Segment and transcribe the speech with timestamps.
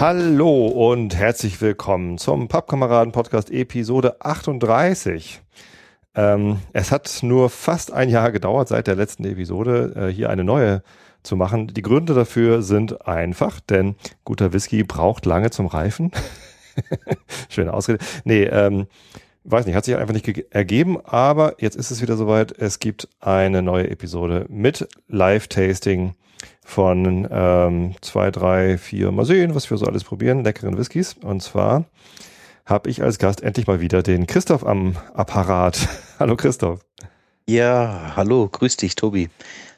[0.00, 5.42] Hallo und herzlich willkommen zum Pappkameraden-Podcast Episode 38.
[6.14, 10.42] Ähm, es hat nur fast ein Jahr gedauert seit der letzten Episode, äh, hier eine
[10.42, 10.82] neue
[11.22, 11.66] zu machen.
[11.66, 16.12] Die Gründe dafür sind einfach, denn guter Whisky braucht lange zum Reifen.
[17.50, 18.02] Schöne Ausrede.
[18.24, 18.86] Nee, ähm,
[19.44, 22.52] weiß nicht, hat sich einfach nicht ergeben, aber jetzt ist es wieder soweit.
[22.52, 26.14] Es gibt eine neue Episode mit Live-Tasting
[26.64, 31.16] von ähm, zwei, drei, vier, mal sehen, was wir so alles probieren, leckeren Whiskys.
[31.22, 31.84] Und zwar
[32.66, 35.88] habe ich als Gast endlich mal wieder den Christoph am Apparat.
[36.18, 36.80] hallo Christoph.
[37.46, 39.28] Ja, hallo, grüß dich, Tobi.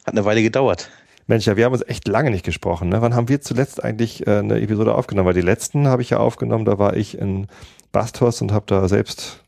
[0.04, 0.90] Hat eine Weile gedauert.
[1.26, 2.88] Mensch, ja, wir haben uns echt lange nicht gesprochen.
[2.88, 3.00] Ne?
[3.00, 5.26] Wann haben wir zuletzt eigentlich äh, eine Episode aufgenommen?
[5.26, 7.46] Weil die letzten habe ich ja aufgenommen, da war ich in
[7.92, 9.42] Bastos und habe da selbst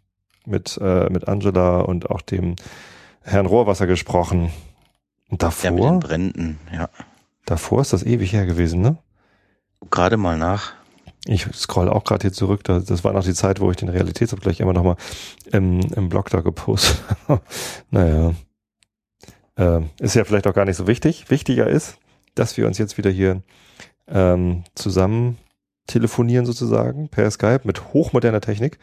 [0.46, 2.56] mit, äh, mit Angela und auch dem
[3.22, 4.50] Herrn Rohrwasser gesprochen.
[5.34, 5.64] Und davor?
[5.64, 6.88] Ja, mit den Bränden, ja.
[7.44, 8.98] Davor ist das ewig her gewesen, ne?
[9.90, 10.74] Gerade mal nach.
[11.26, 12.62] Ich scroll auch gerade hier zurück.
[12.62, 14.96] Das war noch die Zeit, wo ich den Realitätsabgleich immer noch mal
[15.50, 17.42] im, im Blog da gepostet habe.
[17.90, 18.34] naja.
[19.56, 21.28] Ähm, ist ja vielleicht auch gar nicht so wichtig.
[21.30, 21.98] Wichtiger ist,
[22.36, 23.42] dass wir uns jetzt wieder hier
[24.06, 25.38] ähm, zusammen
[25.88, 28.78] telefonieren sozusagen per Skype mit hochmoderner Technik.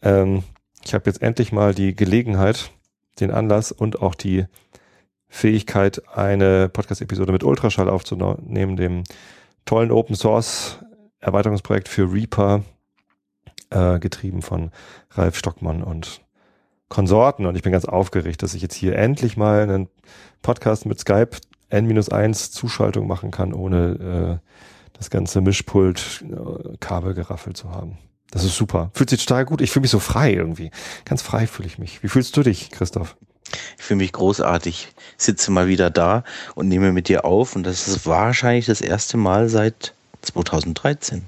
[0.00, 0.44] Ähm,
[0.84, 2.70] ich habe jetzt endlich mal die Gelegenheit,
[3.18, 4.46] den Anlass und auch die
[5.32, 9.02] Fähigkeit, eine Podcast-Episode mit Ultraschall aufzunehmen, dem
[9.64, 10.78] tollen Open Source
[11.20, 12.62] Erweiterungsprojekt für Reaper,
[13.70, 14.70] äh, getrieben von
[15.12, 16.20] Ralf Stockmann und
[16.90, 17.46] Konsorten.
[17.46, 19.88] Und ich bin ganz aufgeregt, dass ich jetzt hier endlich mal einen
[20.42, 21.30] Podcast mit Skype
[21.70, 24.48] N-1 Zuschaltung machen kann, ohne äh,
[24.92, 27.96] das ganze Mischpult äh, Kabel geraffelt zu haben.
[28.30, 28.90] Das ist super.
[28.92, 29.62] Fühlt sich total gut.
[29.62, 30.70] Ich fühle mich so frei irgendwie.
[31.06, 32.02] Ganz frei fühle ich mich.
[32.02, 33.16] Wie fühlst du dich, Christoph?
[33.78, 34.88] Ich fühle mich großartig.
[35.18, 36.24] Ich sitze mal wieder da
[36.54, 41.24] und nehme mit dir auf und das ist wahrscheinlich das erste Mal seit 2013.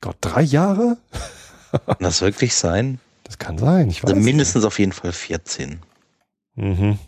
[0.00, 0.96] Gott, drei Jahre?
[1.70, 3.00] Kann das wirklich sein?
[3.24, 3.90] Das kann sein.
[3.90, 4.66] Ich also weiß also mindestens nicht.
[4.66, 5.80] auf jeden Fall 14.
[6.56, 6.98] Mhm.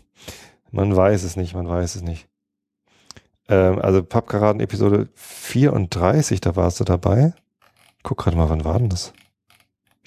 [0.71, 2.27] Man weiß es nicht, man weiß es nicht.
[3.49, 7.33] Ähm, also Pappkaraden Episode 34, da warst du dabei.
[8.03, 9.13] Guck gerade mal, wann war denn das?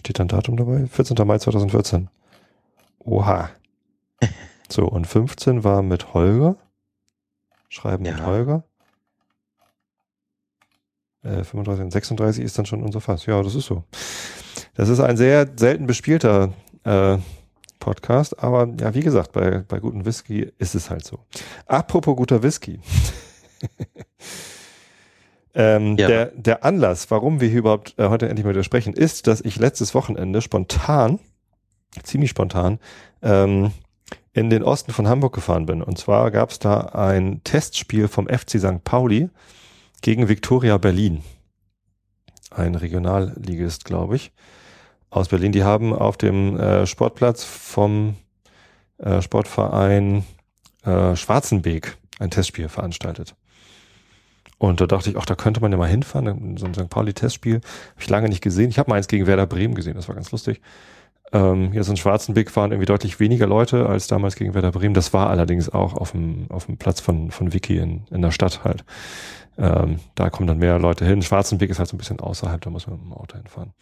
[0.01, 0.87] Steht da ein Datum dabei?
[0.87, 1.17] 14.
[1.27, 2.09] Mai 2014.
[3.01, 3.51] Oha.
[4.69, 6.57] So, und 15 war mit Holger.
[7.69, 8.15] Schreiben ja.
[8.15, 8.65] mit Holger.
[11.23, 13.27] Äh, 35 und 36 ist dann schon unser Fass.
[13.27, 13.85] Ja, das ist so.
[14.75, 17.19] Das ist ein sehr selten bespielter äh,
[17.79, 21.21] Podcast, aber ja, wie gesagt, bei, bei gutem Whisky ist es halt so.
[21.67, 22.81] Apropos guter Whisky.
[25.55, 26.09] ähm, ja.
[26.09, 29.41] der, der Anlass, warum wir hier überhaupt äh, heute endlich mal wieder sprechen, ist, dass
[29.41, 31.21] ich letztes Wochenende spontan
[32.03, 32.79] ziemlich spontan,
[33.23, 33.73] ähm,
[34.37, 35.83] in den Osten von Hamburg gefahren bin.
[35.83, 38.85] Und zwar gab es da ein Testspiel vom FC St.
[38.85, 39.31] Pauli
[40.03, 41.23] gegen Viktoria Berlin.
[42.51, 44.33] Ein Regionalligist, glaube ich,
[45.09, 45.53] aus Berlin.
[45.53, 48.17] Die haben auf dem äh, Sportplatz vom
[48.99, 50.25] äh, Sportverein
[50.85, 53.35] äh, Schwarzenbeek ein Testspiel veranstaltet.
[54.59, 56.91] Und da dachte ich, ach, da könnte man ja mal hinfahren, so ein St.
[56.91, 57.57] Pauli-Testspiel.
[57.57, 58.69] Habe ich lange nicht gesehen.
[58.69, 60.61] Ich habe mal eins gegen Werder Bremen gesehen, das war ganz lustig.
[61.33, 64.95] Ähm, jetzt in Schwarzenbeck waren irgendwie deutlich weniger Leute als damals gegen Werder Bremen.
[64.95, 68.31] Das war allerdings auch auf dem, auf dem Platz von, von Vicky in, in der
[68.31, 68.85] Stadt halt.
[69.59, 71.23] Ähm, da kommen dann mehr Leute hin.
[71.23, 73.73] Schwarzenbeck ist halt so ein bisschen außerhalb, da muss man mit dem Auto hinfahren.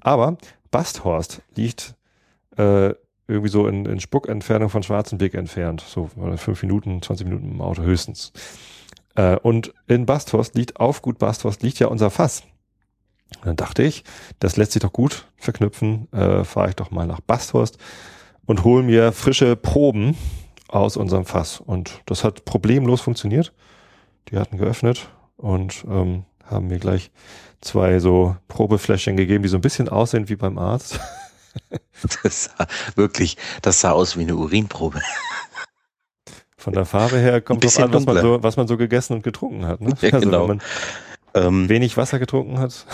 [0.00, 0.36] Aber
[0.70, 1.94] Basthorst liegt
[2.56, 2.94] äh,
[3.28, 5.82] irgendwie so in, in Spuckentfernung von Schwarzenbeck entfernt.
[5.86, 8.32] So fünf Minuten, 20 Minuten im Auto höchstens.
[9.14, 12.42] Äh, und in Basthorst liegt, auf Gut Basthorst liegt ja unser Fass.
[13.38, 14.04] Und dann dachte ich,
[14.38, 17.78] das lässt sich doch gut verknüpfen, äh, fahre ich doch mal nach Basthorst
[18.46, 20.16] und hole mir frische Proben
[20.68, 21.60] aus unserem Fass.
[21.60, 23.52] Und das hat problemlos funktioniert.
[24.28, 27.10] Die hatten geöffnet und ähm, haben mir gleich
[27.60, 31.00] zwei so Probefläschchen gegeben, die so ein bisschen aussehen wie beim Arzt.
[32.22, 32.66] Das sah
[32.96, 35.02] wirklich, das sah aus wie eine Urinprobe.
[36.56, 39.22] Von der Farbe her kommt drauf an, was man, so, was man so gegessen und
[39.22, 39.80] getrunken hat.
[39.80, 39.94] Ne?
[40.00, 40.48] Ja, also genau.
[40.48, 40.62] wenn man
[41.34, 42.86] ähm, wenig Wasser getrunken hat.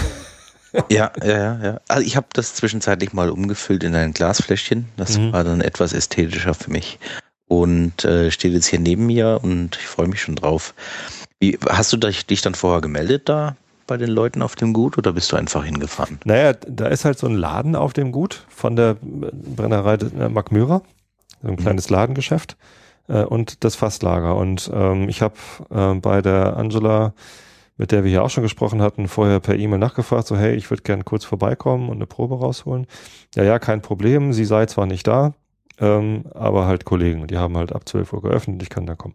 [0.90, 1.80] Ja, ja, ja.
[1.88, 4.86] Also ich habe das zwischenzeitlich mal umgefüllt in ein Glasfläschchen.
[4.96, 5.32] Das mhm.
[5.32, 6.98] war dann etwas ästhetischer für mich.
[7.46, 10.74] Und äh, steht jetzt hier neben mir und ich freue mich schon drauf.
[11.40, 13.56] Wie, hast du dich dann vorher gemeldet da
[13.86, 16.20] bei den Leuten auf dem Gut oder bist du einfach hingefahren?
[16.24, 20.82] Naja, da ist halt so ein Laden auf dem Gut von der Brennerei äh, Mürer.
[21.42, 21.56] So ein mhm.
[21.56, 21.96] kleines mhm.
[21.96, 22.56] Ladengeschäft
[23.08, 24.36] äh, und das Fasslager.
[24.36, 25.34] Und ähm, ich habe
[25.70, 27.14] äh, bei der Angela
[27.78, 30.68] mit der wir hier auch schon gesprochen hatten, vorher per E-Mail nachgefragt, so hey, ich
[30.68, 32.86] würde gern kurz vorbeikommen und eine Probe rausholen.
[33.34, 35.34] Ja, ja, kein Problem, sie sei zwar nicht da,
[35.80, 37.28] ähm, aber halt Kollegen.
[37.28, 39.14] Die haben halt ab 12 Uhr geöffnet, ich kann da kommen.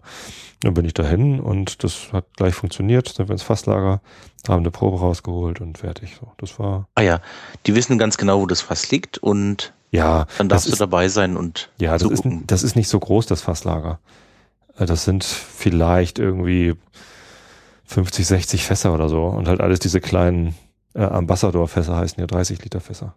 [0.62, 3.10] Dann bin ich dahin und das hat gleich funktioniert.
[3.10, 4.02] Sind wir ins Fasslager,
[4.48, 6.16] haben eine Probe rausgeholt und fertig.
[6.18, 6.88] So, das war.
[6.96, 7.20] Ah ja,
[7.66, 11.36] die wissen ganz genau, wo das Fass liegt und ja, dann darfst du dabei sein
[11.36, 14.00] und ja, das ist, das ist nicht so groß, das Fasslager.
[14.78, 16.76] Äh, das sind vielleicht irgendwie
[17.86, 20.56] 50, 60 Fässer oder so und halt alles diese kleinen
[20.94, 23.16] äh, Ambassador-Fässer heißen ja 30 Liter Fässer.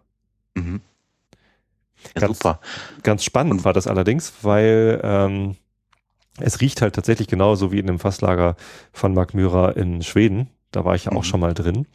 [0.55, 0.81] Mhm.
[2.15, 2.59] Ja, ganz, super.
[3.03, 5.55] Ganz spannend war das allerdings, weil ähm,
[6.39, 8.55] es riecht halt tatsächlich genauso wie in dem Fasslager
[8.91, 10.49] von Mark Myra in Schweden.
[10.71, 11.23] Da war ich ja auch mhm.
[11.23, 11.87] schon mal drin.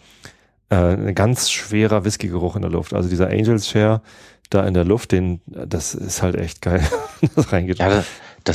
[0.70, 2.94] Äh, ein ganz schwerer Whisky-Geruch in der Luft.
[2.94, 4.02] Also dieser Angels Share
[4.50, 6.86] da in der Luft, den, das ist halt echt geil.
[7.34, 8.06] das Ja, das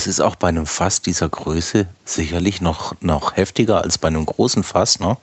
[0.08, 4.64] ist auch bei einem Fass dieser Größe sicherlich noch, noch heftiger als bei einem großen
[4.64, 5.00] Fass.
[5.00, 5.18] Ne?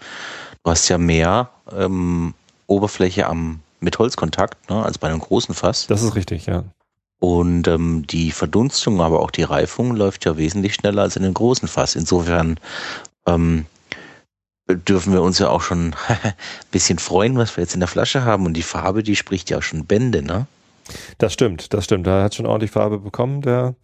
[0.63, 2.35] Du hast ja mehr ähm,
[2.67, 5.87] Oberfläche am, mit Holzkontakt ne, als bei einem großen Fass.
[5.87, 6.65] Das ist richtig, ja.
[7.21, 11.35] Und ähm, die Verdunstung, aber auch die Reifung läuft ja wesentlich schneller als in einem
[11.35, 11.95] großen Fass.
[11.97, 12.59] Insofern
[13.27, 13.67] ähm,
[14.69, 16.35] dürfen wir uns ja auch schon ein
[16.71, 18.47] bisschen freuen, was wir jetzt in der Flasche haben.
[18.47, 20.47] Und die Farbe, die spricht ja auch schon Bände, ne?
[21.17, 22.07] Das stimmt, das stimmt.
[22.07, 23.41] Da hat schon ordentlich Farbe bekommen.
[23.41, 23.75] Der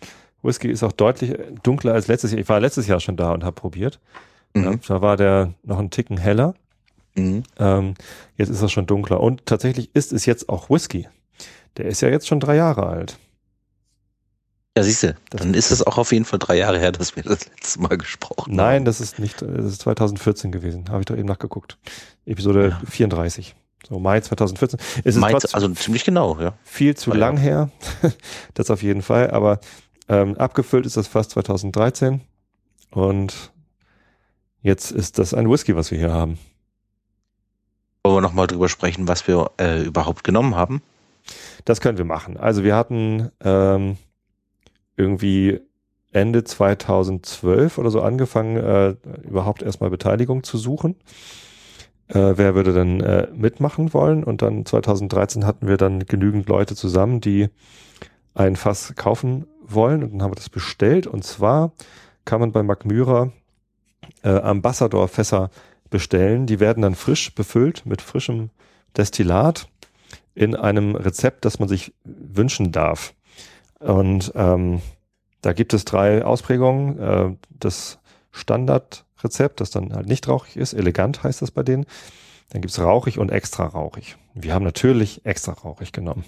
[0.42, 2.40] Whisky ist auch deutlich dunkler als letztes Jahr.
[2.40, 4.00] Ich war letztes Jahr schon da und habe probiert.
[4.54, 4.64] Mhm.
[4.64, 6.54] Ja, da war der noch einen Ticken heller.
[7.14, 7.42] Mhm.
[7.58, 7.94] Ähm,
[8.36, 9.20] jetzt ist er schon dunkler.
[9.20, 11.08] Und tatsächlich ist es jetzt auch Whisky.
[11.76, 13.18] Der ist ja jetzt schon drei Jahre alt.
[14.76, 17.24] Ja, siehst du, dann ist es auch auf jeden Fall drei Jahre her, dass wir
[17.24, 18.72] das letzte Mal gesprochen Nein, haben.
[18.72, 20.88] Nein, das ist nicht, das ist 2014 gewesen.
[20.90, 21.76] Habe ich doch eben nachgeguckt.
[22.24, 22.80] Episode ja.
[22.88, 23.56] 34.
[23.88, 24.78] So Mai 2014.
[25.02, 26.54] Es Mai, also ziemlich genau, ja.
[26.62, 27.70] Viel zu lang her.
[28.54, 29.30] das auf jeden Fall.
[29.32, 29.58] Aber
[30.10, 32.20] ähm, abgefüllt ist das fast 2013.
[32.90, 33.52] Und
[34.60, 36.36] jetzt ist das ein Whisky, was wir hier haben.
[38.02, 40.82] Wollen wir nochmal drüber sprechen, was wir äh, überhaupt genommen haben?
[41.64, 42.36] Das können wir machen.
[42.36, 43.98] Also wir hatten ähm,
[44.96, 45.60] irgendwie
[46.10, 50.96] Ende 2012 oder so angefangen, äh, überhaupt erstmal Beteiligung zu suchen.
[52.08, 54.24] Äh, wer würde denn äh, mitmachen wollen?
[54.24, 57.48] Und dann 2013 hatten wir dann genügend Leute zusammen, die
[58.34, 60.02] ein Fass kaufen wollen.
[60.02, 61.06] Und dann haben wir das bestellt.
[61.06, 61.72] Und zwar
[62.24, 63.32] kann man bei Magmyra
[64.22, 65.50] äh, Ambassador-Fässer
[65.88, 66.46] bestellen.
[66.46, 68.50] Die werden dann frisch befüllt mit frischem
[68.96, 69.68] Destillat
[70.34, 73.14] in einem Rezept, das man sich wünschen darf.
[73.78, 74.80] Und ähm,
[75.42, 76.98] da gibt es drei Ausprägungen.
[76.98, 77.98] Äh, das
[78.30, 81.86] Standardrezept, das dann halt nicht rauchig ist, elegant heißt das bei denen.
[82.50, 84.16] Dann gibt's rauchig und extra rauchig.
[84.34, 86.24] Wir haben natürlich extra rauchig genommen.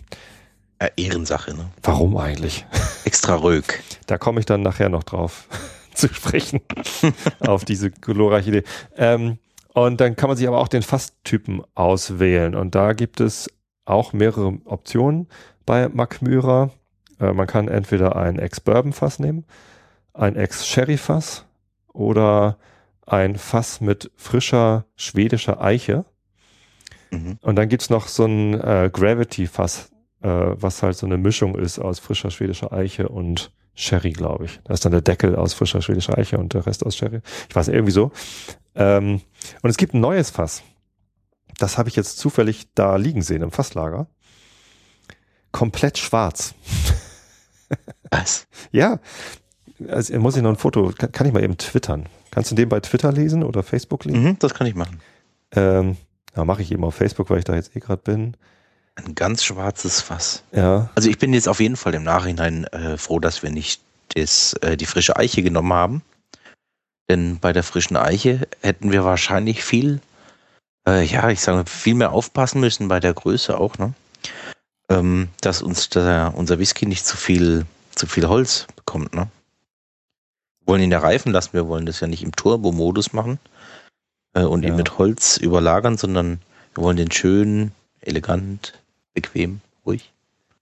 [0.82, 1.70] Ja, Ehrensache, ne?
[1.84, 2.66] Warum eigentlich?
[3.04, 3.84] Extra Rög.
[4.08, 5.46] Da komme ich dann nachher noch drauf
[5.94, 6.60] zu sprechen,
[7.38, 8.64] auf diese glorreiche Idee.
[8.96, 9.38] Ähm,
[9.74, 12.56] und dann kann man sich aber auch den Fasstypen auswählen.
[12.56, 13.48] Und da gibt es
[13.84, 15.28] auch mehrere Optionen
[15.66, 16.70] bei Macmyra.
[17.20, 19.44] Äh, man kann entweder ein Ex-Bourbon-Fass nehmen,
[20.14, 21.46] ein Ex-Sherry-Fass
[21.92, 22.58] oder
[23.06, 26.06] ein Fass mit frischer schwedischer Eiche.
[27.12, 27.38] Mhm.
[27.40, 29.91] Und dann gibt's noch so ein äh, Gravity-Fass, äh,
[30.28, 34.60] was halt so eine Mischung ist aus frischer schwedischer Eiche und Sherry, glaube ich.
[34.64, 37.20] Da ist dann der Deckel aus frischer schwedischer Eiche und der Rest aus Sherry.
[37.48, 38.12] Ich weiß irgendwie so.
[38.74, 39.20] Ähm,
[39.62, 40.62] und es gibt ein neues Fass.
[41.58, 44.06] Das habe ich jetzt zufällig da liegen sehen im Fasslager.
[45.52, 46.54] Komplett schwarz.
[48.10, 48.46] Was?
[48.70, 49.00] ja.
[49.88, 52.08] Also muss ich noch ein Foto, kann, kann, ich mal eben twittern.
[52.30, 54.22] Kannst du den bei Twitter lesen oder Facebook lesen?
[54.22, 55.00] Mhm, das kann ich machen.
[55.52, 55.96] Ähm,
[56.36, 58.36] ja, mache ich eben auf Facebook, weil ich da jetzt eh gerade bin.
[58.94, 60.42] Ein ganz schwarzes Fass.
[60.52, 60.90] Ja.
[60.94, 63.80] Also ich bin jetzt auf jeden Fall im Nachhinein äh, froh, dass wir nicht
[64.14, 66.02] das, äh, die frische Eiche genommen haben.
[67.08, 70.00] Denn bei der frischen Eiche hätten wir wahrscheinlich viel,
[70.86, 73.94] äh, ja, ich sage viel mehr aufpassen müssen bei der Größe auch, ne?
[74.88, 79.28] Ähm, dass uns der, unser Whisky nicht zu viel, zu viel Holz bekommt, ne?
[80.60, 83.38] Wir wollen ihn ja reifen lassen, wir wollen das ja nicht im Turbo-Modus machen
[84.34, 84.68] äh, und ja.
[84.68, 86.40] ihn mit Holz überlagern, sondern
[86.74, 88.81] wir wollen den schön, elegant,
[89.14, 90.12] bequem, ruhig.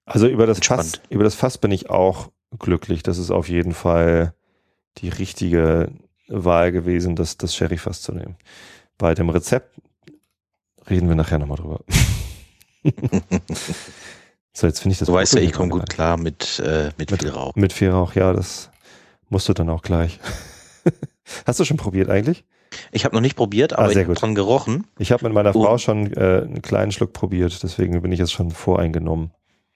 [0.04, 3.02] Also über das Fass, über das Fass bin ich auch glücklich.
[3.02, 4.35] Das ist auf jeden Fall
[4.99, 5.90] die richtige
[6.28, 8.37] Wahl gewesen, das, das Sherry-Fass zu nehmen.
[8.99, 9.80] Bei dem Rezept
[10.88, 11.80] reden wir nachher nochmal drüber.
[14.52, 15.07] so, jetzt finde ich das.
[15.07, 17.54] Du weißt ja, ich komme gut klar mit, äh, mit, mit viel Rauch.
[17.54, 18.71] Mit viel Rauch, ja, das
[19.28, 20.19] musst du dann auch gleich.
[21.47, 22.45] Hast du schon probiert eigentlich?
[22.93, 24.87] Ich habe noch nicht probiert, aber ah, ich habe dran gerochen.
[24.99, 28.33] Ich habe mit meiner Frau schon äh, einen kleinen Schluck probiert, deswegen bin ich jetzt
[28.33, 29.31] schon voreingenommen.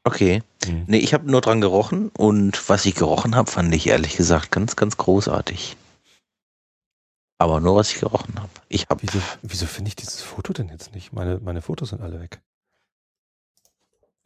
[0.05, 0.43] Okay.
[0.67, 0.85] Hm.
[0.87, 4.51] Nee, ich habe nur dran gerochen und was ich gerochen habe, fand ich ehrlich gesagt
[4.51, 5.77] ganz, ganz großartig.
[7.39, 8.51] Aber nur was ich gerochen habe.
[8.69, 9.03] Ich habe.
[9.03, 11.13] Wieso, wieso finde ich dieses Foto denn jetzt nicht?
[11.13, 12.41] Meine, meine Fotos sind alle weg.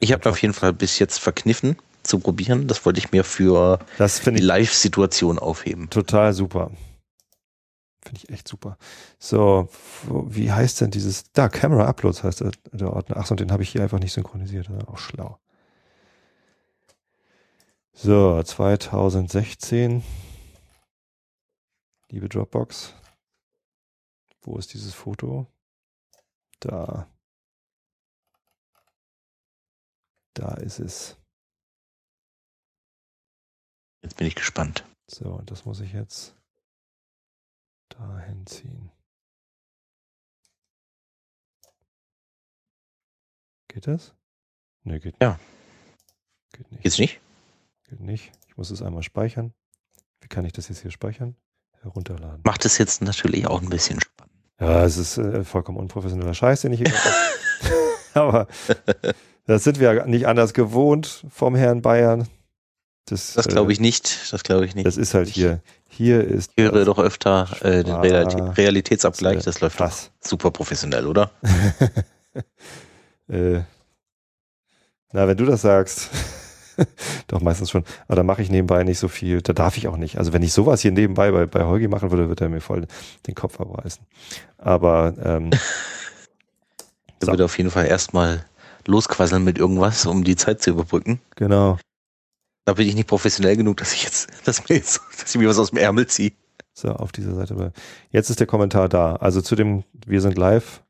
[0.01, 2.69] Ich habe auf jeden Fall bis jetzt verkniffen, zu probieren.
[2.69, 5.91] Das wollte ich mir für das die Live-Situation aufheben.
[5.91, 6.71] Total super.
[8.03, 8.79] Finde ich echt super.
[9.19, 9.69] So,
[10.09, 11.33] wie heißt denn dieses?
[11.33, 13.17] Da, Camera Uploads heißt der, der Ordner.
[13.19, 14.71] Ach, und den habe ich hier einfach nicht synchronisiert.
[14.87, 15.39] auch schlau.
[17.93, 20.05] So, 2016.
[22.11, 22.95] Liebe Dropbox.
[24.43, 25.47] Wo ist dieses Foto?
[26.61, 27.09] Da.
[30.35, 31.17] Da ist es.
[34.03, 34.85] Jetzt bin ich gespannt.
[35.09, 36.38] So, und das muss ich jetzt
[37.89, 38.91] dahin ziehen.
[43.69, 44.15] Geht das?
[44.85, 45.23] Ne, geht nicht.
[45.23, 45.39] Ja.
[46.53, 46.83] Geht nicht.
[46.83, 47.21] Geht's nicht?
[47.89, 48.33] Geht nicht.
[48.49, 49.53] Ich muss es einmal speichern.
[50.21, 51.37] Wie kann ich das jetzt hier speichern?
[51.83, 52.41] Herunterladen.
[52.45, 54.35] Macht es jetzt natürlich auch ein bisschen spannend.
[54.61, 56.93] Ja, es ist äh, vollkommen unprofessioneller Scheiß, den ich hier
[58.15, 58.49] Aber
[59.47, 62.27] das sind wir nicht anders gewohnt vom Herrn Bayern.
[63.11, 64.33] Das, das glaube ich nicht.
[64.33, 64.87] Das glaube ich nicht.
[64.87, 65.61] Das ist halt hier.
[65.89, 66.53] Hier ist.
[66.57, 69.43] Ich höre doch öfter äh, den Realitätsabgleich.
[69.43, 71.31] Das läuft fast super professionell, oder?
[73.29, 73.61] äh,
[75.13, 76.11] na, wenn du das sagst.
[77.27, 77.85] Doch, meistens schon.
[78.07, 79.43] Aber da mache ich nebenbei nicht so viel.
[79.43, 80.19] Da darf ich auch nicht.
[80.19, 82.87] Also wenn ich sowas hier nebenbei bei, bei Holgi machen würde, würde er mir voll
[83.27, 84.05] den Kopf abreißen.
[84.59, 85.51] Aber ähm,
[87.21, 87.33] er so.
[87.33, 88.45] würde auf jeden Fall erstmal
[88.87, 91.21] losquasseln mit irgendwas, um die Zeit zu überbrücken.
[91.37, 91.79] Genau.
[92.69, 95.49] Da bin ich nicht professionell genug, dass ich jetzt, dass, mir jetzt, dass ich mir
[95.49, 96.33] was aus dem Ärmel ziehe.
[96.75, 97.73] So, auf dieser Seite.
[98.11, 99.17] Jetzt ist der Kommentar da.
[99.17, 100.83] Also zu dem Wir sind live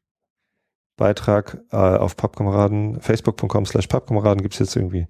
[0.97, 5.06] Beitrag äh, auf Pappkameraden, facebook.com slash Pappkameraden gibt es jetzt irgendwie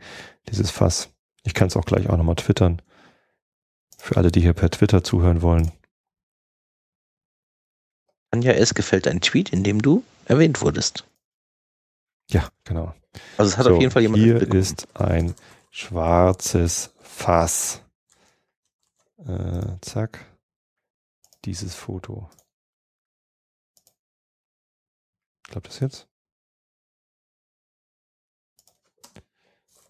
[0.50, 1.08] dieses Fass.
[1.42, 2.82] Ich kann es auch gleich auch nochmal twittern.
[3.96, 5.72] Für alle, die hier per Twitter zuhören wollen.
[8.30, 11.06] Anja, es gefällt ein Tweet, in dem du erwähnt wurdest.
[12.28, 12.94] Ja, genau.
[13.38, 15.34] Also es hat so, auf jeden Fall jemand Hier ist ein
[15.70, 17.82] schwarzes Fass.
[19.18, 20.24] Äh, zack.
[21.44, 22.28] Dieses Foto.
[25.44, 26.08] Klappt das jetzt?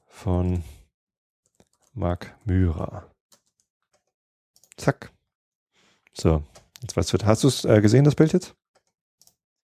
[0.07, 0.63] Von
[1.93, 3.11] Marc Myra.
[4.77, 5.13] Zack.
[6.13, 6.45] So,
[6.81, 8.55] jetzt weißt du, hast du es äh, gesehen, das Bild jetzt?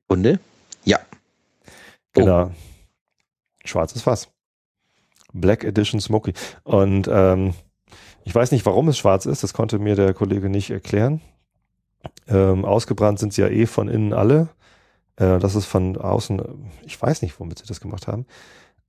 [0.08, 0.40] Hunde?
[0.84, 1.00] Ja.
[2.12, 2.46] Genau.
[2.46, 2.54] Oh.
[3.64, 4.33] Schwarzes Fass.
[5.34, 6.32] Black Edition Smoky.
[6.62, 7.52] Und ähm,
[8.24, 11.20] ich weiß nicht, warum es schwarz ist, das konnte mir der Kollege nicht erklären.
[12.26, 14.48] Ähm, ausgebrannt sind sie ja eh von innen alle.
[15.16, 16.42] Äh, das ist von außen,
[16.84, 18.26] ich weiß nicht, womit sie das gemacht haben.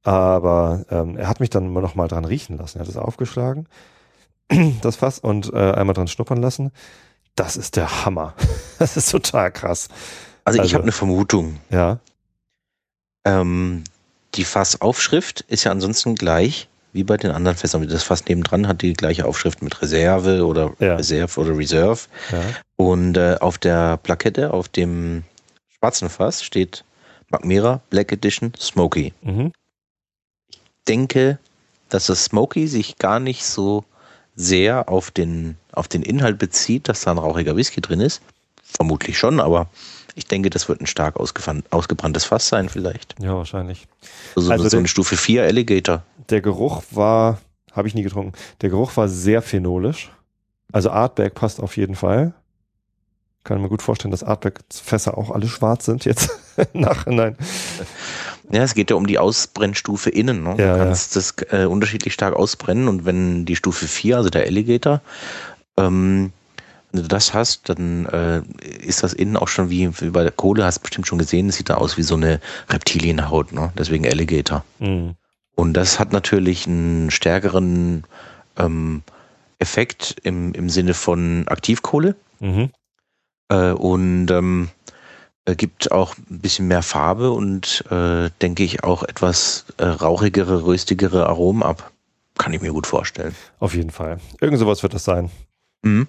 [0.04, 2.78] Aber ähm, er hat mich dann noch mal dran riechen lassen.
[2.78, 3.68] Er hat es aufgeschlagen,
[4.82, 6.72] das Fass, und äh, einmal dran schnuppern lassen.
[7.36, 8.36] Das ist der Hammer.
[8.80, 9.90] das ist total krass.
[10.46, 11.60] Also, also ich habe eine Vermutung.
[11.70, 12.00] Ja.
[13.26, 13.84] Ähm,
[14.36, 17.86] die Fassaufschrift ist ja ansonsten gleich wie bei den anderen Fässern.
[17.88, 20.96] Das Fass nebendran hat die gleiche Aufschrift mit Reserve oder ja.
[20.96, 22.00] Reserve oder Reserve.
[22.32, 22.42] Ja.
[22.78, 25.24] Und äh, auf der Plakette, auf dem
[25.78, 26.86] schwarzen Fass steht
[27.30, 29.14] Magmera Black Edition Smoky.
[29.24, 29.52] Mhm.
[30.50, 31.38] Ich denke,
[31.90, 33.84] dass das Smoky sich gar nicht so
[34.36, 38.22] sehr auf den, auf den Inhalt bezieht, dass da ein rauchiger Whisky drin ist.
[38.64, 39.70] Vermutlich schon, aber
[40.16, 43.16] ich denke, das wird ein stark ausgebranntes Fass sein, vielleicht.
[43.20, 43.88] Ja, wahrscheinlich.
[44.36, 46.04] Also, also so eine Stufe 4 Alligator.
[46.30, 47.40] Der Geruch war,
[47.72, 50.12] habe ich nie getrunken, der Geruch war sehr phenolisch.
[50.72, 52.34] Also Artback passt auf jeden Fall
[53.46, 56.30] kann mir gut vorstellen, dass Artback-Fässer auch alle schwarz sind jetzt
[56.74, 57.38] im Nachhinein.
[58.52, 60.44] Ja, es geht ja um die Ausbrennstufe innen.
[60.44, 60.56] Ne?
[60.58, 61.22] Ja, du kannst ja.
[61.22, 65.02] das äh, unterschiedlich stark ausbrennen und wenn die Stufe 4, also der Alligator,
[65.78, 66.34] ähm,
[66.96, 68.42] wenn du das hast, dann äh,
[68.80, 71.50] ist das innen auch schon wie, wie bei der Kohle, hast du bestimmt schon gesehen,
[71.50, 73.72] es sieht da aus wie so eine Reptilienhaut, ne?
[73.78, 74.64] deswegen Alligator.
[74.80, 75.16] Mhm.
[75.56, 78.04] Und das hat natürlich einen stärkeren
[78.58, 79.04] ähm,
[79.60, 82.16] Effekt im, im Sinne von Aktivkohle.
[82.40, 82.72] Mhm.
[83.50, 84.70] Äh, und ähm,
[85.46, 90.66] äh, gibt auch ein bisschen mehr Farbe und äh, denke ich auch etwas äh, rauchigere,
[90.66, 91.92] röstigere Aromen ab.
[92.38, 93.36] Kann ich mir gut vorstellen.
[93.60, 94.20] Auf jeden Fall.
[94.42, 95.30] Irgend sowas wird das sein.
[95.84, 96.08] Mhm.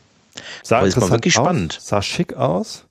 [0.63, 1.79] Sah aber interessant wirklich aus, spannend.
[1.81, 2.87] Sah schick aus.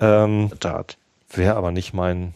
[0.00, 0.98] Ähm, Tat.
[1.30, 2.34] Wäre aber nicht mein,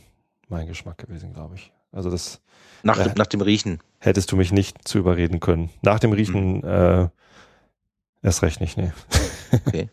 [0.48, 1.72] mein Geschmack gewesen, glaube ich.
[1.92, 2.40] Also das.
[2.82, 3.80] Nach, äh, nach dem Riechen.
[3.98, 5.70] Hättest du mich nicht zu überreden können.
[5.82, 6.64] Nach dem Riechen mhm.
[6.64, 7.08] äh,
[8.22, 8.92] erst recht nicht, nee.
[9.66, 9.88] Okay.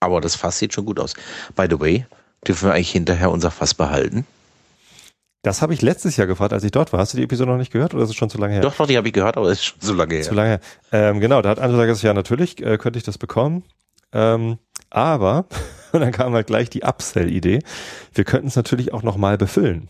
[0.00, 1.14] Aber das Fass sieht schon gut aus.
[1.56, 2.06] By the way,
[2.46, 4.26] dürfen wir eigentlich hinterher unser Fass behalten?
[5.44, 7.00] Das habe ich letztes Jahr gefragt, als ich dort war.
[7.00, 8.62] Hast du die Episode noch nicht gehört oder ist es schon zu lange her?
[8.62, 10.22] Doch, doch, die habe ich gehört, aber es ist schon zu lange her.
[10.22, 10.60] Zu lange her.
[10.90, 13.62] Ähm, genau, da hat Angela gesagt, ja, natürlich äh, könnte ich das bekommen.
[14.12, 14.56] Ähm,
[14.88, 15.46] aber,
[15.92, 17.58] und dann kam halt gleich die Upsell-Idee,
[18.14, 19.88] wir könnten es natürlich auch nochmal befüllen.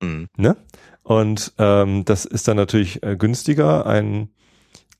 [0.00, 0.28] Mhm.
[0.36, 0.56] Ne?
[1.02, 4.28] Und ähm, das ist dann natürlich äh, günstiger, ein,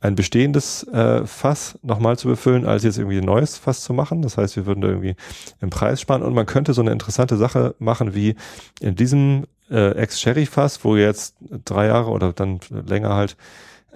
[0.00, 4.22] ein bestehendes äh, Fass nochmal zu befüllen, als jetzt irgendwie ein neues Fass zu machen.
[4.22, 5.14] Das heißt, wir würden da irgendwie
[5.60, 8.34] im Preis sparen und man könnte so eine interessante Sache machen wie
[8.80, 13.36] in diesem äh, Ex-Sherry-Fass, wo jetzt drei Jahre oder dann länger halt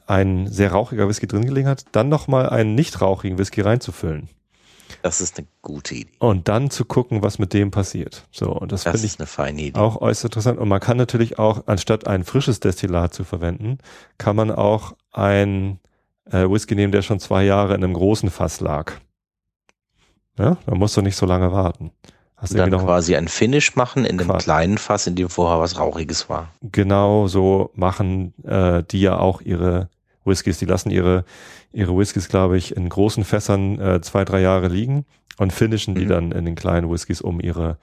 [0.06, 4.28] ein sehr rauchiger Whisky drin gelegen hat, dann nochmal einen nicht rauchigen Whisky reinzufüllen.
[5.02, 6.10] Das ist eine gute Idee.
[6.18, 8.26] Und dann zu gucken, was mit dem passiert.
[8.32, 9.78] So, und das, das finde ich eine feine Idee.
[9.78, 10.58] auch äußerst interessant.
[10.58, 13.78] Und man kann natürlich auch, anstatt ein frisches Destillat zu verwenden,
[14.18, 15.78] kann man auch ein
[16.26, 18.92] äh, Whisky nehmen, der schon zwei Jahre in einem großen Fass lag.
[20.38, 21.92] Ja, da musst du nicht so lange warten.
[22.40, 26.30] Hast dann quasi ein Finish machen in dem kleinen Fass, in dem vorher was Rauchiges
[26.30, 26.48] war.
[26.62, 29.90] Genau so machen äh, die ja auch ihre
[30.24, 30.58] Whiskys.
[30.58, 31.24] Die lassen ihre,
[31.72, 35.04] ihre Whiskys, glaube ich, in großen Fässern äh, zwei, drei Jahre liegen
[35.36, 36.08] und finishen die mhm.
[36.08, 37.76] dann in den kleinen Whiskys, um ihre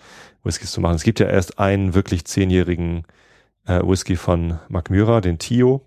[0.44, 0.96] Whiskys zu machen.
[0.96, 3.04] Es gibt ja erst einen wirklich zehnjährigen
[3.68, 5.86] äh, Whisky von Macmyra, den Tio.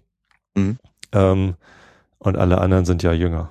[0.55, 0.79] Mhm.
[1.13, 1.55] Ähm,
[2.19, 3.51] und alle anderen sind ja jünger.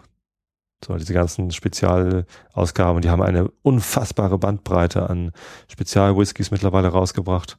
[0.86, 5.31] So, diese ganzen Spezialausgaben, die haben eine unfassbare Bandbreite an
[5.67, 7.57] Spezialwhiskys mittlerweile rausgebracht.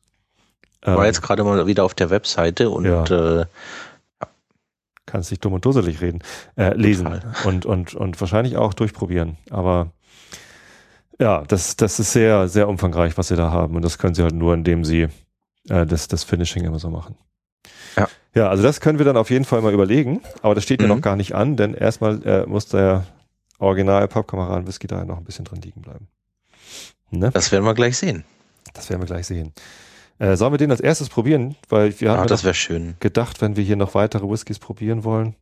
[0.83, 3.05] War ähm, jetzt gerade mal wieder auf der Webseite und ja.
[3.41, 3.47] äh,
[5.05, 6.21] kannst dich dumm und dusselig reden,
[6.57, 9.37] äh, lesen und, und, und wahrscheinlich auch durchprobieren.
[9.51, 9.91] Aber
[11.19, 13.77] ja, das, das ist sehr, sehr umfangreich, was sie da haben.
[13.77, 15.09] Und das können sie halt nur, indem sie
[15.69, 17.17] äh, das, das Finishing immer so machen.
[17.97, 18.09] Ja.
[18.35, 20.21] Ja, also das können wir dann auf jeden Fall mal überlegen.
[20.43, 20.89] Aber das steht mhm.
[20.89, 23.07] ja noch gar nicht an, denn erstmal äh, muss der
[23.59, 26.09] Original Pappkameraden Whisky da noch ein bisschen drin liegen bleiben.
[27.11, 27.31] Ne?
[27.33, 28.25] Das werden wir gleich sehen.
[28.73, 29.53] Das werden wir gleich sehen.
[30.19, 31.57] Äh, sollen wir den als erstes probieren?
[31.69, 32.95] Weil wir haben ah, das schön.
[33.01, 35.35] gedacht, wenn wir hier noch weitere Whiskys probieren wollen.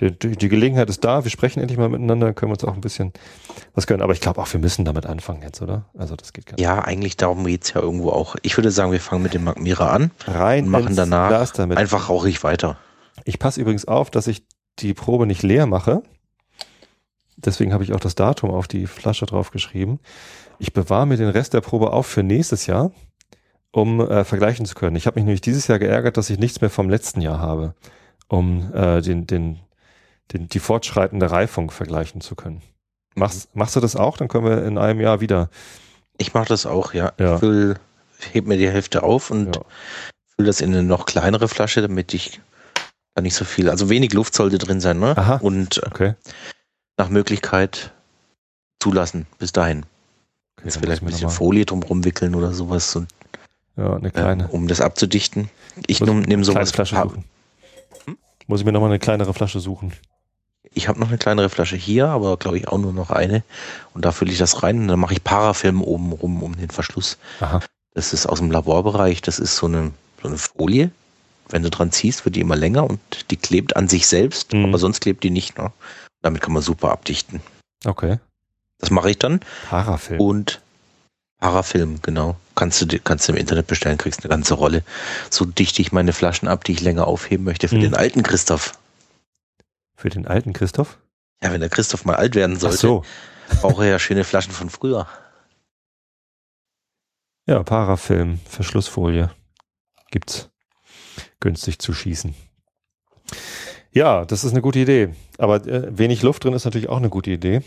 [0.00, 2.74] Die, die, Gelegenheit ist da, wir sprechen endlich mal miteinander, dann können wir uns auch
[2.74, 3.12] ein bisschen
[3.74, 4.02] was gönnen.
[4.02, 5.84] Aber ich glaube auch, wir müssen damit anfangen jetzt, oder?
[5.96, 6.62] Also das geht gar nicht.
[6.62, 8.36] Ja, eigentlich darum geht's ja irgendwo auch.
[8.42, 10.10] Ich würde sagen, wir fangen mit dem Magmira an.
[10.26, 12.78] Rein und machen danach einfach rauchig weiter.
[13.24, 14.44] Ich passe übrigens auf, dass ich
[14.78, 16.02] die Probe nicht leer mache.
[17.36, 20.00] Deswegen habe ich auch das Datum auf die Flasche drauf geschrieben.
[20.58, 22.90] Ich bewahre mir den Rest der Probe auf für nächstes Jahr
[23.72, 24.96] um äh, vergleichen zu können.
[24.96, 27.74] Ich habe mich nämlich dieses Jahr geärgert, dass ich nichts mehr vom letzten Jahr habe,
[28.28, 29.60] um äh, den, den,
[30.32, 32.62] den, die fortschreitende Reifung vergleichen zu können.
[33.14, 34.16] Machst, machst du das auch?
[34.16, 35.50] Dann können wir in einem Jahr wieder.
[36.18, 37.12] Ich mache das auch, ja.
[37.18, 37.36] ja.
[37.36, 37.76] Ich will,
[38.32, 39.62] heb mir die Hälfte auf und ja.
[40.36, 42.40] fülle das in eine noch kleinere Flasche, damit ich
[43.14, 45.16] da nicht so viel, also wenig Luft sollte drin sein, ne?
[45.16, 45.36] Aha.
[45.36, 46.14] Und äh, okay.
[46.96, 47.92] nach Möglichkeit
[48.78, 49.84] zulassen bis dahin.
[50.56, 53.08] Okay, Jetzt vielleicht ein bisschen Folie drumherum wickeln oder sowas und
[53.76, 54.44] ja, eine kleine.
[54.44, 55.48] Äh, um das abzudichten.
[55.86, 56.70] Ich nehme nehm sowas.
[56.70, 57.24] Flasche suchen.
[58.04, 58.18] Hm?
[58.46, 59.92] Muss ich mir nochmal eine kleinere Flasche suchen?
[60.72, 63.42] Ich habe noch eine kleinere Flasche hier, aber glaube ich auch nur noch eine.
[63.92, 66.70] Und da fülle ich das rein und dann mache ich Parafilm oben rum um den
[66.70, 67.18] Verschluss.
[67.40, 67.60] Aha.
[67.94, 69.20] Das ist aus dem Laborbereich.
[69.20, 69.90] Das ist so eine,
[70.22, 70.90] so eine Folie.
[71.48, 74.66] Wenn du dran ziehst, wird die immer länger und die klebt an sich selbst, mhm.
[74.66, 75.58] aber sonst klebt die nicht.
[75.58, 75.72] Ne?
[76.22, 77.40] Damit kann man super abdichten.
[77.84, 78.18] Okay.
[78.78, 79.40] Das mache ich dann.
[79.68, 80.20] Parafilm.
[80.20, 80.60] Und
[81.40, 82.36] Parafilm, genau.
[82.54, 84.84] Kannst du, kannst du im Internet bestellen, kriegst eine ganze Rolle.
[85.30, 87.82] So dichte ich meine Flaschen ab, die ich länger aufheben möchte für hm.
[87.82, 88.74] den alten Christoph.
[90.00, 90.98] Für den alten Christoph?
[91.42, 93.04] Ja, wenn der Christoph mal alt werden sollte, so.
[93.60, 95.06] braucht er ja schöne Flaschen von früher.
[97.46, 99.30] Ja, Parafilm, Verschlussfolie.
[100.10, 100.48] Gibt's
[101.38, 102.34] günstig zu schießen.
[103.92, 105.14] Ja, das ist eine gute Idee.
[105.36, 107.60] Aber äh, wenig Luft drin ist natürlich auch eine gute Idee.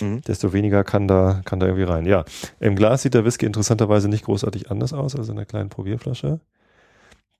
[0.00, 0.22] Mhm.
[0.22, 2.06] desto weniger kann da, kann da irgendwie rein.
[2.06, 2.24] Ja,
[2.60, 6.40] im Glas sieht der Whisky interessanterweise nicht großartig anders aus als in einer kleinen Probierflasche.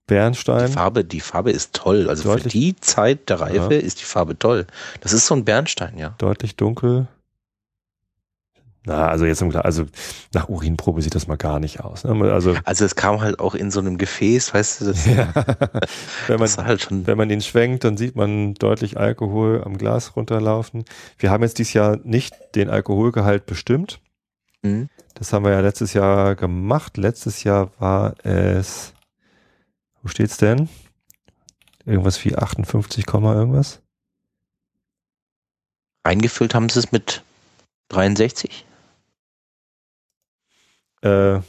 [0.08, 0.66] Bernstein.
[0.66, 2.08] Die Farbe, die Farbe ist toll.
[2.08, 3.80] Also deutlich, für die Zeit der Reife ja.
[3.80, 4.66] ist die Farbe toll.
[5.00, 6.14] Das ist so ein Bernstein, ja.
[6.18, 7.06] Deutlich dunkel.
[8.88, 9.84] Na, also jetzt im, also
[10.32, 12.04] nach Urinprobe sieht das mal gar nicht aus.
[12.04, 12.32] Ne?
[12.32, 15.28] Also, also es kam halt auch in so einem Gefäß, weißt du, das, ja.
[16.26, 20.16] wenn, man, halt schon wenn man ihn schwenkt, dann sieht man deutlich Alkohol am Glas
[20.16, 20.84] runterlaufen.
[21.18, 24.00] Wir haben jetzt dieses Jahr nicht den Alkoholgehalt bestimmt.
[24.62, 24.88] Mhm.
[25.14, 26.96] Das haben wir ja letztes Jahr gemacht.
[26.96, 28.94] Letztes Jahr war es,
[30.08, 30.70] wo steht's denn?
[31.84, 33.82] Irgendwas wie 58, irgendwas?
[36.02, 37.22] Eingefüllt haben sie es mit
[37.90, 38.64] 63?
[41.02, 41.42] Äh, ja,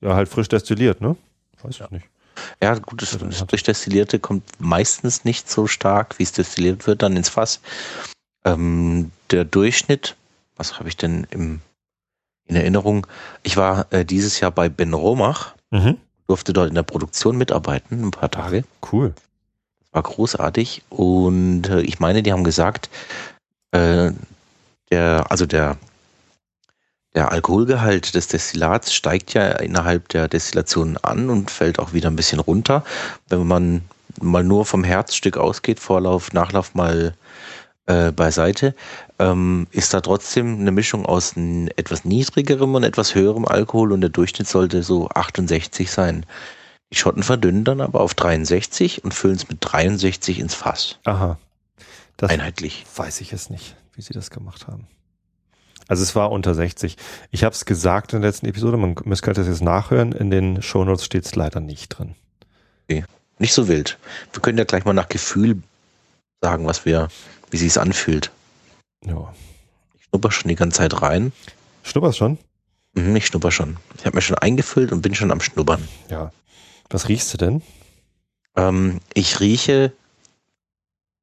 [0.00, 1.16] halt frisch destilliert, ne?
[1.60, 2.06] Weiß ich nicht.
[2.62, 7.02] Ja, gut, das, das frisch Destillierte kommt meistens nicht so stark, wie es destilliert wird,
[7.02, 7.60] dann ins Fass.
[8.46, 10.16] Ähm, der Durchschnitt,
[10.56, 11.60] was habe ich denn im,
[12.46, 13.06] in Erinnerung?
[13.42, 15.98] Ich war äh, dieses Jahr bei Ben Romach, mhm.
[16.28, 18.64] Durfte dort in der Produktion mitarbeiten, ein paar Tage.
[18.92, 19.14] Cool.
[19.80, 22.90] Das war großartig und äh, ich meine, die haben gesagt,
[23.72, 24.12] äh,
[24.90, 25.76] der, also der
[27.14, 32.16] der Alkoholgehalt des Destillats steigt ja innerhalb der Destillation an und fällt auch wieder ein
[32.16, 32.84] bisschen runter.
[33.28, 33.82] Wenn man
[34.20, 37.14] mal nur vom Herzstück ausgeht, Vorlauf, Nachlauf mal
[37.88, 38.74] äh, beiseite,
[39.18, 41.34] ähm, ist da trotzdem eine Mischung aus
[41.76, 46.26] etwas niedrigerem und etwas höherem Alkohol und der Durchschnitt sollte so 68 sein.
[46.92, 50.98] Die Schotten verdünnen dann aber auf 63 und füllen es mit 63 ins Fass.
[51.04, 51.38] Aha.
[52.18, 52.84] Das Einheitlich.
[52.94, 54.86] Weiß ich es nicht, wie sie das gemacht haben.
[55.86, 56.96] Also es war unter 60.
[57.30, 60.12] Ich habe es gesagt in der letzten Episode, man müsste das jetzt nachhören.
[60.12, 62.14] In den Shownotes steht es leider nicht drin.
[62.84, 63.04] Okay.
[63.38, 63.98] Nicht so wild.
[64.32, 65.62] Wir können ja gleich mal nach Gefühl
[66.42, 67.08] sagen, was wir,
[67.50, 68.30] wie sie es anfühlt.
[69.04, 69.34] Ja.
[69.96, 71.32] Ich schnupper schon die ganze Zeit rein.
[71.82, 72.38] Schnupperst schon?
[72.94, 73.76] Mhm, ich schnupper schon.
[73.96, 75.86] Ich habe mir schon eingefüllt und bin schon am Schnuppern.
[76.10, 76.32] Ja.
[76.90, 77.62] Was riechst du denn?
[78.56, 79.92] Ähm, ich rieche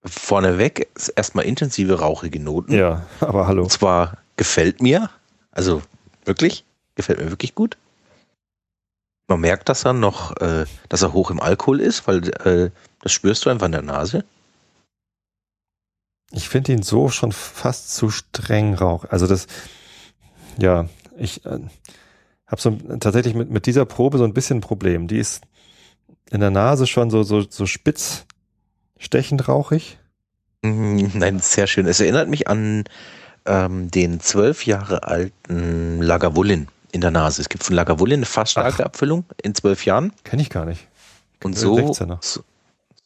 [0.03, 2.73] vorneweg erstmal intensive rauchige Noten.
[2.73, 3.63] Ja, aber hallo.
[3.63, 5.09] Und zwar gefällt mir,
[5.51, 5.81] also
[6.25, 6.63] wirklich,
[6.95, 7.77] gefällt mir wirklich gut.
[9.27, 12.69] Man merkt, dass er noch, äh, dass er hoch im Alkohol ist, weil äh,
[13.01, 14.23] das spürst du einfach in der Nase.
[16.35, 19.05] Ich finde ihn so schon fast zu streng rauch.
[19.05, 19.47] Also das,
[20.57, 21.59] ja, ich äh,
[22.47, 25.07] habe so tatsächlich mit, mit dieser Probe so ein bisschen ein Problem.
[25.07, 25.41] Die ist
[26.29, 28.25] in der Nase schon so, so, so spitz
[28.97, 29.97] stechend rauchig.
[30.61, 31.87] Mm, nein, sehr schön.
[31.87, 32.83] Es erinnert mich an
[33.45, 37.41] ähm, den zwölf Jahre alten Lagavulin in der Nase.
[37.41, 38.85] Es gibt von Lagavulin eine fast starke.
[38.85, 40.11] Abfüllung in zwölf Jahren.
[40.23, 40.87] Kenne ich gar nicht.
[41.43, 42.43] Und so, so,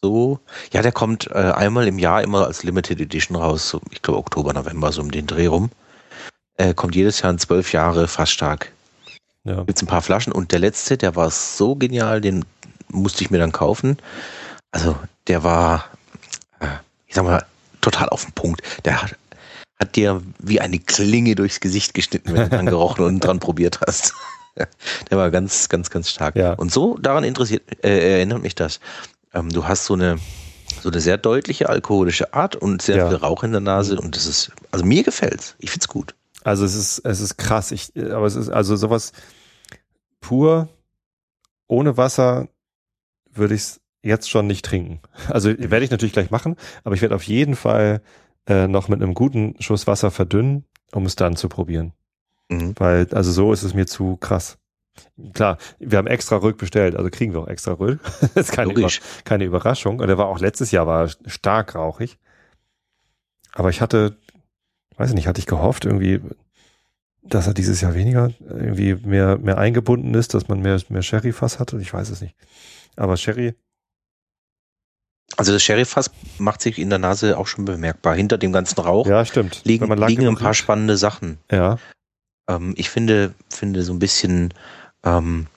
[0.02, 0.40] so,
[0.72, 3.70] ja, der kommt äh, einmal im Jahr immer als Limited Edition raus.
[3.70, 5.70] So, ich glaube Oktober, November, so um den Dreh rum.
[6.56, 8.72] Äh, kommt jedes Jahr in zwölf Jahre fast stark.
[9.44, 9.64] Ja.
[9.64, 12.46] Gibt ein paar Flaschen und der letzte, der war so genial, den
[12.90, 13.98] musste ich mir dann kaufen.
[14.72, 14.96] Also
[15.28, 15.86] der war,
[16.60, 16.68] äh,
[17.08, 17.46] ich sag mal,
[17.82, 18.62] total auf den Punkt.
[18.86, 19.16] Der hat,
[19.80, 23.80] hat dir wie eine Klinge durchs Gesicht geschnitten, wenn du dran gerochen und dran probiert
[23.86, 24.14] hast.
[25.10, 26.36] Der war ganz, ganz, ganz stark.
[26.36, 26.52] Ja.
[26.54, 28.82] Und so daran interessiert, äh, erinnert mich das.
[29.34, 30.18] Ähm, du hast so eine,
[30.82, 33.08] so eine sehr deutliche alkoholische Art und sehr ja.
[33.10, 35.56] viel Rauch in der Nase und das ist, also mir gefällt's.
[35.60, 36.16] Ich find's gut.
[36.44, 37.72] Also es ist, es ist krass.
[37.72, 39.12] Ich, aber es ist also sowas
[40.22, 40.70] pur
[41.68, 42.50] ohne Wasser
[43.32, 45.02] würde ich es jetzt schon nicht trinken.
[45.28, 48.02] Also werde ich natürlich gleich machen, aber ich werde auf jeden Fall
[48.48, 51.94] äh, noch mit einem guten Schuss Wasser verdünnen, um es dann zu probieren.
[52.50, 52.74] Mhm.
[52.78, 54.58] Weil, also so ist es mir zu krass.
[55.34, 58.00] Klar, wir haben extra Rück bestellt, also kriegen wir auch extra Rück.
[58.22, 58.90] das ist keine, Über,
[59.24, 60.00] keine Überraschung.
[60.00, 62.18] Und der war auch letztes Jahr war stark rauchig.
[63.54, 64.18] Aber ich hatte,
[64.98, 66.22] weiß ich nicht, hatte ich gehofft, irgendwie,
[67.24, 71.60] dass er dieses Jahr weniger, irgendwie mehr, mehr eingebunden ist, dass man mehr, mehr Sherry-Fass
[71.60, 71.80] hatte.
[71.82, 72.36] Ich weiß es nicht.
[72.96, 73.56] Aber Sherry
[75.38, 78.16] also das Sherry-Fass macht sich in der Nase auch schon bemerkbar.
[78.16, 79.62] Hinter dem ganzen Rauch ja, stimmt.
[79.64, 81.38] liegen, liegen ein paar spannende Sachen.
[81.52, 81.78] Ja.
[82.50, 84.54] Ähm, ich finde, finde so ein bisschen
[85.04, 85.48] ähm,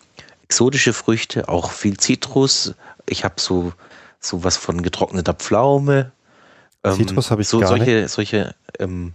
[0.45, 2.75] exotische Früchte, auch viel Zitrus.
[3.07, 3.73] Ich habe so,
[4.21, 6.13] so was von getrockneter Pflaume.
[6.85, 8.11] Ähm, Zitrus habe ich so, gar solche, nicht.
[8.11, 9.15] Solche ähm,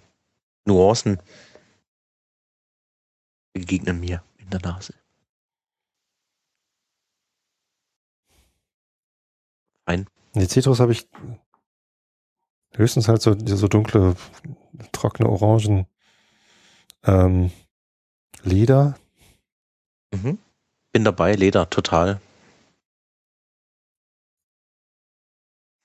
[0.66, 1.20] Nuancen
[3.54, 4.94] begegnen mir in der Nase.
[9.86, 10.08] Ein.
[10.34, 11.08] Die Zitrus habe ich
[12.76, 14.16] höchstens halt so, so dunkle,
[14.92, 15.88] trockene Orangen.
[17.04, 17.52] Ähm,
[18.44, 18.98] Leder.
[20.14, 20.38] Mhm.
[20.92, 22.20] Bin dabei, Leder, total.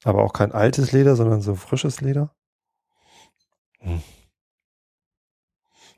[0.05, 2.35] Aber auch kein altes Leder, sondern so frisches Leder.
[3.81, 4.03] Hm.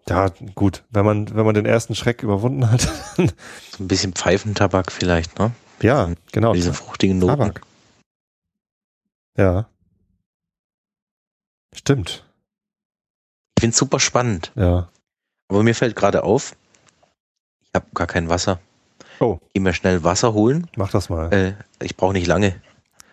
[0.09, 2.83] Ja, gut, wenn man, wenn man den ersten Schreck überwunden hat.
[3.17, 3.23] so
[3.83, 5.53] ein bisschen Pfeifentabak vielleicht, ne?
[5.81, 6.53] Ja, genau.
[6.53, 7.39] Diese fruchtigen Noten.
[7.39, 7.63] Tabak.
[9.37, 9.69] Ja.
[11.75, 12.25] Stimmt.
[13.57, 14.53] Ich finde es super spannend.
[14.55, 14.89] Ja.
[15.49, 16.55] Aber mir fällt gerade auf,
[17.75, 18.61] ich habe gar kein Wasser.
[19.19, 19.41] Oh.
[19.53, 20.69] Geh mir schnell Wasser holen.
[20.77, 21.33] Mach das mal.
[21.33, 22.55] Äh, ich brauche nicht lange.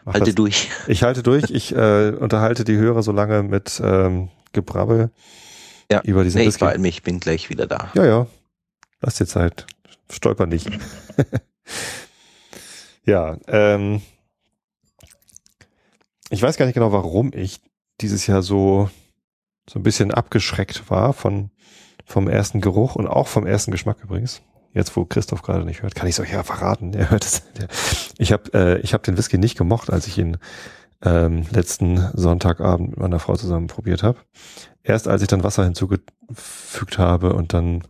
[0.06, 0.36] Mach halte das.
[0.36, 0.70] durch.
[0.88, 1.50] Ich halte durch.
[1.50, 5.10] Ich äh, unterhalte die Hörer so lange mit ähm, Gebrabbel
[5.92, 6.02] ja.
[6.04, 7.90] über diesen nee, ich beeil mich, bin gleich wieder da.
[7.96, 8.28] Ja, ja.
[9.00, 9.66] Lass dir Zeit.
[10.12, 10.70] Stolper nicht.
[13.04, 14.04] ja, ähm,
[16.30, 17.62] ich weiß gar nicht genau, warum ich
[18.00, 18.92] dieses Jahr so,
[19.68, 21.50] so ein bisschen abgeschreckt war von,
[22.06, 24.44] vom ersten Geruch und auch vom ersten Geschmack übrigens.
[24.74, 26.94] Jetzt, wo Christoph gerade nicht hört, kann ich es euch ja verraten.
[26.94, 27.44] Er hört es.
[28.18, 30.38] Ich habe äh, ich hab den Whisky nicht gemocht, als ich ihn
[31.04, 34.20] ähm, letzten Sonntagabend mit meiner Frau zusammen probiert habe.
[34.84, 37.84] Erst als ich dann Wasser hinzugefügt habe und dann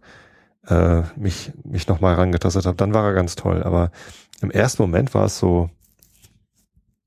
[0.68, 3.64] äh, mich, mich nochmal rangetastet habe, dann war er ganz toll.
[3.64, 3.92] Aber
[4.42, 5.70] im ersten Moment war es so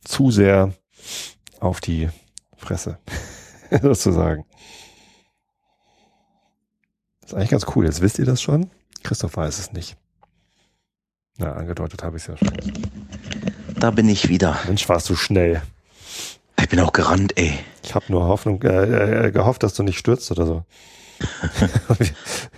[0.05, 0.73] zu sehr
[1.61, 2.11] auf die
[2.57, 2.99] Fresse,
[3.83, 4.45] sozusagen.
[7.23, 7.87] Das ist eigentlich ganz cool.
[7.87, 8.71] Jetzt wisst ihr das schon.
[9.05, 9.97] Christoph weiß es nicht.
[11.38, 12.53] Na, angedeutet habe ich es ja schon.
[13.79, 14.59] Da bin ich wieder.
[14.67, 15.62] Mensch, warst du schnell.
[16.59, 17.53] Ich bin auch gerannt, ey.
[17.83, 20.64] Ich habe nur Hoffnung, äh, äh, gehofft, dass du nicht stürzt oder so.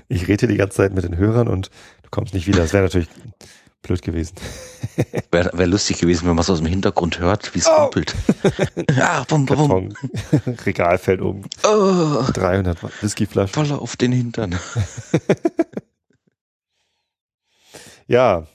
[0.09, 1.71] ich rede die ganze Zeit mit den Hörern und
[2.03, 2.61] du kommst nicht wieder.
[2.61, 3.09] Das wäre natürlich
[3.83, 4.35] blöd gewesen.
[5.31, 7.83] Wäre wär lustig gewesen, wenn man es aus dem Hintergrund hört, wie es oh.
[7.83, 8.15] rumpelt.
[8.99, 9.95] ah, bum, bum, bum.
[10.65, 11.43] Regal fällt um.
[11.65, 12.25] Oh.
[12.33, 13.53] 300 Whiskyflaschen.
[13.53, 14.59] Voll auf den Hintern.
[18.07, 18.47] Ja,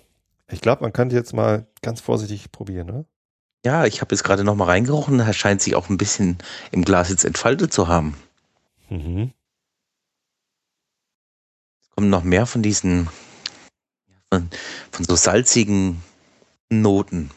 [0.49, 3.05] ich glaube, man könnte jetzt mal ganz vorsichtig probieren, ne?
[3.63, 5.19] Ja, ich habe jetzt gerade noch mal reingerochen.
[5.19, 6.39] Er scheint sich auch ein bisschen
[6.71, 8.17] im Glas jetzt entfaltet zu haben.
[8.89, 9.33] Mhm.
[11.81, 13.07] Es kommen noch mehr von diesen,
[14.31, 14.49] von,
[14.91, 16.01] von so salzigen
[16.69, 17.29] Noten.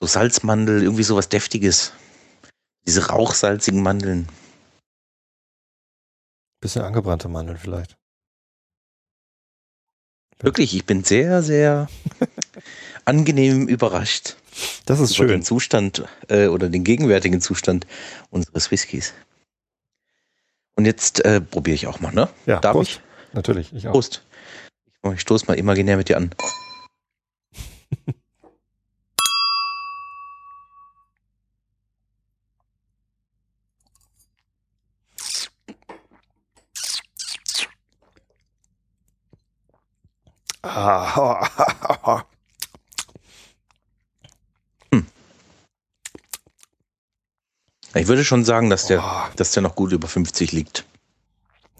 [0.00, 1.92] So Salzmandel, irgendwie sowas Deftiges.
[2.86, 4.28] Diese rauchsalzigen Mandeln.
[6.60, 7.99] Bisschen angebrannte Mandeln vielleicht.
[10.40, 11.88] Wirklich, ich bin sehr, sehr
[13.04, 14.36] angenehm überrascht.
[14.86, 15.28] Das ist schön.
[15.28, 17.86] Den Zustand äh, oder den gegenwärtigen Zustand
[18.30, 19.12] unseres Whiskys.
[20.76, 22.28] Und jetzt äh, probiere ich auch mal, ne?
[22.46, 22.90] Ja, Darf Prost.
[22.92, 23.34] ich?
[23.34, 23.92] Natürlich, ich auch.
[23.92, 24.22] Prost.
[25.14, 26.30] Ich stoße mal imaginär mit dir an.
[44.92, 45.06] hm.
[47.94, 49.32] Ich würde schon sagen, dass der, oh.
[49.36, 50.84] dass der noch gut über 50 liegt.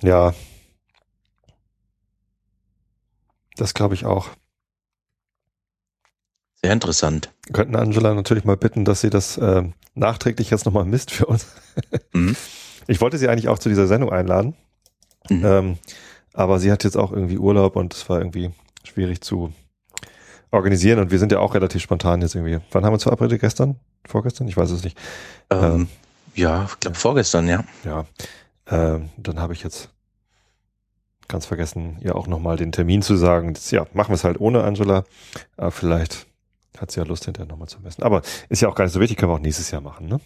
[0.03, 0.35] Ja.
[3.57, 4.29] Das glaube ich auch.
[6.62, 7.33] Sehr interessant.
[7.47, 9.62] Wir könnten Angela natürlich mal bitten, dass sie das äh,
[9.95, 11.47] nachträglich jetzt nochmal misst für uns.
[12.12, 12.37] Mhm.
[12.87, 14.57] Ich wollte sie eigentlich auch zu dieser Sendung einladen.
[15.29, 15.45] Mhm.
[15.45, 15.79] Ähm,
[16.33, 18.51] aber sie hat jetzt auch irgendwie Urlaub und es war irgendwie
[18.85, 19.53] schwierig zu
[20.51, 22.59] organisieren und wir sind ja auch relativ spontan jetzt irgendwie.
[22.73, 23.40] Wann haben wir uns verabredet?
[23.40, 23.77] Gestern?
[24.07, 24.49] Vorgestern?
[24.49, 24.99] Ich weiß es nicht.
[25.51, 25.88] Ähm, ähm,
[26.35, 27.64] ja, ich glaube vorgestern, ja.
[27.85, 28.07] Ja.
[28.69, 29.90] Ähm, dann habe ich jetzt
[31.29, 33.55] ganz vergessen, ihr auch nochmal den Termin zu sagen.
[33.55, 35.05] Das, ja, machen wir es halt ohne Angela.
[35.57, 36.27] Aber vielleicht
[36.79, 38.03] hat sie ja Lust, hinterher nochmal zu messen.
[38.03, 40.21] Aber ist ja auch gar nicht so wichtig, können wir auch nächstes Jahr machen, ne?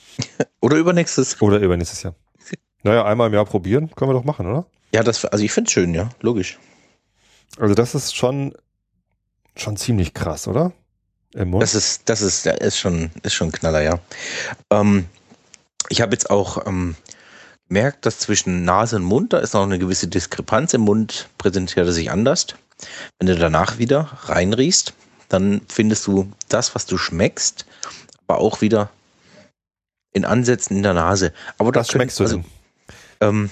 [0.60, 1.40] oder übernächstes.
[1.40, 2.14] Oder übernächstes Jahr.
[2.84, 4.66] Naja, einmal im Jahr probieren, können wir doch machen, oder?
[4.92, 6.58] Ja, das, also ich finde es schön, ja, logisch.
[7.58, 8.54] Also das ist schon,
[9.56, 10.72] schon ziemlich krass, oder?
[11.34, 11.62] Im Mund.
[11.62, 13.98] Das ist, das ist, ist schon, ist schon Knaller, ja.
[14.70, 15.06] Ähm,
[15.88, 16.94] ich habe jetzt auch ähm,
[17.68, 20.74] gemerkt, dass zwischen Nase und Mund, da ist noch eine gewisse Diskrepanz.
[20.74, 22.48] Im Mund präsentiert er sich anders.
[23.18, 24.94] Wenn du danach wieder reinriechst,
[25.28, 27.64] dann findest du das, was du schmeckst,
[28.26, 28.90] aber auch wieder
[30.12, 31.32] in Ansätzen in der Nase.
[31.56, 32.44] Aber was schmeckst du also?
[33.20, 33.50] Ähm,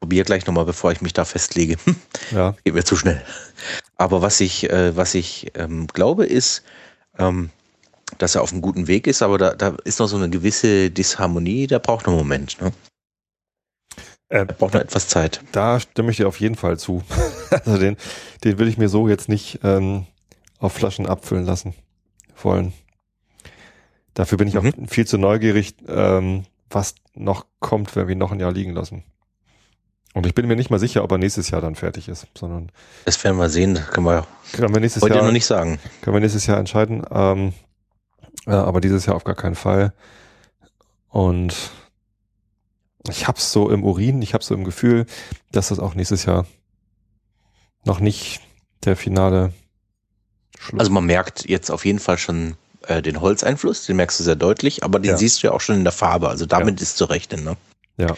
[0.00, 1.76] probiere gleich nochmal, bevor ich mich da festlege.
[2.30, 2.54] Ja.
[2.62, 3.22] Geht mir zu schnell.
[3.96, 6.62] Aber was ich, äh, was ich ähm, glaube, ist,
[7.18, 7.48] ähm,
[8.18, 10.90] dass er auf einem guten Weg ist, aber da, da ist noch so eine gewisse
[10.90, 12.60] Disharmonie, der braucht noch einen Moment.
[12.60, 12.72] Ne?
[14.28, 15.40] Äh, braucht noch etwas Zeit.
[15.52, 17.02] Da stimme ich dir auf jeden Fall zu.
[17.50, 17.96] also den,
[18.44, 20.06] den will ich mir so jetzt nicht ähm,
[20.58, 21.74] auf Flaschen abfüllen lassen
[22.42, 22.74] wollen.
[24.12, 24.72] Dafür bin ich mhm.
[24.84, 29.02] auch viel zu neugierig, ähm, was noch kommt, wenn wir noch ein Jahr liegen lassen.
[30.14, 32.72] Und ich bin mir nicht mal sicher, ob er nächstes Jahr dann fertig ist, sondern.
[33.04, 35.78] Das werden wir sehen, können wir, können wir nächstes heute Jahr noch nicht sagen.
[36.00, 37.52] Können wir nächstes Jahr entscheiden, ähm,
[38.46, 39.92] äh, aber dieses Jahr auf gar keinen Fall.
[41.10, 41.54] Und
[43.08, 45.06] ich hab's so im Urin, ich hab's so im Gefühl,
[45.52, 46.46] dass das auch nächstes Jahr
[47.84, 48.40] noch nicht
[48.84, 49.52] der finale
[50.58, 50.80] Schluss.
[50.80, 54.36] Also man merkt jetzt auf jeden Fall schon äh, den Holzeinfluss, den merkst du sehr
[54.36, 55.16] deutlich, aber den ja.
[55.16, 56.82] siehst du ja auch schon in der Farbe, also damit ja.
[56.82, 57.56] ist zu rechnen, ne?
[57.98, 58.16] Ja.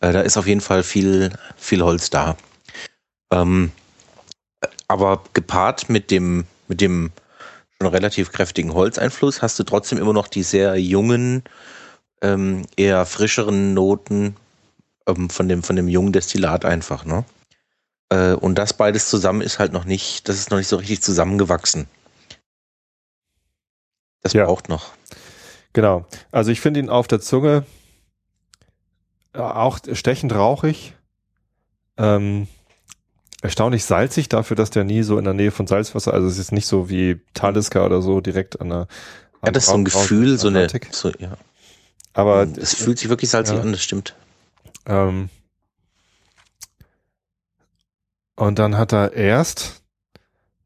[0.00, 2.36] Äh, da ist auf jeden Fall viel, viel Holz da.
[3.32, 3.72] Ähm,
[4.88, 7.12] aber gepaart mit dem, mit dem
[7.78, 11.44] schon relativ kräftigen Holzeinfluss hast du trotzdem immer noch die sehr jungen,
[12.22, 14.36] ähm, eher frischeren Noten
[15.06, 17.24] ähm, von, dem, von dem jungen Destillat einfach, ne?
[18.10, 21.00] Äh, und das beides zusammen ist halt noch nicht, das ist noch nicht so richtig
[21.00, 21.86] zusammengewachsen.
[24.22, 24.44] Das ja.
[24.44, 24.90] braucht noch.
[25.72, 26.04] Genau.
[26.32, 27.64] Also ich finde ihn auf der Zunge
[29.32, 30.94] auch stechend rauchig.
[31.96, 32.48] Ähm,
[33.42, 36.52] erstaunlich salzig dafür, dass der nie so in der Nähe von Salzwasser, also es ist
[36.52, 38.88] nicht so wie Talisker oder so direkt an der.
[39.44, 40.68] Ja, das ist so ein Gefühl, so eine.
[40.90, 41.36] So, ja.
[42.12, 43.62] Aber es fühlt sich wirklich salzig ja.
[43.62, 44.14] an, das stimmt.
[44.86, 45.30] Ähm,
[48.36, 49.82] und dann hat er erst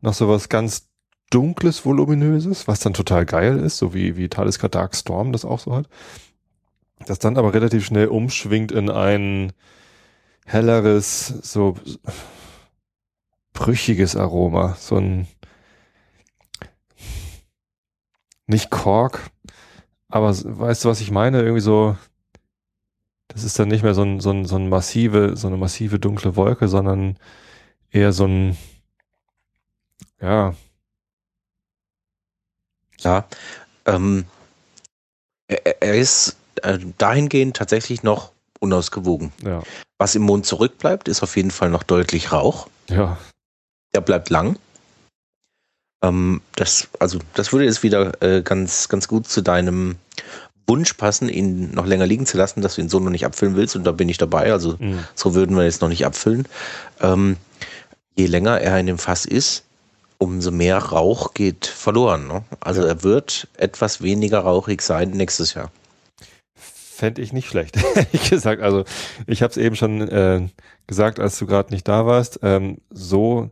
[0.00, 0.88] noch so was ganz
[1.31, 5.61] dunkles, voluminöses, was dann total geil ist, so wie, wie Talisker Dark Storm das auch
[5.61, 5.88] so hat
[7.07, 9.53] das dann aber relativ schnell umschwingt in ein,
[10.45, 11.77] helleres, so
[13.53, 14.77] brüchiges Aroma.
[14.79, 15.27] So ein
[18.47, 19.31] nicht Kork,
[20.09, 21.40] aber weißt du, was ich meine?
[21.40, 21.97] Irgendwie so,
[23.29, 25.99] das ist dann nicht mehr so ein, so ein, so ein massive, so eine massive
[25.99, 27.19] dunkle Wolke, sondern
[27.90, 28.57] eher so ein,
[30.21, 30.55] ja.
[33.01, 33.27] Ja,
[33.87, 34.27] ähm,
[35.49, 39.33] er, er ist äh, dahingehend tatsächlich noch unausgewogen.
[39.45, 39.62] Ja.
[39.99, 42.69] Was im Mond zurückbleibt, ist auf jeden Fall noch deutlich Rauch.
[42.88, 43.19] Ja.
[43.95, 44.59] Der bleibt lang.
[46.03, 49.97] Ähm, das, also, das würde jetzt wieder äh, ganz, ganz gut zu deinem
[50.67, 53.57] Wunsch passen, ihn noch länger liegen zu lassen, dass du ihn so noch nicht abfüllen
[53.57, 53.77] willst.
[53.77, 54.53] Und da bin ich dabei.
[54.53, 55.05] Also, mhm.
[55.14, 56.49] so würden wir jetzt noch nicht abfüllen.
[57.01, 57.37] Ähm,
[58.14, 59.64] je länger er in dem Fass ist,
[60.19, 62.27] umso mehr Rauch geht verloren.
[62.27, 62.45] Ne?
[62.61, 62.88] Also, ja.
[62.88, 65.71] er wird etwas weniger rauchig sein nächstes Jahr.
[67.05, 68.62] Fände ich nicht schlecht, ehrlich gesagt.
[68.62, 68.85] Also,
[69.27, 70.49] ich habe es eben schon äh,
[70.87, 72.40] gesagt, als du gerade nicht da warst.
[72.43, 73.51] Ähm, so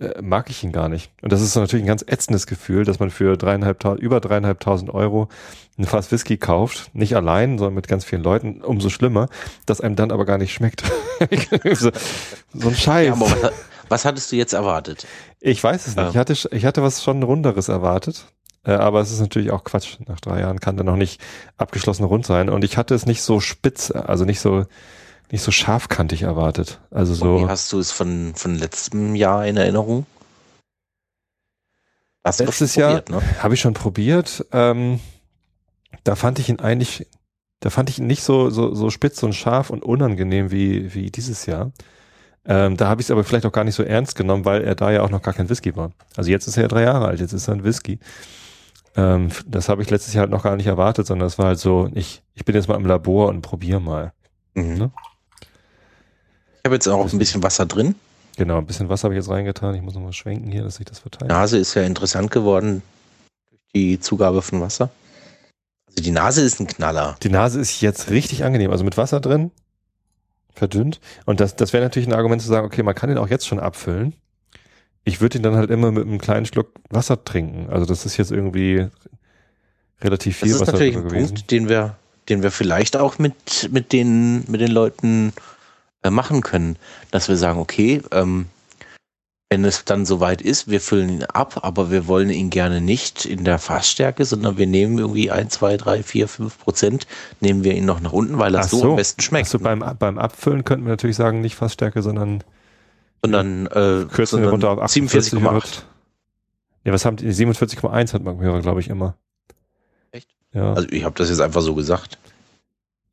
[0.00, 1.10] äh, mag ich ihn gar nicht.
[1.22, 5.30] Und das ist natürlich ein ganz ätzendes Gefühl, dass man für dreieinhalbtausend, über dreieinhalbtausend Euro
[5.78, 9.30] ein Fass Whisky kauft, nicht allein, sondern mit ganz vielen Leuten, umso schlimmer,
[9.64, 10.82] dass einem dann aber gar nicht schmeckt.
[11.72, 11.90] so,
[12.52, 13.18] so, ein Scheiß.
[13.18, 13.50] Ja,
[13.88, 15.06] was, hattest du jetzt erwartet?
[15.40, 16.04] Ich weiß es nicht.
[16.04, 16.10] Ja.
[16.10, 18.26] Ich hatte, ich hatte was schon Runderes erwartet.
[18.68, 19.96] Äh, aber es ist natürlich auch Quatsch.
[20.06, 21.20] Nach drei Jahren kann der noch nicht
[21.56, 22.50] abgeschlossen rund sein.
[22.50, 24.66] Und ich hatte es nicht so spitz, also nicht so,
[25.32, 26.78] nicht so scharfkantig erwartet.
[26.90, 27.40] Also so.
[27.40, 30.04] Wie hast du es von, von letztem Jahr in Erinnerung?
[32.22, 33.22] Hast Letztes Jahr ne?
[33.42, 34.44] habe ich schon probiert.
[34.52, 35.00] Ähm,
[36.04, 37.06] da fand ich ihn eigentlich,
[37.60, 41.10] da fand ich ihn nicht so, so, so spitz und scharf und unangenehm wie, wie
[41.10, 41.72] dieses Jahr.
[42.44, 44.74] Ähm, da habe ich es aber vielleicht auch gar nicht so ernst genommen, weil er
[44.74, 45.92] da ja auch noch gar kein Whisky war.
[46.16, 47.98] Also jetzt ist er ja drei Jahre alt, jetzt ist er ein Whisky.
[48.98, 51.60] Ähm, das habe ich letztes Jahr halt noch gar nicht erwartet, sondern es war halt
[51.60, 54.12] so, ich, ich bin jetzt mal im Labor und probiere mal.
[54.54, 54.74] Mhm.
[54.74, 54.90] Ne?
[55.40, 57.94] Ich habe jetzt auch ein bisschen Wasser drin.
[58.36, 59.76] Genau, ein bisschen Wasser habe ich jetzt reingetan.
[59.76, 61.28] Ich muss nochmal schwenken hier, dass sich das verteilt.
[61.28, 62.82] Nase ist ja interessant geworden
[63.50, 64.90] durch die Zugabe von Wasser.
[65.86, 67.16] Also die Nase ist ein Knaller.
[67.22, 68.72] Die Nase ist jetzt richtig angenehm.
[68.72, 69.52] Also mit Wasser drin,
[70.52, 70.98] verdünnt.
[71.24, 73.46] Und das, das wäre natürlich ein Argument zu sagen, okay, man kann den auch jetzt
[73.46, 74.14] schon abfüllen.
[75.04, 77.70] Ich würde ihn dann halt immer mit einem kleinen Schluck Wasser trinken.
[77.70, 78.88] Also das ist jetzt irgendwie
[80.00, 80.58] relativ viel Wasser.
[80.60, 81.26] Das ist natürlich ein gewesen.
[81.34, 81.96] Punkt, den wir,
[82.28, 85.32] den wir vielleicht auch mit, mit den, mit den Leuten
[86.02, 86.76] äh, machen können,
[87.10, 88.46] dass wir sagen, okay, ähm,
[89.50, 93.24] wenn es dann soweit ist, wir füllen ihn ab, aber wir wollen ihn gerne nicht
[93.24, 97.06] in der Fassstärke, sondern wir nehmen irgendwie ein, zwei, drei, vier, fünf Prozent,
[97.40, 99.46] nehmen wir ihn noch nach unten, weil das so, so, am besten schmeckt.
[99.46, 102.44] Also beim, beim Abfüllen könnten wir natürlich sagen, nicht Fassstärke, sondern
[103.22, 105.82] sondern äh, kürzen wir runter auf 47,8.
[106.84, 109.16] Ja, was haben die 47,1 hat man Hörer, glaube ich, immer.
[110.10, 110.28] Echt?
[110.52, 110.72] Ja.
[110.72, 112.18] Also ich habe das jetzt einfach so gesagt.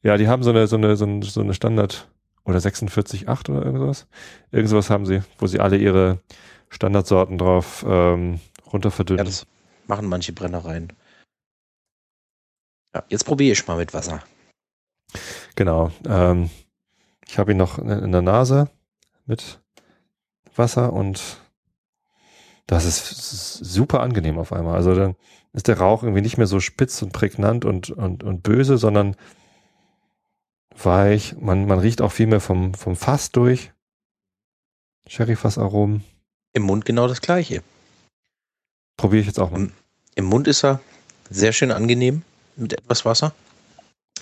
[0.03, 2.07] Ja, die haben so eine so eine so eine, so eine Standard
[2.43, 4.07] oder 46,8 oder irgendwas.
[4.51, 6.19] Irgendwas haben sie, wo sie alle ihre
[6.69, 8.39] Standardsorten drauf ähm,
[8.71, 9.19] runterverdünnen.
[9.19, 9.47] Ja, das
[9.87, 10.93] machen manche Brennereien.
[12.93, 14.23] Ja, jetzt probiere ich mal mit Wasser.
[15.55, 15.91] Genau.
[16.07, 16.49] Ähm,
[17.27, 18.69] ich habe ihn noch in der Nase
[19.25, 19.59] mit
[20.57, 21.21] Wasser und
[22.67, 24.75] das ist super angenehm auf einmal.
[24.75, 25.15] Also dann
[25.53, 29.15] ist der Rauch irgendwie nicht mehr so spitz und prägnant und, und, und böse, sondern
[30.75, 31.35] weich.
[31.39, 33.71] Man, man riecht auch viel mehr vom, vom Fass durch.
[35.07, 36.03] Sherryfassaromen.
[36.53, 37.61] Im Mund genau das gleiche.
[38.97, 39.59] Probiere ich jetzt auch mal.
[39.59, 39.71] Im,
[40.15, 40.79] Im Mund ist er
[41.29, 42.23] sehr schön angenehm
[42.55, 43.33] mit etwas Wasser.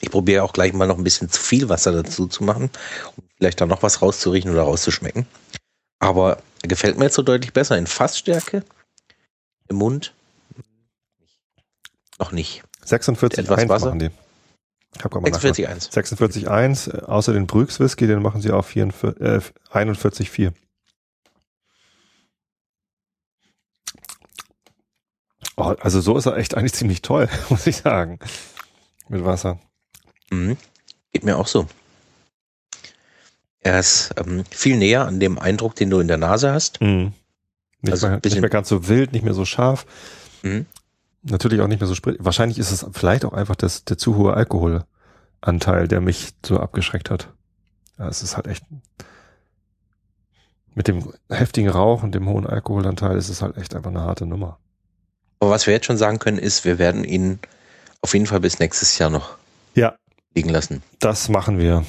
[0.01, 2.69] Ich probiere auch gleich mal noch ein bisschen zu viel Wasser dazu zu machen,
[3.15, 5.25] um vielleicht da noch was rauszuriechen oder rauszuschmecken.
[6.03, 8.65] Aber er gefällt mir jetzt so deutlich besser in Fassstärke.
[9.69, 10.13] Im Mund
[12.19, 12.61] noch nicht.
[12.83, 13.85] 46 etwas Wasser.
[13.85, 14.09] machen die.
[14.99, 15.93] 46,1.
[15.93, 17.05] 46,1.
[17.05, 19.39] Außer den Brüx Whisky, den machen sie auf 44, äh,
[19.71, 20.51] 41,4.
[25.55, 28.19] Oh, also so ist er echt eigentlich ziemlich toll, muss ich sagen.
[29.07, 29.57] Mit Wasser.
[30.29, 30.57] Mhm.
[31.13, 31.65] Geht mir auch so.
[33.63, 36.81] Er ist ähm, viel näher an dem Eindruck, den du in der Nase hast.
[36.81, 37.13] Mhm.
[37.81, 39.85] Nicht, also mehr, nicht mehr ganz so wild, nicht mehr so scharf.
[40.41, 40.65] Mhm.
[41.23, 42.17] Natürlich auch nicht mehr so sprit.
[42.19, 47.09] Wahrscheinlich ist es vielleicht auch einfach das, der zu hohe Alkoholanteil, der mich so abgeschreckt
[47.09, 47.29] hat.
[47.97, 48.63] Ja, es ist halt echt
[50.75, 54.25] mit dem heftigen Rauch und dem hohen Alkoholanteil ist es halt echt einfach eine harte
[54.25, 54.57] Nummer.
[55.39, 57.39] Aber was wir jetzt schon sagen können, ist, wir werden ihn
[58.01, 59.37] auf jeden Fall bis nächstes Jahr noch
[59.75, 59.95] ja.
[60.35, 60.81] liegen lassen.
[60.99, 61.85] Das machen wir.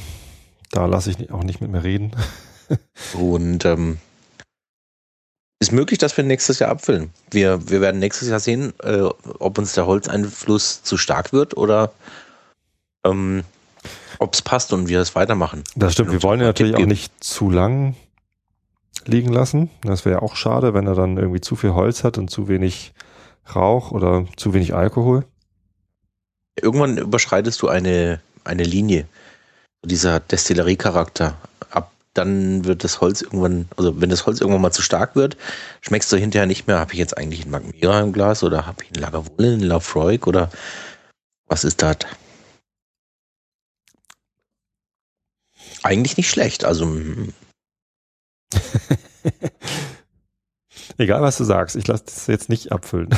[0.71, 2.13] Da lasse ich auch nicht mit mir reden.
[3.15, 3.99] und ähm,
[5.61, 7.11] ist möglich, dass wir nächstes Jahr abfüllen.
[7.31, 9.03] Wir, wir werden nächstes Jahr sehen, äh,
[9.39, 11.93] ob uns der Holzeinfluss zu stark wird oder
[13.05, 13.45] ähm,
[14.19, 15.65] ob es passt und wir es weitermachen.
[15.77, 16.13] Das stimmt.
[16.13, 17.97] Wir wollen ja natürlich auch nicht zu lang
[19.07, 19.71] liegen lassen.
[19.83, 22.49] Das wäre ja auch schade, wenn er dann irgendwie zu viel Holz hat und zu
[22.49, 22.93] wenig
[23.55, 25.25] Rauch oder zu wenig Alkohol.
[26.61, 29.07] Irgendwann überschreitest du eine, eine Linie.
[29.85, 31.37] Dieser Destillerie-Charakter.
[31.71, 35.37] Ab dann wird das Holz irgendwann, also wenn das Holz irgendwann mal zu stark wird,
[35.81, 38.85] schmeckst du hinterher nicht mehr, habe ich jetzt eigentlich einen Magmira im Glas oder habe
[38.85, 40.51] ich einen Lagavulin, einen Lafroig oder
[41.47, 41.97] was ist das?
[45.83, 47.35] Eigentlich nicht schlecht, also hm.
[50.99, 53.11] Egal, was du sagst, ich lasse das jetzt nicht abfüllen.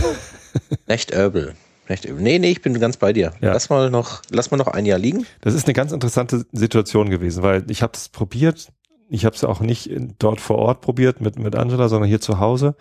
[0.87, 1.55] Nicht Herbal.
[1.89, 3.33] Nee, nee, ich bin ganz bei dir.
[3.41, 3.53] Ja.
[3.53, 5.27] Lass mal noch, lass mal noch ein Jahr liegen.
[5.41, 8.73] Das ist eine ganz interessante Situation gewesen, weil ich habe es probiert.
[9.09, 12.41] Ich habe es auch nicht dort vor Ort probiert mit mit Angela, sondern hier zu
[12.41, 12.75] Hause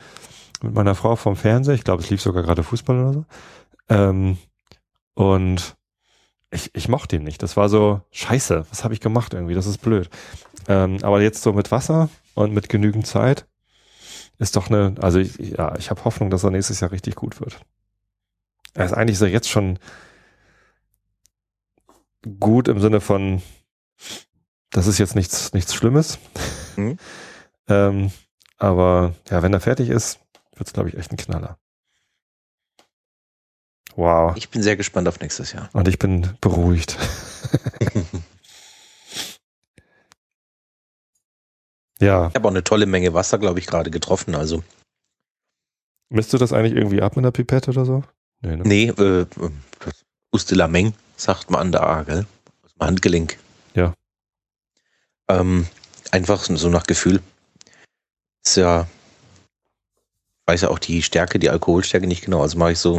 [0.63, 1.75] mit meiner Frau vom Fernseher.
[1.75, 3.25] Ich glaube, es lief sogar gerade Fußball oder so.
[3.89, 4.37] Ähm,
[5.13, 5.75] und
[6.51, 7.43] ich, ich mochte ihn nicht.
[7.43, 8.65] Das war so scheiße.
[8.69, 9.53] Was habe ich gemacht irgendwie?
[9.53, 10.09] Das ist blöd.
[10.67, 13.45] Ähm, aber jetzt so mit Wasser und mit genügend Zeit
[14.39, 14.95] ist doch eine.
[14.99, 17.59] Also ich, ja, ich habe Hoffnung, dass er nächstes Jahr richtig gut wird.
[18.75, 19.79] Er ist eigentlich so jetzt schon
[22.39, 23.41] gut im Sinne von,
[24.69, 26.19] das ist jetzt nichts, nichts Schlimmes.
[26.75, 26.99] Mhm.
[27.67, 28.11] ähm,
[28.57, 30.19] aber ja, wenn er fertig ist,
[30.55, 31.57] wird es, glaube ich, echt ein Knaller.
[33.95, 34.35] Wow.
[34.35, 35.69] Ich bin sehr gespannt auf nächstes Jahr.
[35.71, 36.97] Und ich bin beruhigt.
[42.01, 42.27] ja.
[42.27, 44.35] Ich habe auch eine tolle Menge Wasser, glaube ich, gerade getroffen.
[44.35, 44.65] Also.
[46.09, 48.03] Misst du das eigentlich irgendwie ab mit einer Pipette oder so?
[48.41, 48.63] Nee, ne?
[48.65, 49.25] nee äh,
[50.31, 52.25] Ustelameng sagt man da, gell?
[52.63, 53.37] Aus dem Handgelenk.
[53.73, 53.93] Ja.
[55.27, 55.67] Ähm,
[56.11, 57.21] einfach so nach Gefühl.
[58.43, 58.87] Ist ja,
[60.45, 62.41] weiß ja auch die Stärke, die Alkoholstärke nicht genau.
[62.41, 62.97] Also mache ich so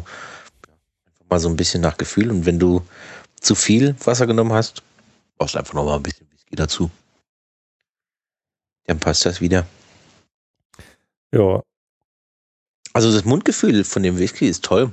[1.07, 2.31] einfach mal so ein bisschen nach Gefühl.
[2.31, 2.87] Und wenn du
[3.41, 4.83] zu viel Wasser genommen hast,
[5.37, 6.91] brauchst du einfach noch mal ein bisschen Whisky dazu.
[8.87, 9.67] Dann passt das wieder.
[11.33, 11.63] Ja.
[12.93, 14.93] Also das Mundgefühl von dem Whisky ist toll.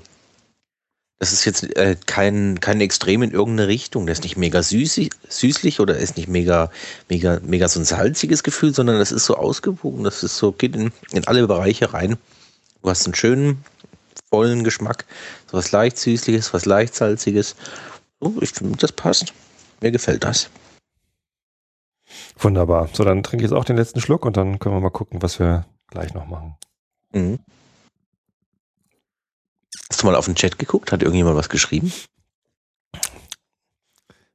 [1.23, 4.07] Das ist jetzt äh, kein, kein Extrem in irgendeine Richtung.
[4.07, 6.69] Das ist nicht mega süßig, süßlich oder ist nicht mega,
[7.07, 10.03] mega, mega so ein salziges Gefühl, sondern das ist so ausgewogen.
[10.03, 12.17] Das ist so, geht in, in alle Bereiche rein.
[12.81, 13.63] Du hast einen schönen,
[14.29, 15.05] vollen Geschmack.
[15.49, 17.55] So was leicht süßliches, was leicht salziges.
[18.19, 19.33] So, ich finde, das passt.
[19.79, 20.49] Mir gefällt das.
[22.37, 22.89] Wunderbar.
[22.91, 25.21] So, dann trinke ich jetzt auch den letzten Schluck und dann können wir mal gucken,
[25.21, 26.57] was wir gleich noch machen.
[27.13, 27.39] Mhm.
[29.93, 30.91] Hast du mal auf den Chat geguckt?
[30.91, 31.93] Hat irgendjemand was geschrieben?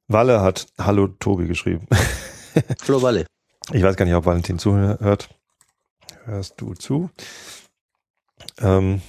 [0.07, 1.85] Walle hat Hallo Tobi geschrieben.
[2.87, 3.27] Hallo Walle.
[3.73, 5.29] Ich weiß gar nicht, ob Valentin zuhört.
[6.27, 7.11] Hörst du zu?
[8.59, 9.03] Ähm,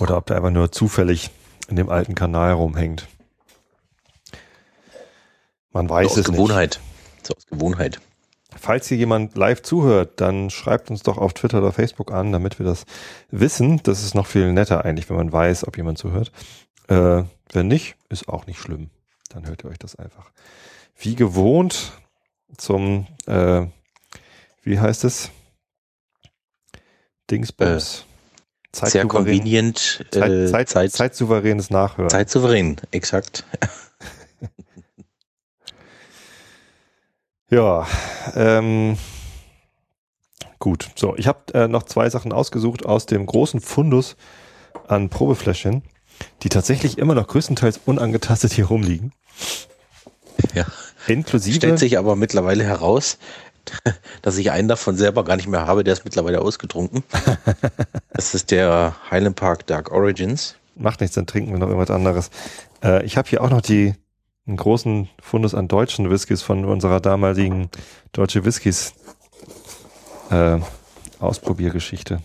[0.00, 1.30] oder ob der einfach nur zufällig
[1.68, 3.08] in dem alten Kanal rumhängt.
[5.70, 6.78] Man weiß so aus es Gewohnheit.
[7.16, 7.26] nicht.
[7.26, 8.02] So aus Gewohnheit.
[8.58, 12.58] Falls hier jemand live zuhört, dann schreibt uns doch auf Twitter oder Facebook an, damit
[12.58, 12.84] wir das
[13.30, 13.80] wissen.
[13.82, 16.32] Das ist noch viel netter eigentlich, wenn man weiß, ob jemand zuhört.
[16.88, 18.90] Äh, wenn nicht, ist auch nicht schlimm.
[19.30, 20.30] Dann hört ihr euch das einfach.
[20.98, 21.92] Wie gewohnt
[22.56, 23.66] zum, äh,
[24.62, 25.30] wie heißt es?
[27.30, 28.04] Dingsbums.
[28.80, 30.04] Äh, sehr convenient.
[30.10, 32.10] Zeit, äh, Zeit, Zeit, zeitsouveränes Nachhören.
[32.10, 33.44] Zeitsouverän, exakt.
[37.56, 37.86] Ja,
[38.34, 38.98] ähm,
[40.58, 40.90] gut.
[40.94, 44.16] So, ich habe äh, noch zwei Sachen ausgesucht aus dem großen Fundus
[44.88, 45.82] an Probefläschchen,
[46.42, 49.12] die tatsächlich immer noch größtenteils unangetastet hier rumliegen.
[50.52, 50.66] Ja.
[51.06, 51.56] Inklusive.
[51.56, 53.16] Stellt sich aber mittlerweile heraus,
[54.20, 57.04] dass ich einen davon selber gar nicht mehr habe, der ist mittlerweile ausgetrunken.
[58.12, 60.56] das ist der Highland Park Dark Origins.
[60.74, 62.28] Macht nichts, dann trinken wir noch irgendwas anderes.
[62.84, 63.94] Äh, ich habe hier auch noch die
[64.46, 67.68] einen großen Fundus an deutschen Whiskys von unserer damaligen
[68.12, 68.94] Deutsche Whiskys
[70.30, 70.58] äh,
[71.18, 72.20] Ausprobiergeschichte.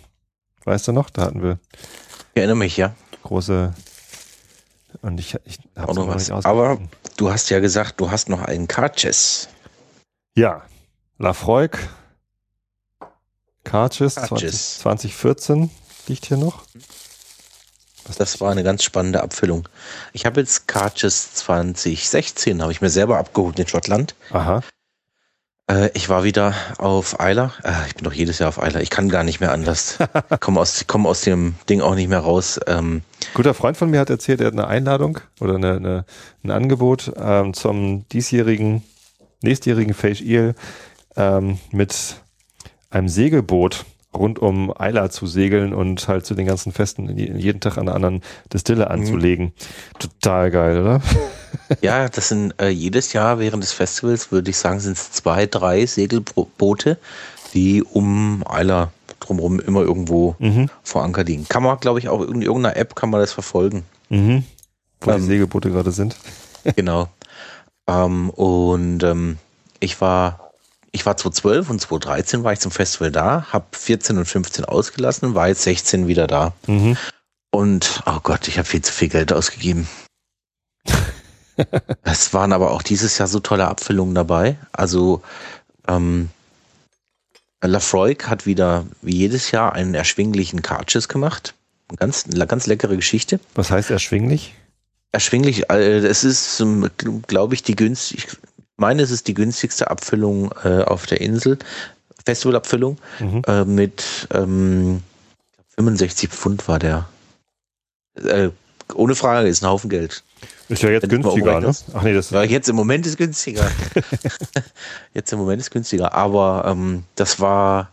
[0.63, 1.09] Weißt du noch?
[1.09, 1.59] Da hatten wir.
[2.33, 2.95] Ich erinnere mich, ja.
[3.23, 3.73] Große.
[5.01, 6.29] Und ich, ich habe noch was.
[6.29, 6.79] Aber
[7.17, 9.49] du hast ja gesagt, du hast noch einen Carches.
[10.35, 10.63] Ja.
[11.17, 11.77] Lafroig.
[13.63, 15.69] Carches 20, 2014
[16.07, 16.63] liegt hier noch.
[18.17, 19.67] Das war eine ganz spannende Abfüllung.
[20.13, 24.15] Ich habe jetzt Carches 2016, habe ich mir selber abgeholt in Schottland.
[24.31, 24.61] Aha.
[25.71, 27.53] Äh, ich war wieder auf Eiler.
[27.63, 28.81] Äh, ich bin doch jedes Jahr auf Eiler.
[28.81, 29.97] Ich kann gar nicht mehr anders.
[30.31, 32.59] Ich komme aus, komm aus dem Ding auch nicht mehr raus.
[32.67, 36.05] Ähm, Guter Freund von mir hat erzählt, er hat eine Einladung oder eine, eine,
[36.43, 38.83] ein Angebot ähm, zum diesjährigen,
[39.41, 40.55] nächstjährigen Face Eel
[41.15, 42.21] ähm, mit
[42.89, 47.77] einem Segelboot rund um Eiler zu segeln und halt zu den ganzen Festen jeden Tag
[47.77, 48.91] an einer anderen Distille mhm.
[48.91, 49.45] anzulegen.
[49.45, 49.99] Mhm.
[49.99, 51.01] Total geil, oder?
[51.81, 55.45] ja, das sind äh, jedes Jahr während des Festivals, würde ich sagen, sind es zwei,
[55.45, 56.97] drei Segelboote,
[57.53, 60.69] die um Eiler drumherum immer irgendwo mhm.
[60.83, 61.47] vor Anker liegen.
[61.47, 63.83] Kann man, glaube ich, auch in irgendeiner App kann man das verfolgen.
[64.09, 64.43] Mhm.
[64.99, 66.15] Wo ähm, die Segelboote gerade sind.
[66.75, 67.07] genau.
[67.87, 69.37] Ähm, und ähm,
[69.79, 70.50] ich war,
[70.91, 75.35] ich war 2012 und 2013 war ich zum Festival da, habe 14 und 15 ausgelassen,
[75.35, 76.53] war jetzt 16 wieder da.
[76.67, 76.97] Mhm.
[77.49, 79.87] Und, oh Gott, ich habe viel zu viel Geld ausgegeben.
[82.03, 84.57] es waren aber auch dieses Jahr so tolle Abfüllungen dabei.
[84.71, 85.21] Also,
[85.87, 86.29] ähm,
[87.61, 91.53] Lafroig hat wieder, wie jedes Jahr, einen erschwinglichen Karches gemacht.
[91.97, 93.39] Ganz, ganz leckere Geschichte.
[93.53, 94.55] Was heißt erschwinglich?
[95.11, 96.63] Erschwinglich, äh, es ist,
[97.27, 98.37] glaube ich, die günstig, ich
[98.81, 101.57] meine, es ist die günstigste Abfüllung äh, auf der Insel,
[102.25, 103.41] Festivalabfüllung, mhm.
[103.47, 105.01] äh, mit ähm,
[105.75, 107.07] 65 Pfund war der.
[108.15, 108.49] Äh,
[108.93, 110.21] ohne Frage, ist ein Haufen Geld.
[110.67, 111.73] Ist ja jetzt günstiger, ne?
[111.93, 113.69] Ach nee, das ja, jetzt im Moment ist günstiger.
[115.13, 117.91] jetzt im Moment ist günstiger, aber ähm, das war,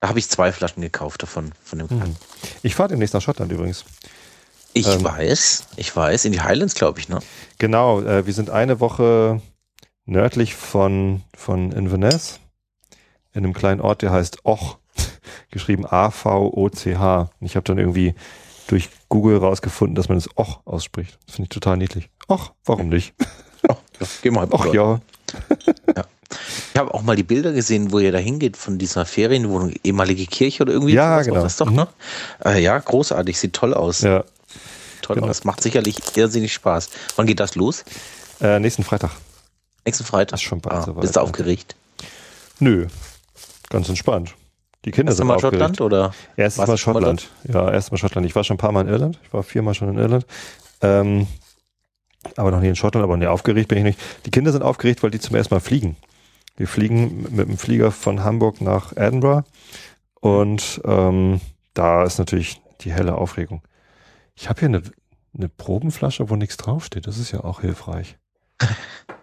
[0.00, 2.16] da habe ich zwei Flaschen gekauft davon, von dem mhm.
[2.62, 3.84] Ich fahre demnächst nach Schottland übrigens.
[4.74, 7.20] Ich ähm, weiß, ich weiß, in die Highlands, glaube ich, ne?
[7.58, 9.40] Genau, äh, wir sind eine Woche
[10.06, 12.40] nördlich von, von Inverness,
[13.32, 14.78] in einem kleinen Ort, der heißt Och,
[15.50, 17.30] geschrieben A-V-O-C-H.
[17.40, 18.14] Ich habe dann irgendwie
[18.68, 21.18] durch Google rausgefunden, dass man es Och ausspricht.
[21.26, 22.08] Das finde ich total niedlich.
[22.28, 23.14] Och, warum nicht?
[23.68, 24.46] Och, ja, geh mal.
[24.50, 25.00] Och, ja.
[25.94, 26.04] ja.
[26.72, 30.26] Ich habe auch mal die Bilder gesehen, wo ihr da hingeht von dieser Ferienwohnung, ehemalige
[30.26, 30.94] Kirche oder irgendwie.
[30.94, 31.42] Ja, genau.
[31.42, 31.88] Das doch, ne?
[32.44, 34.02] Äh, ja, großartig, sieht toll aus.
[34.02, 34.24] Ja.
[35.02, 35.28] Toll genau.
[35.28, 36.90] aus, macht sicherlich irrsinnig Spaß.
[37.16, 37.84] Wann geht das los?
[38.40, 39.10] Äh, nächsten Freitag.
[39.86, 40.32] Nächsten Freitag?
[40.32, 41.00] Das ist schon bald ah, soweit.
[41.02, 41.76] Bist du aufgeregt?
[42.58, 42.86] Nö,
[43.70, 44.34] ganz entspannt.
[44.84, 45.56] Die Kinder Erst sind mal aufgeregt.
[45.56, 46.14] Schottland oder?
[46.36, 47.30] Erstes Mal Schottland.
[47.44, 48.26] Ja, erstes Mal Schottland.
[48.26, 49.18] Ich war schon ein paar Mal in Irland.
[49.24, 50.26] Ich war viermal schon in Irland.
[50.82, 51.26] Ähm,
[52.36, 54.00] aber noch nie in Schottland, aber nee, aufgeregt bin ich nicht.
[54.26, 55.96] Die Kinder sind aufgeregt, weil die zum ersten Mal fliegen.
[56.56, 59.44] Wir fliegen mit dem Flieger von Hamburg nach Edinburgh
[60.20, 61.40] und ähm,
[61.74, 63.62] da ist natürlich die helle Aufregung.
[64.34, 64.82] Ich habe hier eine,
[65.36, 67.06] eine Probenflasche, wo nichts draufsteht.
[67.06, 68.16] Das ist ja auch hilfreich.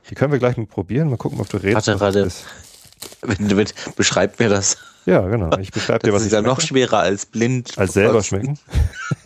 [0.09, 1.09] Die können wir gleich mal probieren.
[1.09, 1.88] Mal gucken, ob du redest.
[1.88, 2.31] Warte, warte.
[3.21, 4.77] Wenn du mit, beschreib mir das.
[5.05, 5.57] Ja, genau.
[5.57, 7.77] Ich beschreibe dir, was ich Das ist ja noch schwerer als blind.
[7.77, 8.57] Als selber schmecken.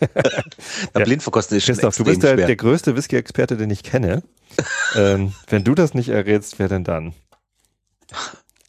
[0.94, 1.04] ja.
[1.04, 4.22] Blind verkosten ist Christoph, du bist der, der größte Whisky-Experte, den ich kenne.
[4.96, 7.14] ähm, wenn du das nicht errätst, wer denn dann?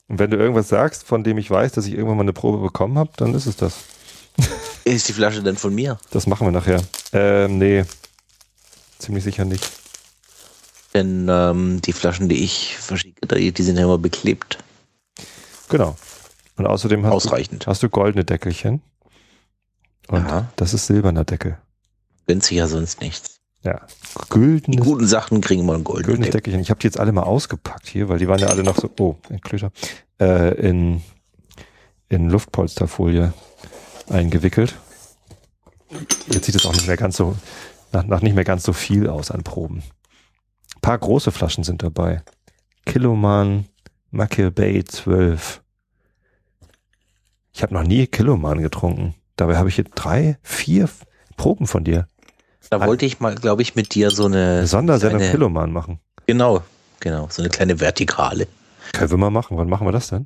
[0.08, 2.60] Und wenn du irgendwas sagst, von dem ich weiß, dass ich irgendwann mal eine Probe
[2.60, 3.76] bekommen habe, dann ist es das.
[4.86, 5.98] ist die Flasche denn von mir?
[6.12, 6.82] Das machen wir nachher.
[7.14, 7.86] Ähm, nee.
[9.00, 9.79] Ziemlich sicher nicht.
[10.94, 14.58] Denn ähm, die Flaschen, die ich verschicke, die sind ja immer beklebt.
[15.70, 15.96] Genau.
[16.58, 17.66] Und außerdem hast, Ausreichend.
[17.66, 18.82] Du, hast du goldene Deckelchen.
[20.08, 20.52] Und Aha.
[20.56, 21.58] das ist silberner Deckel.
[22.50, 23.40] Ja sonst nichts.
[23.64, 23.82] Ja.
[24.30, 26.62] Güldenes, die guten Sachen kriegen mal ein goldenes goldenes Deckelchen.
[26.62, 28.90] Ich habe die jetzt alle mal ausgepackt hier, weil die waren ja alle noch so,
[29.00, 29.72] oh, ein Klöter,
[30.20, 31.02] äh, in,
[32.08, 33.34] in Luftpolsterfolie
[34.10, 34.76] eingewickelt.
[36.32, 37.36] Jetzt sieht es auch nicht mehr ganz so,
[37.92, 39.84] nach, nach nicht mehr ganz so viel aus an Proben.
[40.90, 42.24] Paar große Flaschen sind dabei.
[42.88, 43.66] Kiloman
[44.10, 45.62] Mackel Bay 12.
[47.54, 49.14] Ich habe noch nie Kiloman getrunken.
[49.36, 50.90] Dabei habe ich hier drei, vier
[51.38, 52.08] Proben von dir.
[52.72, 56.00] Da wollte ich mal, glaube ich, mit dir so eine, Sondersendung eine, Kiloman machen.
[56.26, 56.64] Genau,
[57.00, 58.48] genau, so eine kleine Vertikale.
[58.92, 59.58] Können wir mal machen.
[59.58, 60.26] Wann machen wir das denn?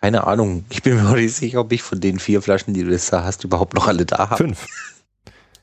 [0.00, 0.64] Keine Ahnung.
[0.70, 3.22] Ich bin mir nicht sicher, ob ich von den vier Flaschen, die du jetzt da
[3.22, 4.36] hast, überhaupt noch alle da habe.
[4.36, 4.66] Fünf.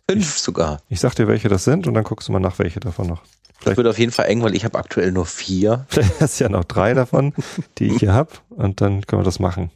[0.10, 0.80] Fünf ich, sogar.
[0.88, 3.24] Ich sag dir, welche das sind und dann guckst du mal nach, welche davon noch.
[3.60, 5.86] Vielleicht das wird auf jeden Fall eng, weil ich habe aktuell nur vier.
[5.90, 7.34] Vielleicht hast du ja noch drei davon,
[7.78, 9.72] die ich hier habe und dann können wir das machen.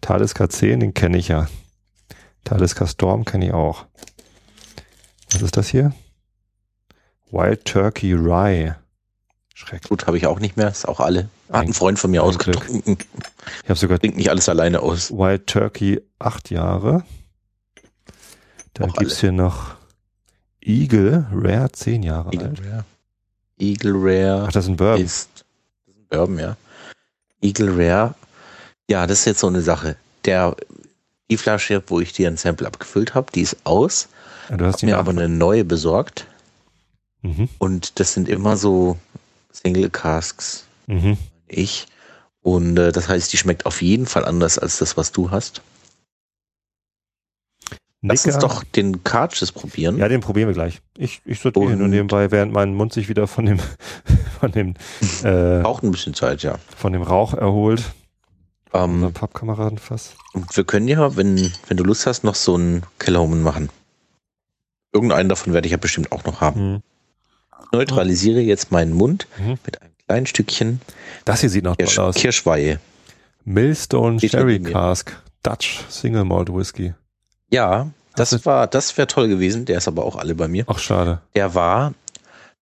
[0.00, 1.46] Talisker 10, den kenne ich ja.
[2.44, 3.86] Talisker Storm kenne ich auch.
[5.32, 5.92] Was ist das hier?
[7.30, 8.74] Wild Turkey Rye.
[9.54, 9.88] Schrecklich.
[9.90, 10.68] Gut, habe ich auch nicht mehr.
[10.68, 11.28] Ist auch alle.
[11.52, 12.96] Hat ein Freund von mir ausgetrunken.
[13.62, 13.98] Ich habe sogar.
[13.98, 15.10] Trinkt nicht alles alleine aus.
[15.10, 17.04] Wild Turkey acht Jahre.
[18.74, 19.76] Dann gibt es hier noch
[20.62, 22.60] Eagle Rare zehn Jahre Eagle alt.
[22.64, 22.84] Rare.
[23.58, 24.44] Eagle Rare.
[24.46, 25.04] Ach, das ist ein Bourbon.
[25.04, 26.56] Ist, das ist ein Bourbon, ja.
[27.40, 28.14] Eagle Rare
[28.90, 29.96] ja, das ist jetzt so eine Sache.
[30.24, 30.56] Der,
[31.30, 34.08] die Flasche, wo ich dir ein Sample abgefüllt habe, die ist aus.
[34.50, 36.26] Ja, du hast mir aber eine neue besorgt.
[37.22, 37.48] Mhm.
[37.58, 38.98] Und das sind immer so
[39.52, 40.64] Single Casks.
[40.88, 41.16] Mhm.
[41.46, 41.86] Ich.
[42.42, 45.62] Und äh, das heißt, die schmeckt auf jeden Fall anders als das, was du hast.
[48.02, 49.98] Lass uns doch den Carches probieren.
[49.98, 50.80] Ja, den probieren wir gleich.
[50.96, 53.58] Ich, ich sortiere nur nebenbei, während mein Mund sich wieder von dem,
[54.40, 54.74] von dem,
[55.22, 56.56] äh, Braucht ein bisschen Zeit, ja.
[56.76, 57.82] Von dem Rauch erholt.
[58.72, 60.14] Ähm, Pappkameraden fast.
[60.32, 63.68] Und wir können ja, wenn, wenn du Lust hast, noch so einen Kellerhomen machen.
[64.92, 66.72] Irgendeinen davon werde ich ja bestimmt auch noch haben.
[66.72, 66.82] Mhm.
[67.72, 69.58] neutralisiere jetzt meinen Mund mhm.
[69.64, 70.80] mit einem kleinen Stückchen.
[71.24, 72.14] Das hier sieht noch Kirsch, toll aus.
[72.14, 72.80] Kirschweihe.
[73.44, 75.16] Millstone Sherry Cask.
[75.42, 76.94] Dutch Single Malt Whisky.
[77.50, 79.64] Ja, das war, das wäre toll gewesen.
[79.64, 80.64] Der ist aber auch alle bei mir.
[80.66, 81.20] Ach, schade.
[81.34, 81.94] Der war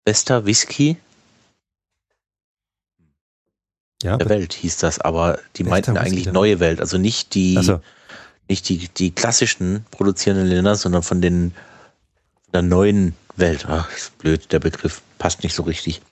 [0.04, 0.96] bester Whisky
[4.02, 7.80] ja, der Welt hieß das, aber die meinten eigentlich neue Welt, also nicht die, also.
[8.48, 11.54] nicht die, die klassischen produzierenden Länder, sondern von den
[12.52, 13.66] der neuen Welt.
[13.68, 16.02] Ach, ist blöd, der Begriff passt nicht so richtig.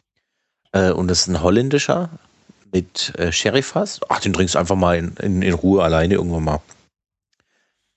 [0.72, 2.10] Äh, und das ist ein holländischer
[2.72, 4.00] mit äh, Sherryfass.
[4.08, 6.62] Ach, den trinkst du einfach mal in, in, in Ruhe alleine irgendwann mal.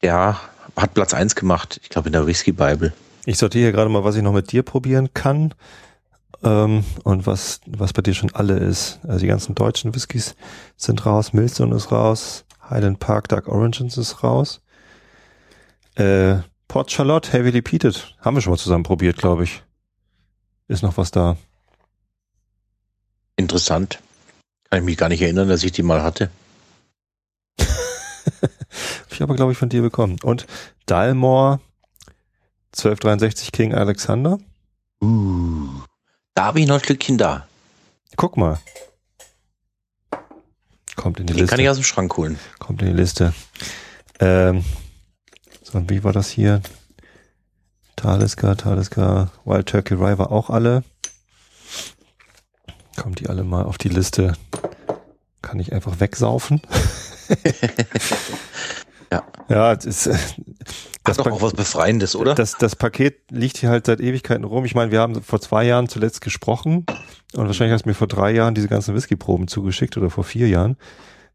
[0.02, 0.40] Der
[0.76, 2.94] hat Platz 1 gemacht, ich glaube in der Whisky Bible.
[3.26, 5.54] Ich sortiere hier gerade mal, was ich noch mit dir probieren kann.
[6.44, 9.00] Ähm, und was, was bei dir schon alle ist.
[9.04, 10.36] Also die ganzen deutschen Whiskys
[10.76, 14.62] sind raus, Millstone ist raus, Highland Park Dark Origins ist raus.
[15.96, 19.64] Äh, Port Charlotte Heavily Peated haben wir schon mal zusammen probiert, glaube ich.
[20.68, 21.38] Ist noch was da.
[23.36, 24.00] Interessant.
[24.70, 26.30] Kann ich mich gar nicht erinnern, dass ich die mal hatte.
[29.12, 30.18] ich habe, glaube ich, von dir bekommen.
[30.24, 30.46] Und
[30.86, 31.60] Dalmore
[32.74, 34.40] 1263 King Alexander.
[35.02, 35.70] Uh.
[36.34, 37.48] Da habe ich noch ein Stückchen da.
[38.16, 38.60] Guck mal.
[40.96, 41.52] Kommt in die Den Liste.
[41.56, 42.40] kann ich aus dem Schrank holen.
[42.60, 43.34] Kommt in die Liste.
[44.20, 44.64] Ähm,
[45.62, 46.62] so, und wie war das hier?
[47.96, 50.84] Talisker, Talisker, Wild Turkey war auch alle.
[52.98, 54.34] Kommt die alle mal auf die Liste.
[55.42, 56.62] Kann ich einfach wegsaufen.
[59.12, 59.24] ja.
[59.50, 60.08] Ja, das ist,
[61.04, 62.34] das Hat doch auch was Befreiendes, oder?
[62.34, 64.66] Das, das Paket liegt hier halt seit Ewigkeiten rum.
[64.66, 66.86] Ich meine, wir haben vor zwei Jahren zuletzt gesprochen
[67.34, 70.48] und wahrscheinlich hast du mir vor drei Jahren diese ganzen Whiskyproben zugeschickt oder vor vier
[70.48, 70.78] Jahren.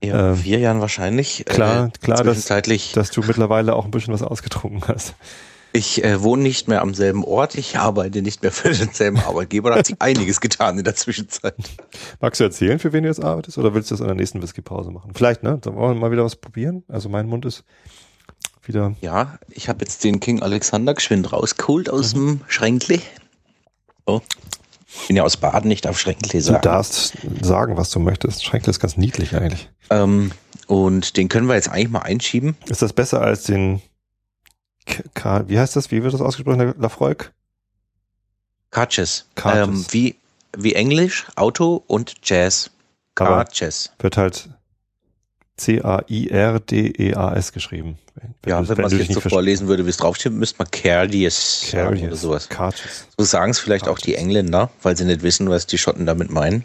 [0.02, 1.44] Ja, ähm, vier Jahren wahrscheinlich.
[1.44, 5.14] Klar, äh, klar, dass, dass du mittlerweile auch ein bisschen was ausgetrunken hast.
[5.72, 9.70] Ich äh, wohne nicht mehr am selben Ort, ich arbeite nicht mehr für denselben Arbeitgeber.
[9.70, 11.54] Da hat sich einiges getan in der Zwischenzeit.
[12.20, 14.42] Magst du erzählen, für wen du jetzt arbeitest, oder willst du das in der nächsten
[14.42, 15.12] Whisky-Pause machen?
[15.14, 15.58] Vielleicht, ne?
[15.60, 16.84] Dann wollen wir mal wieder was probieren.
[16.88, 17.64] Also mein Mund ist
[18.64, 18.94] wieder.
[19.00, 22.38] Ja, ich habe jetzt den King Alexander geschwind rausgeholt aus mhm.
[22.38, 23.02] dem Schränkli.
[24.06, 24.22] So.
[24.86, 26.62] Ich bin ja aus Baden, nicht auf Schränkli sagen.
[26.62, 27.12] Du darfst
[27.42, 28.44] sagen, was du möchtest.
[28.44, 29.68] Schränkli ist ganz niedlich eigentlich.
[29.90, 30.32] Ähm,
[30.66, 32.56] und den können wir jetzt eigentlich mal einschieben.
[32.68, 33.82] Ist das besser als den
[35.14, 35.90] K wie heißt das?
[35.90, 37.32] Wie wird das ausgesprochen, Lafroig?
[38.70, 39.26] Carches.
[39.44, 40.16] Ähm, wie,
[40.56, 42.70] wie Englisch, Auto und Jazz.
[43.14, 43.90] Carches.
[43.98, 44.48] Wird halt
[45.56, 47.98] C-A-I-R-D-E-A-S geschrieben.
[48.14, 50.70] Wenn ja, wenn, wenn man es jetzt so vorlesen würde, wie es draufsteht, müsste man
[50.70, 52.48] Cardius oder sowas.
[52.48, 53.06] Cardius.
[53.16, 54.00] So sagen es vielleicht Cardius.
[54.00, 56.64] auch die Engländer, weil sie nicht wissen, was die Schotten damit meinen.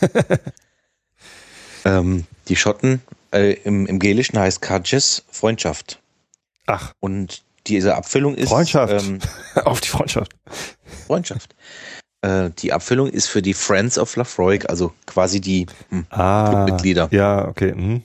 [1.84, 3.02] ähm, die Schotten
[3.32, 6.00] äh, im, im Gelischen heißt Cardius Freundschaft.
[6.66, 6.94] Ach.
[7.00, 8.48] Und diese Abfüllung ist.
[8.48, 9.04] Freundschaft.
[9.04, 9.18] Ähm,
[9.64, 10.32] Auf die Freundschaft.
[11.06, 11.54] Freundschaft.
[12.22, 17.08] Äh, die Abfüllung ist für die Friends of Lafroig, also quasi die hm, ah, Clubmitglieder.
[17.10, 17.74] Ja, okay.
[17.74, 18.02] Mhm.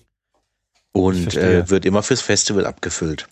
[0.91, 3.27] Und äh, wird immer fürs Festival abgefüllt.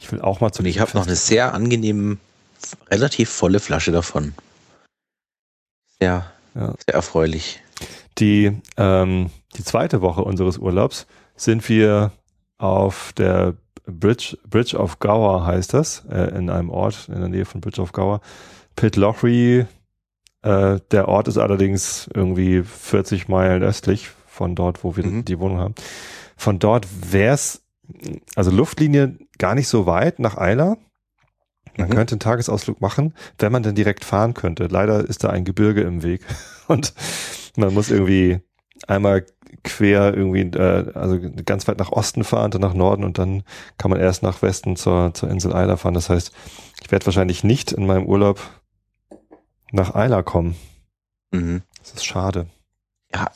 [0.00, 2.18] Ich will auch mal zu Und ich habe noch eine sehr angenehme,
[2.90, 4.34] relativ volle Flasche davon.
[6.00, 6.74] Sehr, ja.
[6.84, 7.62] sehr erfreulich.
[8.18, 11.06] Die, ähm, die zweite Woche unseres Urlaubs
[11.36, 12.10] sind wir
[12.58, 13.54] auf der
[13.88, 17.80] Bridge, Bridge of Gower heißt das, äh, in einem Ort in der Nähe von Bridge
[17.80, 18.20] of Gower.
[18.76, 19.66] Pitlochry,
[20.42, 25.24] äh, der Ort ist allerdings irgendwie 40 Meilen östlich von dort, wo wir mhm.
[25.24, 25.74] die Wohnung haben.
[26.36, 27.64] Von dort wäre es,
[28.36, 30.76] also Luftlinie gar nicht so weit nach Eiler.
[31.76, 31.94] Man mhm.
[31.94, 34.66] könnte einen Tagesausflug machen, wenn man denn direkt fahren könnte.
[34.66, 36.22] Leider ist da ein Gebirge im Weg
[36.68, 36.92] und
[37.56, 38.40] man muss irgendwie
[38.86, 39.26] einmal
[39.64, 43.42] quer irgendwie, äh, also ganz weit nach Osten fahren, dann nach Norden und dann
[43.76, 45.94] kann man erst nach Westen zur, zur Insel Eiler fahren.
[45.94, 46.32] Das heißt,
[46.82, 48.40] ich werde wahrscheinlich nicht in meinem Urlaub
[49.72, 50.56] nach Eiler kommen.
[51.30, 51.62] Mhm.
[51.80, 52.46] Das ist schade.
[53.14, 53.30] Ja.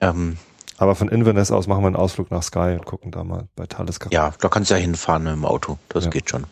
[0.00, 0.36] Ähm,
[0.78, 3.66] aber von Inverness aus machen wir einen Ausflug nach Sky und gucken da mal bei
[3.66, 4.10] Talisker.
[4.12, 5.78] Ja, da kannst du ja hinfahren mit dem Auto.
[5.88, 6.10] Das ja.
[6.10, 6.44] geht schon.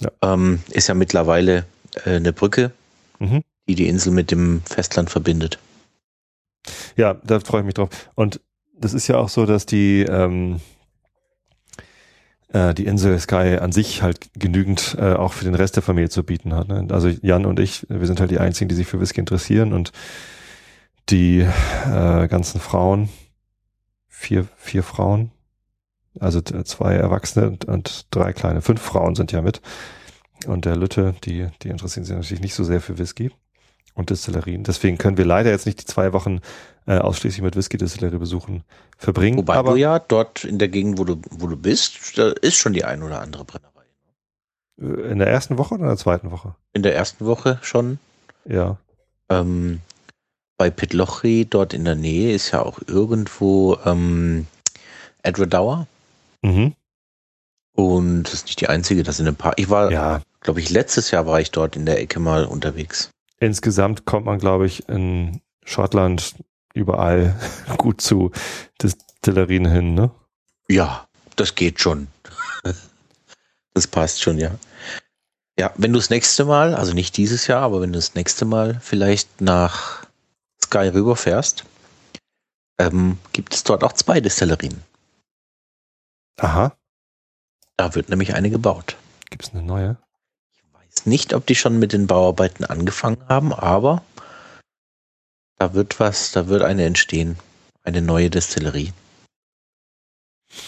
[0.00, 0.10] Ja.
[0.22, 1.64] Ähm, ist ja mittlerweile
[2.04, 2.72] äh, eine Brücke,
[3.18, 3.42] mhm.
[3.66, 5.58] die die Insel mit dem Festland verbindet.
[6.96, 7.90] Ja, da freue ich mich drauf.
[8.14, 8.40] Und
[8.78, 10.60] das ist ja auch so, dass die, ähm,
[12.48, 16.10] äh, die Insel Sky an sich halt genügend äh, auch für den Rest der Familie
[16.10, 16.68] zu bieten hat.
[16.68, 16.86] Ne?
[16.90, 19.92] Also Jan und ich, wir sind halt die einzigen, die sich für Whisky interessieren und
[21.08, 23.08] die äh, ganzen Frauen,
[24.08, 25.30] vier, vier Frauen,
[26.18, 29.60] also zwei Erwachsene und, und drei kleine, fünf Frauen sind ja mit.
[30.46, 33.30] Und der Lütte, die, die interessieren sich natürlich nicht so sehr für Whisky
[33.94, 34.64] und Destillerien.
[34.64, 36.40] Deswegen können wir leider jetzt nicht die zwei Wochen
[36.86, 38.62] äh, ausschließlich mit Whisky-Destillerie besuchen
[38.96, 39.38] verbringen.
[39.38, 42.56] Wobei aber, du ja dort in der Gegend, wo du, wo du bist, da ist
[42.56, 43.72] schon die ein oder andere Brennerei.
[44.80, 46.54] Äh, in der ersten Woche oder in der zweiten Woche?
[46.72, 47.98] In der ersten Woche schon.
[48.44, 48.76] Ja.
[49.28, 49.80] Ähm,
[50.58, 54.46] bei Pitlochry, dort in der Nähe, ist ja auch irgendwo ähm,
[55.22, 55.86] Edward Dauer.
[56.42, 56.74] Mhm.
[57.74, 59.52] Und das ist nicht die einzige, das sind ein paar.
[59.56, 63.10] Ich war, Ja, glaube ich, letztes Jahr war ich dort in der Ecke mal unterwegs.
[63.38, 66.36] insgesamt kommt man, glaube ich, in Schottland
[66.76, 67.34] überall
[67.78, 68.30] gut zu
[68.82, 70.10] Destillerien hin, ne?
[70.68, 72.08] Ja, das geht schon.
[73.74, 74.52] das passt schon, ja.
[75.58, 78.44] Ja, wenn du das nächste Mal, also nicht dieses Jahr, aber wenn du das nächste
[78.44, 80.06] Mal vielleicht nach
[80.62, 81.64] Sky rüberfährst,
[82.78, 84.82] ähm, gibt es dort auch zwei Destillerien.
[86.36, 86.76] Aha.
[87.78, 88.96] Da wird nämlich eine gebaut.
[89.30, 89.96] Gibt's eine neue?
[90.54, 94.02] Ich weiß nicht, ob die schon mit den Bauarbeiten angefangen haben, aber
[95.58, 97.38] da wird was, da wird eine entstehen.
[97.82, 98.92] Eine neue Destillerie.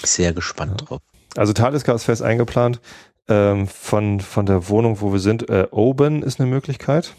[0.04, 0.86] Sehr gespannt Ja.
[0.86, 1.00] drauf.
[1.36, 2.80] Also Talisker ist fest eingeplant.
[3.28, 7.14] Ähm, von, von der Wohnung, wo wir sind, äh, Oben ist eine Möglichkeit.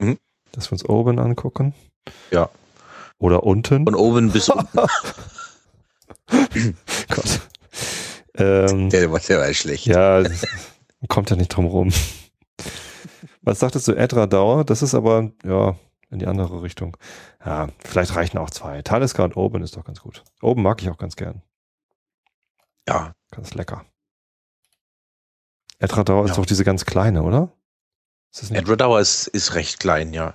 [0.00, 0.18] Mhm.
[0.52, 1.74] Dass wir uns Oben angucken.
[2.30, 2.48] Ja.
[3.18, 3.84] Oder unten.
[3.84, 4.78] Von oben bis unten.
[7.08, 7.40] Gott.
[8.34, 9.86] Ähm, Der, war- der war schlecht.
[9.86, 10.22] ja,
[11.08, 11.92] kommt ja nicht drum rum.
[13.42, 14.64] Was sagtest du, Edra Dauer?
[14.64, 15.76] Das ist aber, ja,
[16.10, 16.96] in die andere Richtung.
[17.44, 18.82] Ja, vielleicht reichen auch zwei.
[18.82, 20.24] Talisker und Oben ist doch ganz gut.
[20.42, 21.42] Oben mag ich auch ganz gern.
[22.88, 23.84] Ja, Ganz lecker.
[25.78, 26.36] Edra Dauer ist Ja.
[26.36, 27.52] doch diese ganz kleine, oder?
[28.32, 28.60] Ist das nicht?
[28.60, 30.34] Edward Dauer ist, ist recht klein, ja.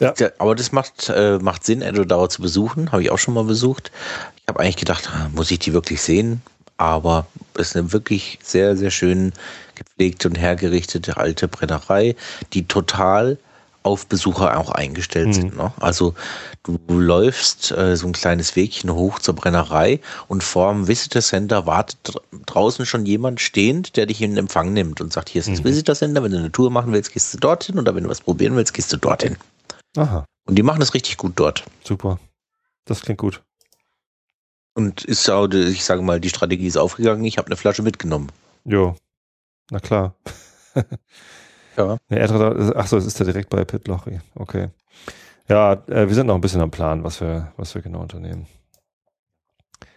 [0.00, 0.14] Ja.
[0.38, 2.90] Aber das macht, äh, macht Sinn, Edward Dauer zu besuchen.
[2.90, 3.92] Habe ich auch schon mal besucht.
[4.36, 6.40] Ich habe eigentlich gedacht, ah, muss ich die wirklich sehen?
[6.80, 9.32] Aber es ist eine wirklich sehr, sehr schön
[9.74, 12.16] gepflegte und hergerichtete alte Brennerei,
[12.54, 13.36] die total
[13.82, 15.32] auf Besucher auch eingestellt Mhm.
[15.34, 15.56] sind.
[15.58, 15.72] Ne?
[15.80, 16.14] Also
[16.62, 21.98] du, läufst äh, so ein kleines Wegchen hoch zur Brennerei und vorm Visitor Center wartet
[22.04, 25.60] dr- draußen schon jemand stehend, der dich in Empfang nimmt und sagt, hier ist das
[25.60, 25.64] Mhm.
[25.64, 28.20] Visitor Center, wenn du eine Tour machen willst, gehst du dorthin oder wenn du was
[28.22, 29.36] probieren willst, gehst du dorthin.
[29.96, 31.64] Aha, Und die machen das richtig gut dort.
[31.84, 32.18] super.
[32.86, 33.42] Das klingt gut.
[34.80, 38.32] Und ist auch, ich sage mal, die Strategie ist aufgegangen, ich habe eine Flasche mitgenommen.
[38.64, 38.96] Jo,
[39.70, 40.14] na klar.
[41.76, 41.98] Ja.
[42.08, 44.20] Nee, Edra Dauer, ach so, es ist ja direkt bei Pitlochry.
[44.34, 44.68] Okay.
[45.48, 48.46] Ja, äh, wir sind noch ein bisschen am Plan, was wir, was wir genau unternehmen.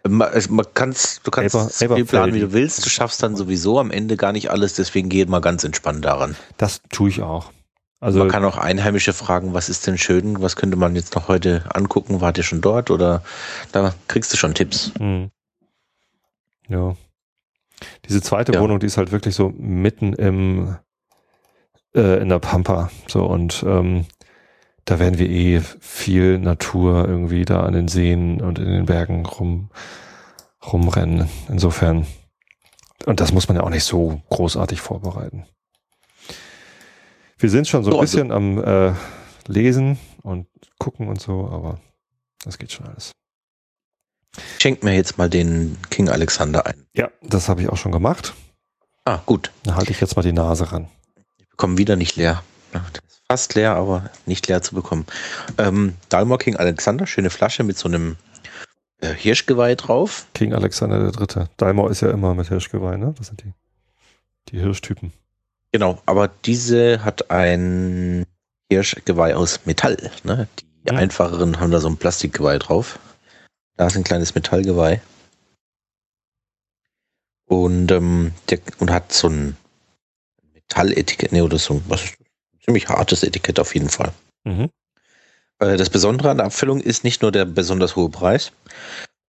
[0.07, 2.85] Man, es- man kann's, du kannst Aber- so viel planen, wie du willst.
[2.85, 6.35] Du schaffst dann sowieso am Ende gar nicht alles, deswegen geht mal ganz entspannt daran.
[6.57, 7.51] Das tue ich auch.
[8.03, 11.29] Also, man kann auch Einheimische fragen, was ist denn schön, was könnte man jetzt noch
[11.29, 13.23] heute angucken, wart ihr schon dort oder
[13.71, 14.91] da kriegst du schon Tipps.
[14.97, 15.31] hm.
[16.67, 16.97] ja.
[18.05, 18.59] Diese zweite Ja.
[18.59, 20.75] Wohnung, die ist halt wirklich so mitten im,
[21.95, 22.91] äh, in der Pampa.
[23.07, 24.05] So, und ähm,
[24.83, 29.25] da werden wir eh viel Natur irgendwie da an den Seen und in den Bergen
[29.25, 29.69] rum,
[30.65, 31.29] rumrennen.
[31.47, 32.05] Insofern.
[33.05, 35.45] Und das muss man ja auch nicht so großartig vorbereiten.
[37.43, 38.93] Wir sind schon so ein So, also- bisschen am äh,
[39.47, 40.47] Lesen und
[40.79, 41.77] gucken und so, aber
[42.45, 43.11] das geht schon alles.
[44.59, 46.85] Schenk mir jetzt mal den King Alexander ein.
[46.95, 48.33] Ja, das habe ich auch schon gemacht.
[49.03, 49.51] Ah, gut.
[49.63, 50.87] Da halte ich jetzt mal die Nase ran.
[51.37, 52.41] Ich bekomme wieder nicht leer.
[52.73, 55.05] Ja, das ist Fast leer, aber nicht leer zu bekommen.
[55.57, 58.15] Ähm, Dalmor King Alexander, schöne Flasche mit so einem
[59.01, 60.27] äh, Hirschgeweih drauf.
[60.33, 61.49] King Alexander der Dritte.
[61.57, 63.13] Dalmor ist ja immer mit Hirschgeweih, ne?
[63.17, 63.51] Das sind die,
[64.47, 65.11] die Hirschtypen.
[65.73, 68.25] Genau, aber diese hat ein
[68.69, 70.11] Hirschgeweih aus Metall.
[70.23, 70.47] Ne?
[70.87, 70.97] Die Mhm.
[70.99, 72.99] einfacheren haben da so ein Plastikgeweih drauf.
[73.75, 75.01] Da ist ein kleines Metallgeweih.
[77.47, 79.57] Und, ähm, der, und hat so ein
[80.53, 84.13] Metalletikett, ne, oder so, was ist, ein ziemlich hartes Etikett auf jeden Fall.
[84.43, 84.69] Mhm.
[85.59, 88.51] Äh, Das Besondere an der Abfüllung ist nicht nur der besonders hohe Preis,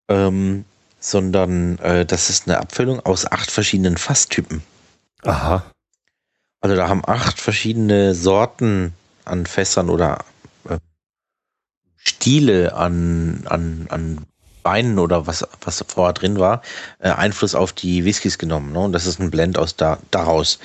[0.08, 0.64] ähm,
[1.00, 4.62] sondern äh, das ist eine Abfüllung aus acht verschiedenen Fasstypen.
[5.22, 5.64] Aha.
[6.64, 8.94] Also da haben acht verschiedene Sorten
[9.26, 10.24] an Fässern oder
[10.66, 10.78] äh,
[11.94, 14.26] Stile an, an, an
[14.62, 16.62] Weinen oder was, was vorher drin war,
[17.00, 18.72] äh, Einfluss auf die Whiskys genommen.
[18.72, 18.78] Ne?
[18.78, 20.58] Und das ist ein Blend aus da, daraus.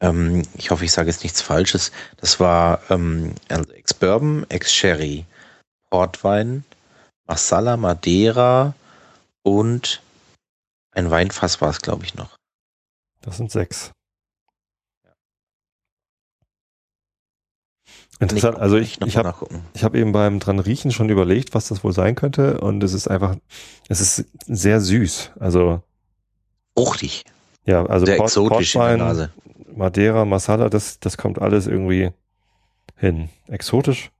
[0.00, 1.90] Ähm, ich hoffe, ich sage jetzt nichts Falsches.
[2.18, 5.24] Das war ähm, also Ex-Bourbon, Ex-Sherry,
[5.90, 6.62] Portwein,
[7.26, 8.74] Marsala, Madeira
[9.42, 10.02] und
[10.92, 12.36] ein Weinfass war es, glaube ich, noch.
[13.22, 13.90] Das sind sechs.
[18.22, 18.58] Interessant.
[18.58, 19.34] Also ich, ich habe
[19.82, 22.60] hab eben beim dran riechen schon überlegt, was das wohl sein könnte.
[22.60, 23.36] Und es ist einfach,
[23.88, 25.32] es ist sehr süß.
[25.40, 25.82] Also,
[26.76, 27.24] Fruchtig,
[27.66, 29.30] ja, also sehr Port, exotisch in der Portwein, Nase.
[29.74, 32.10] Madeira, Masala, das, das kommt alles irgendwie
[32.96, 33.28] hin.
[33.48, 34.10] Exotisch?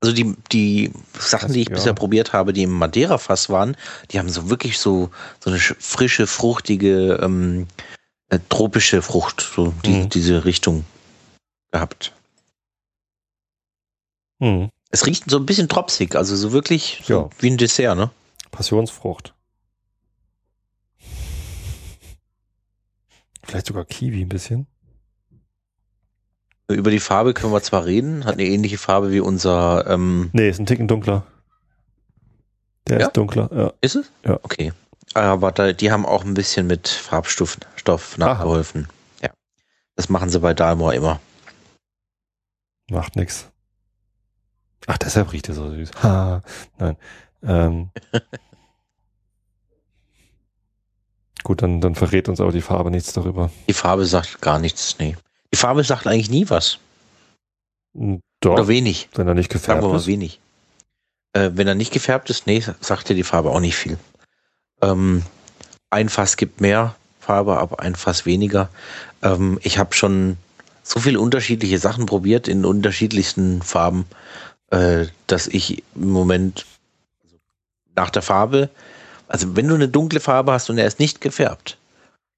[0.00, 1.74] Also die, die Sachen, die ich Ja.
[1.74, 3.76] bisher probiert habe, die im Madeira-Fass waren,
[4.10, 7.66] die haben so wirklich so, so eine sch- frische, fruchtige, ähm,
[8.28, 10.08] äh, tropische Frucht, so die, Mhm.
[10.08, 10.84] diese Richtung
[11.70, 12.12] gehabt.
[14.42, 14.70] Hm.
[14.90, 17.30] Es riecht so ein bisschen tropsig, also so wirklich so ja.
[17.38, 18.10] wie ein Dessert, ne?
[18.50, 19.34] Passionsfrucht.
[23.44, 24.66] Vielleicht sogar Kiwi ein bisschen.
[26.68, 29.86] Über die Farbe können wir zwar reden, hat eine ähnliche Farbe wie unser.
[29.88, 31.24] Ähm nee, ist ein Ticken dunkler.
[32.88, 33.06] Der ja?
[33.06, 33.72] ist dunkler, ja.
[33.80, 34.10] Ist es?
[34.24, 34.40] Ja.
[34.42, 34.72] Okay.
[35.14, 38.88] Aber da, die haben auch ein bisschen mit Farbstoff Stoff nachgeholfen.
[39.20, 39.26] Aha.
[39.26, 39.30] Ja.
[39.94, 41.20] Das machen sie bei Dalmor immer.
[42.90, 43.51] Macht nix.
[44.86, 45.90] Ach, deshalb riecht er so süß.
[46.02, 46.42] Ha,
[46.78, 46.96] nein.
[47.42, 47.90] Ähm.
[51.44, 53.50] Gut, dann, dann verrät uns aber die Farbe nichts darüber.
[53.68, 55.16] Die Farbe sagt gar nichts, nee.
[55.52, 56.78] Die Farbe sagt eigentlich nie was.
[58.40, 58.52] Doch.
[58.52, 59.08] Oder wenig.
[59.14, 60.06] Wenn er nicht gefärbt Sagen wir mal ist.
[60.06, 60.40] wenig.
[61.32, 63.98] Äh, wenn er nicht gefärbt ist, nee, sagt dir die Farbe auch nicht viel.
[64.80, 65.22] Ähm,
[65.90, 68.68] ein Fass gibt mehr Farbe, aber ein Fass weniger.
[69.22, 70.36] Ähm, ich habe schon
[70.82, 74.06] so viele unterschiedliche Sachen probiert in unterschiedlichsten Farben,
[74.72, 76.64] äh, dass ich im Moment
[77.94, 78.70] nach der Farbe,
[79.28, 81.76] also wenn du eine dunkle Farbe hast und er ist nicht gefärbt,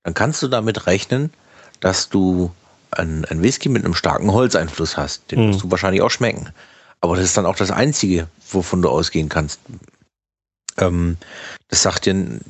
[0.03, 1.33] dann kannst du damit rechnen,
[1.79, 2.51] dass du
[2.91, 5.31] ein, Whisky mit einem starken Holzeinfluss hast.
[5.31, 5.47] Den mhm.
[5.49, 6.51] musst du wahrscheinlich auch schmecken.
[7.01, 9.61] Aber das ist dann auch das Einzige, wovon du ausgehen kannst.
[10.79, 11.17] Ähm,
[11.69, 12.41] das sagt dir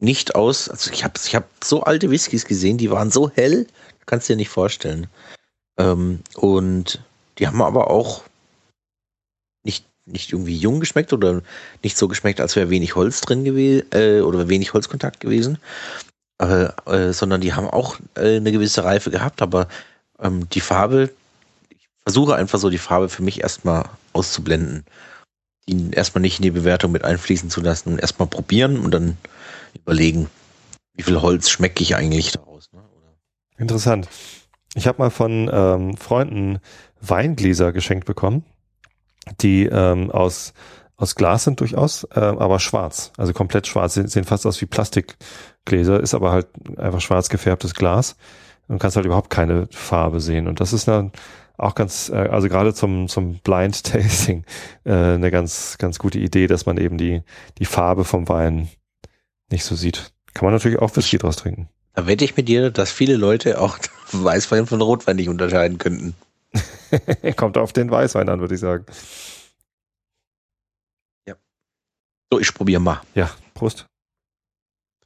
[0.00, 0.68] nicht aus.
[0.68, 3.66] Also ich habe ich hab so alte Whiskys gesehen, die waren so hell,
[4.04, 5.06] kannst du dir nicht vorstellen.
[5.78, 7.02] Ähm, und
[7.38, 8.22] die haben aber auch
[9.62, 11.42] nicht, nicht irgendwie jung geschmeckt oder
[11.82, 15.58] nicht so geschmeckt, als wäre wenig Holz drin gewesen äh, oder wenig Holzkontakt gewesen.
[16.40, 19.68] Äh, äh, sondern die haben auch äh, eine gewisse Reife gehabt, aber
[20.18, 21.10] ähm, die Farbe,
[21.68, 23.84] ich versuche einfach so die Farbe für mich erstmal
[24.14, 24.84] auszublenden.
[25.68, 29.18] Die erstmal nicht in die Bewertung mit einfließen zu lassen und erstmal probieren und dann
[29.74, 30.30] überlegen,
[30.94, 32.70] wie viel Holz schmecke ich eigentlich daraus.
[32.72, 32.80] Ne?
[33.58, 34.08] Interessant.
[34.74, 36.58] Ich habe mal von ähm, Freunden
[37.02, 38.44] Weingläser geschenkt bekommen,
[39.40, 40.52] die ähm, aus,
[40.96, 44.66] aus Glas sind durchaus, äh, aber schwarz, also komplett schwarz, sehen, sehen fast aus wie
[44.66, 46.48] Plastikgläser, ist aber halt
[46.78, 48.16] einfach schwarz gefärbtes Glas
[48.68, 50.46] und kannst halt überhaupt keine Farbe sehen.
[50.46, 51.12] Und das ist dann
[51.58, 54.44] auch ganz, äh, also gerade zum, zum Blind Tasting
[54.84, 57.22] äh, eine ganz, ganz gute Idee, dass man eben die,
[57.58, 58.68] die Farbe vom Wein
[59.50, 60.12] nicht so sieht.
[60.34, 61.68] Kann man natürlich auch Whisky draus trinken.
[61.94, 63.78] Da wette ich mit dir, dass viele Leute auch
[64.12, 66.14] Weißwein von Rotwein nicht unterscheiden könnten.
[67.36, 68.84] Kommt auf den Weißwein an, würde ich sagen.
[71.26, 71.36] Ja.
[72.30, 73.00] So, ich probiere mal.
[73.14, 73.86] Ja, Prost.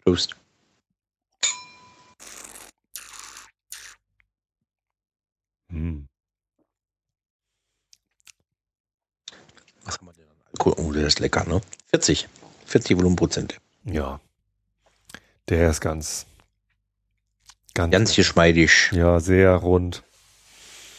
[0.05, 0.36] Prost.
[5.70, 6.09] Hm.
[9.84, 10.74] Was haben wir denn an Alkohol?
[10.78, 11.61] Oh, der ist lecker, ne?
[11.90, 12.28] 40.
[12.66, 13.57] 40 Volumenprozente.
[13.84, 14.20] Ja.
[15.49, 16.26] Der ist ganz,
[17.74, 18.90] ganz, ganz geschmeidig.
[18.92, 20.03] Ja, sehr rund.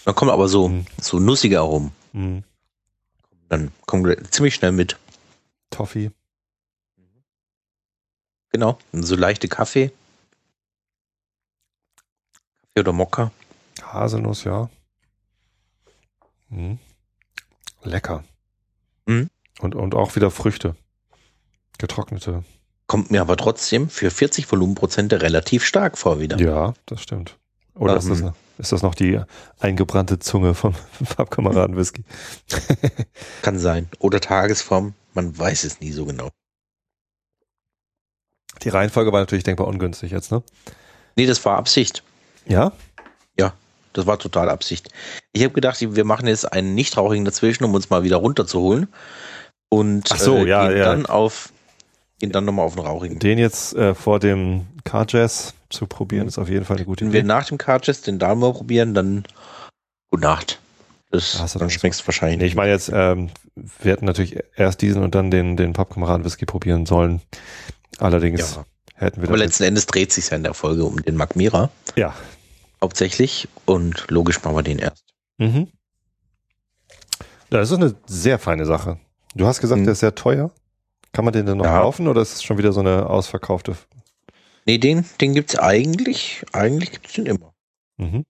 [0.05, 0.85] Dann kommt aber so, mhm.
[1.01, 1.91] so nussiger rum.
[2.13, 2.43] Mhm.
[3.49, 4.97] Dann kommt ziemlich schnell mit.
[5.71, 6.11] Toffee.
[8.51, 9.91] Genau, so leichte Kaffee.
[12.75, 13.31] Kaffee oder Mokka.
[13.81, 14.69] Haselnuss, ja.
[16.49, 16.79] Mhm.
[17.83, 18.23] Lecker.
[19.05, 19.29] Mhm.
[19.59, 20.75] Und, und auch wieder Früchte.
[21.77, 22.43] Getrocknete.
[22.87, 26.37] Kommt mir aber trotzdem für 40 Volumenprozente relativ stark vor wieder.
[26.39, 27.37] Ja, das stimmt.
[27.75, 29.19] Oder ähm, ist, das, ist das noch die
[29.59, 30.73] eingebrannte Zunge vom
[31.03, 32.03] Farbkameraden Whisky?
[33.41, 33.89] Kann sein.
[33.99, 34.93] Oder Tagesform.
[35.13, 36.29] Man weiß es nie so genau.
[38.63, 40.41] Die Reihenfolge war natürlich denkbar ungünstig jetzt, ne?
[41.15, 42.03] Nee, das war Absicht.
[42.45, 42.73] Ja?
[43.37, 43.53] Ja,
[43.93, 44.89] das war total Absicht.
[45.31, 48.87] Ich habe gedacht, wir machen jetzt einen Nichtrauchigen dazwischen, um uns mal wieder runterzuholen.
[49.69, 50.85] Und Ach so, äh, ja, gehen ja.
[50.85, 51.51] dann auf
[52.25, 53.19] gehen dann nochmal auf den Rauchigen.
[53.19, 56.29] Den jetzt äh, vor dem Car Jazz zu probieren, mhm.
[56.29, 57.19] ist auf jeden Fall eine gute Wenn Idee.
[57.19, 59.23] Wenn wir nach dem Car Jazz den Dalmor probieren, dann
[60.09, 60.59] gute Nacht.
[61.11, 62.39] Das, Hast du dann schmeckst du wahrscheinlich.
[62.39, 66.25] Nee, ich meine jetzt, ähm, wir hätten natürlich erst diesen und dann den, den Pappkameraden
[66.25, 67.21] Whisky probieren sollen.
[67.99, 68.65] Allerdings Ja.
[68.95, 72.13] hätten wir Aber letzten Endes dreht sich ja in der Folge um den Magmira Ja.
[72.81, 75.05] hauptsächlich und logisch machen wir den erst.
[75.37, 75.67] Mhm.
[77.49, 78.97] Das ist eine sehr feine Sache.
[79.35, 79.85] Du hast gesagt, Mhm.
[79.85, 80.51] der ist sehr teuer.
[81.15, 81.79] Kann man den denn noch Ja.
[81.79, 83.77] kaufen oder ist es schon wieder so eine ausverkaufte?
[84.65, 87.53] Nee, den, den gibt's eigentlich, eigentlich gibt's den immer.
[87.95, 88.25] Mhm.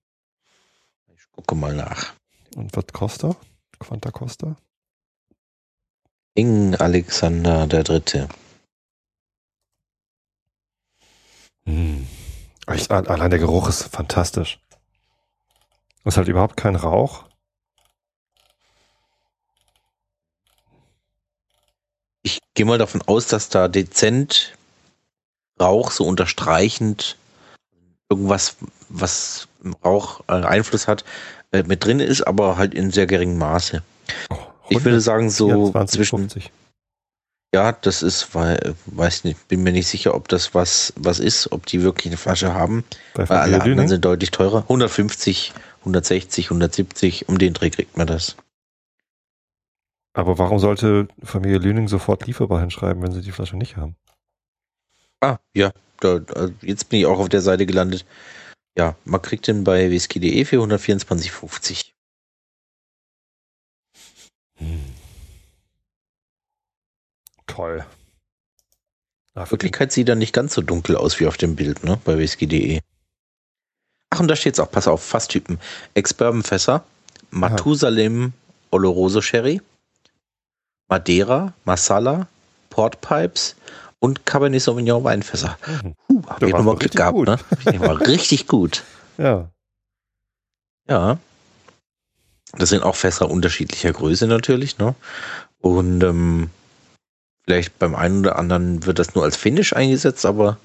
[1.16, 2.14] Ich gucke mal nach.
[2.56, 3.36] Und was kostet er?
[3.80, 4.56] Quanta Costa?
[6.36, 8.30] King Alexander der Dritte.
[12.68, 14.60] A- allein der Geruch ist fantastisch.
[16.04, 17.24] Ist halt überhaupt kein Rauch.
[22.22, 24.54] Ich gehe mal davon aus, dass da dezent
[25.62, 27.18] Rauch so unterstreichend
[28.10, 28.58] irgendwas,
[28.90, 29.48] was
[29.84, 31.06] Rauch äh, Einfluss hat,
[31.52, 33.84] äh, mit drin ist, aber halt in sehr geringem Maße.
[34.30, 34.38] Oh,
[34.70, 36.18] ich würde sagen, so 20, zwischen.
[36.18, 36.52] 50.
[37.54, 41.54] Ja, das ist, weil, weiß nicht, bin mir nicht sicher, ob das was, was ist,
[41.54, 42.84] ob die wirklich eine Flasche haben.
[43.14, 44.64] Bei weil alle anderen sind deutlich teurer.
[44.64, 48.36] 150, 160, 170, um den Dreh kriegt man das.
[50.16, 53.98] Aber warum sollte Familie Lüning sofort lieferbar hinschreiben, wenn sie die Flasche nicht haben?
[55.20, 56.22] Ah, ja, da,
[56.62, 58.06] jetzt bin ich auch auf der Seite gelandet.
[58.78, 61.92] Ja, man kriegt den bei whisky.de für 124,50.
[64.58, 64.96] Hm.
[67.46, 67.86] Toll.
[69.36, 72.00] In Wirklichkeit sieht er nicht ganz so dunkel aus wie auf dem Bild, ne?
[72.06, 72.80] Bei whisky.de.
[74.12, 75.60] Ach, und da steht es auch, pass auf, Fasstypen.
[75.94, 76.86] Ex-Bourbon-Fässer,
[77.32, 78.32] Matusalem
[78.72, 79.62] Oloroso Sherry,
[80.88, 82.28] Madeira, Masala,
[82.70, 83.56] Portpipes
[84.00, 85.58] und Cabernet Sauvignon Weinfässer.
[85.84, 85.96] Mhm.
[86.10, 87.28] Huh, hab ich nochmal Glück gehabt, gut.
[87.28, 87.40] ne?
[87.72, 88.84] Ich war richtig gut.
[89.18, 89.50] Ja.
[90.88, 91.18] Ja.
[92.58, 94.96] Das sind auch Fässer unterschiedlicher Größe natürlich, ne?
[95.60, 96.50] Und ähm,
[97.44, 100.58] vielleicht beim einen oder anderen wird das nur als Finish eingesetzt, aber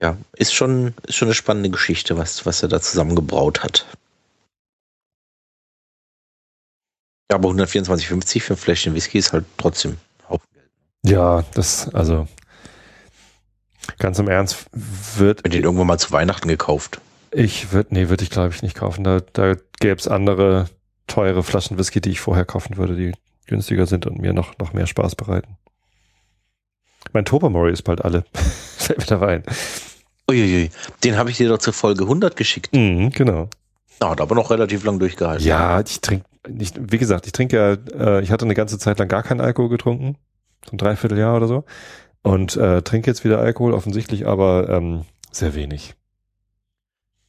[0.00, 3.86] ja, ist schon, ist schon eine spannende Geschichte, was, was er da zusammengebraut hat.
[7.30, 9.98] Ja, aber 124,50 für ein Fläschchen Whisky ist halt trotzdem
[10.28, 10.70] Haufen Geld.
[11.04, 12.26] Ja, das, also
[13.98, 14.66] ganz im Ernst,
[15.16, 15.44] wird.
[15.44, 17.00] Wenn den irgendwann mal zu Weihnachten gekauft.
[17.30, 19.04] Ich würde, nee, würde ich glaube ich nicht kaufen.
[19.04, 20.70] Da, da gäbe es andere
[21.06, 23.12] teure Flaschen Whisky, die ich vorher kaufen würde, die
[23.46, 25.56] günstiger sind und mir noch, noch mehr Spaß bereiten.
[27.12, 28.24] Mein Tobermory ist bald alle.
[28.78, 29.42] Fällt mir da rein.
[30.30, 30.70] Uiuiui,
[31.04, 32.74] den habe ich dir doch zur Folge 100 geschickt.
[32.74, 33.48] Mhm, genau.
[34.00, 35.44] Ja, hat aber noch relativ lang durchgehalten.
[35.44, 38.98] Ja, ich trinke, nicht, wie gesagt, ich trinke ja, äh, ich hatte eine ganze Zeit
[38.98, 40.16] lang gar keinen Alkohol getrunken.
[40.64, 41.64] So ein Dreivierteljahr oder so.
[42.22, 45.94] Und äh, trinke jetzt wieder Alkohol, offensichtlich, aber ähm, sehr wenig.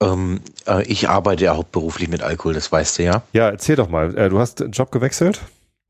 [0.01, 3.23] Ähm, äh, ich arbeite ja hauptberuflich mit Alkohol, das weißt du ja.
[3.33, 4.17] Ja, erzähl doch mal.
[4.17, 5.41] Äh, du hast den Job gewechselt?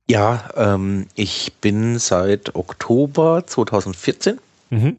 [0.09, 4.39] Ja, ähm, ich bin seit Oktober 2014
[4.71, 4.97] mhm.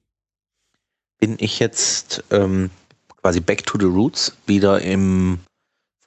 [1.18, 2.70] bin ich jetzt ähm,
[3.20, 5.40] quasi back to the roots, wieder im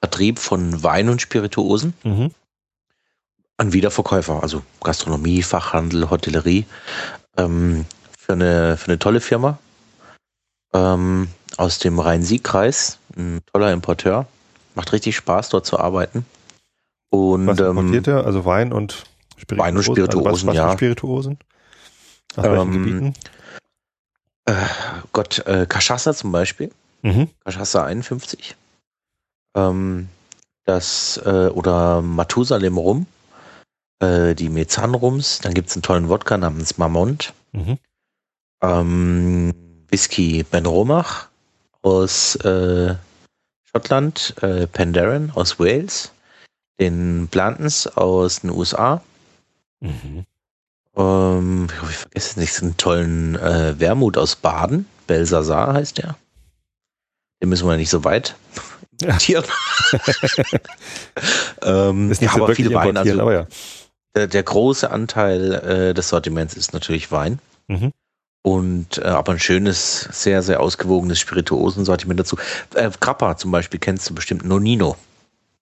[0.04, 1.94] Vertrieb von Wein und Spirituosen.
[2.02, 2.30] Mhm.
[3.56, 6.66] An Wiederverkäufer, also Gastronomie, Fachhandel, Hotellerie.
[7.38, 7.86] Ähm,
[8.18, 9.58] für, eine, für eine tolle Firma
[10.74, 12.98] ähm, aus dem Rhein-Sieg-Kreis.
[13.16, 14.26] Ein toller Importeur.
[14.74, 16.26] Macht richtig Spaß, dort zu arbeiten.
[17.08, 18.26] Und, was importiert ähm, er?
[18.26, 19.04] Also Wein und
[19.38, 19.58] Spirituosen?
[19.58, 20.72] Wein und Spirituosen, also was, was ja.
[20.72, 21.38] Spirituosen?
[22.36, 23.14] Aus welchen ähm, Gebieten?
[24.44, 24.52] Äh,
[25.12, 26.70] Gott, äh, Cachaça zum Beispiel.
[27.00, 27.30] Mhm.
[27.42, 28.54] Cachaça 51.
[29.54, 30.08] Ähm,
[30.64, 33.06] das, äh, oder Matusalem Rum.
[34.00, 35.40] Äh, die Mezan-Rums.
[35.40, 37.32] Dann gibt es einen tollen Wodka namens Marmont.
[37.52, 37.78] Mhm.
[38.62, 39.54] Ähm,
[39.88, 41.28] Whisky Ben Romach
[41.82, 42.94] aus äh,
[43.64, 44.34] Schottland.
[44.42, 46.14] Äh, Penderyn aus Wales
[46.80, 49.02] den Blantons aus den USA.
[49.80, 50.24] Mhm.
[50.96, 54.86] Ähm, ich hoffe, ich vergesse nicht, einen tollen äh, Wermut aus Baden.
[55.06, 56.16] Belsasar heißt der.
[57.42, 58.36] Den müssen wir nicht so weit
[59.00, 59.44] importieren.
[61.62, 63.00] ähm, ist nicht ja, so aber viele Weine.
[63.00, 63.46] Also, aber ja.
[64.14, 67.38] der, der, große Anteil äh, des Sortiments ist natürlich Wein.
[67.68, 67.92] Mhm.
[68.42, 72.36] Und äh, aber ein schönes, sehr, sehr ausgewogenes Spirituosen-Sortiment dazu.
[72.74, 74.96] Äh, Grappa zum Beispiel kennst du bestimmt Nonino.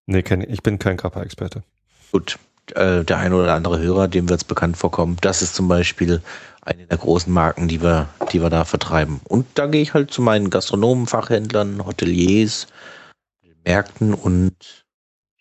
[0.06, 1.62] Nee, kenn, ich bin kein Kappa-Experte.
[2.10, 2.38] Gut,
[2.74, 5.16] äh, der eine oder andere Hörer, dem wird es bekannt vorkommen.
[5.20, 6.22] Das ist zum Beispiel
[6.60, 9.20] eine der großen Marken, die wir, die wir da vertreiben.
[9.24, 12.68] Und da gehe ich halt zu meinen Gastronomen, Fachhändlern, Hoteliers,
[13.64, 14.86] Märkten und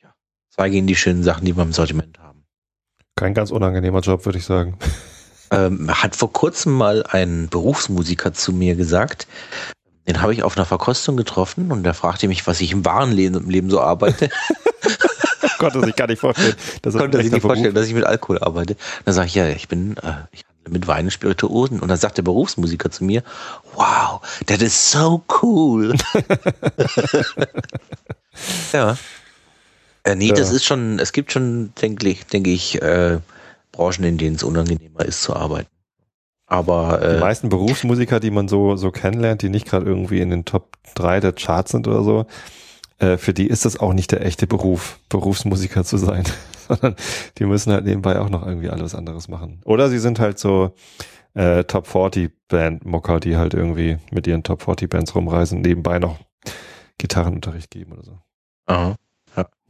[0.01, 0.13] ja,
[0.49, 2.45] zeige ihnen die schönen Sachen, die wir im Sortiment haben.
[3.15, 4.77] Kein ganz unangenehmer Job, würde ich sagen.
[5.53, 9.27] Ähm, hat vor kurzem mal ein Berufsmusiker zu mir gesagt,
[10.07, 13.11] den habe ich auf einer Verkostung getroffen und der fragte mich, was ich im wahren
[13.11, 14.29] Leben, im Leben so arbeite.
[15.57, 16.55] Konnte sich gar nicht vorstellen.
[16.81, 18.77] Das Konnte sich nicht vorstellen, dass ich mit Alkohol arbeite.
[19.03, 21.79] Dann sage ich, ja, ich bin, äh, ich mit Wein und Spirituosen.
[21.79, 23.23] Und dann sagt der Berufsmusiker zu mir,
[23.75, 25.93] wow, that is so cool.
[28.73, 28.97] ja.
[30.03, 30.35] Äh, nee, ja.
[30.35, 33.19] das ist schon, es gibt schon, denke ich, denke ich, äh,
[33.71, 35.69] Branchen, in denen es unangenehmer ist zu arbeiten.
[36.47, 40.29] Aber äh, die meisten Berufsmusiker, die man so so kennenlernt, die nicht gerade irgendwie in
[40.29, 42.25] den Top 3 der Charts sind oder so,
[42.99, 46.25] äh, für die ist das auch nicht der echte Beruf, Berufsmusiker zu sein,
[46.71, 46.95] sondern
[47.37, 49.61] die müssen halt nebenbei auch noch irgendwie alles anderes machen.
[49.65, 50.73] Oder sie sind halt so
[51.33, 55.99] äh, Top 40 Band Mucker, die halt irgendwie mit ihren Top 40 Bands rumreisen, nebenbei
[55.99, 56.17] noch
[56.97, 58.17] Gitarrenunterricht geben oder so.
[58.67, 58.95] Aha.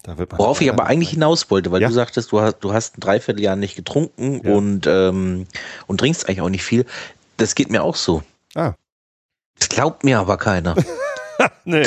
[0.03, 1.87] Worauf ich aber eigentlich hinaus wollte, weil ja.
[1.87, 4.51] du sagtest, du hast, du hast ein Dreivierteljahr nicht getrunken ja.
[4.51, 5.45] und, ähm,
[5.85, 6.85] und trinkst eigentlich auch nicht viel.
[7.37, 8.23] Das geht mir auch so.
[8.55, 8.73] Ah.
[9.59, 10.75] Das glaubt mir aber keiner.
[11.65, 11.85] nee.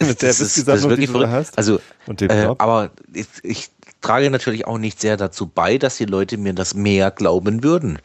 [0.00, 1.56] Mit der Whisky-Sammlung, die du hast.
[1.56, 3.70] Also, und dem äh, aber ich, ich
[4.00, 7.98] trage natürlich auch nicht sehr dazu bei, dass die Leute mir das mehr glauben würden.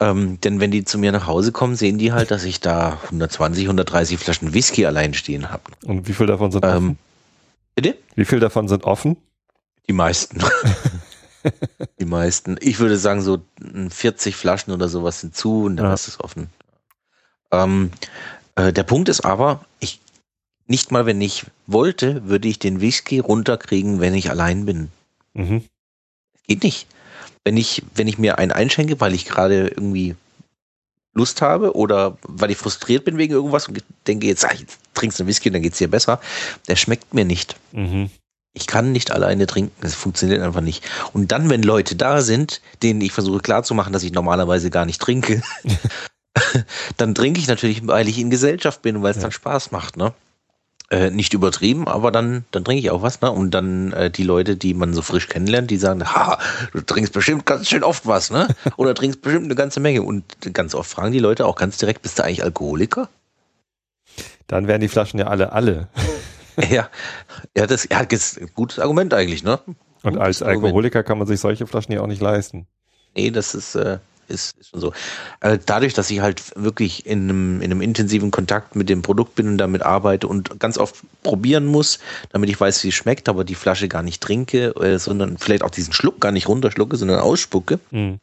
[0.00, 2.98] Ähm, denn wenn die zu mir nach Hause kommen, sehen die halt, dass ich da
[3.04, 5.64] 120, 130 Flaschen Whisky allein stehen habe.
[5.84, 6.98] Und wie viel davon sind ähm, offen?
[7.74, 7.96] Bitte?
[8.14, 9.16] Wie viel davon sind offen?
[9.88, 10.42] Die meisten.
[12.00, 12.56] die meisten.
[12.60, 13.42] Ich würde sagen, so
[13.90, 16.48] 40 Flaschen oder sowas sind zu und der Rest ist offen.
[17.50, 17.90] Ähm,
[18.54, 20.00] äh, der Punkt ist aber, ich
[20.66, 24.90] nicht mal wenn ich wollte, würde ich den Whisky runterkriegen, wenn ich allein bin.
[25.34, 25.64] Mhm.
[26.46, 26.86] Geht nicht.
[27.44, 30.16] Wenn ich, wenn ich mir einen einschenke, weil ich gerade irgendwie
[31.14, 35.18] Lust habe oder weil ich frustriert bin wegen irgendwas und denke, jetzt, ach, jetzt trinkst
[35.18, 36.20] du einen Whisky, dann geht es dir besser,
[36.68, 37.56] der schmeckt mir nicht.
[37.72, 38.10] Mhm.
[38.54, 40.84] Ich kann nicht alleine trinken, es funktioniert einfach nicht.
[41.12, 45.00] Und dann, wenn Leute da sind, denen ich versuche klarzumachen, dass ich normalerweise gar nicht
[45.00, 45.42] trinke,
[46.96, 49.22] dann trinke ich natürlich, weil ich in Gesellschaft bin und weil es ja.
[49.22, 50.12] dann Spaß macht, ne?
[50.92, 53.30] Äh, nicht übertrieben, aber dann, dann trinke ich auch was, ne?
[53.30, 56.38] Und dann äh, die Leute, die man so frisch kennenlernt, die sagen, ha,
[56.74, 58.46] du trinkst bestimmt ganz schön oft was, ne?
[58.76, 60.02] Oder trinkst bestimmt eine ganze Menge.
[60.02, 63.08] Und ganz oft fragen die Leute auch ganz direkt, bist du eigentlich Alkoholiker?
[64.48, 65.88] Dann wären die Flaschen ja alle alle.
[66.70, 66.90] ja,
[67.56, 69.60] ja, das, ja, ist ein gutes Argument eigentlich, ne?
[70.02, 71.06] Und als Alkoholiker Argument.
[71.06, 72.66] kann man sich solche Flaschen ja auch nicht leisten.
[73.16, 73.96] Nee, das ist, äh,
[74.32, 74.92] ist, ist schon so.
[75.40, 79.36] Äh, dadurch, dass ich halt wirklich in einem, in einem intensiven Kontakt mit dem Produkt
[79.36, 81.98] bin und damit arbeite und ganz oft probieren muss,
[82.30, 85.62] damit ich weiß, wie es schmeckt, aber die Flasche gar nicht trinke, äh, sondern vielleicht
[85.62, 88.18] auch diesen Schluck gar nicht runterschlucke, sondern ausspucke, mhm.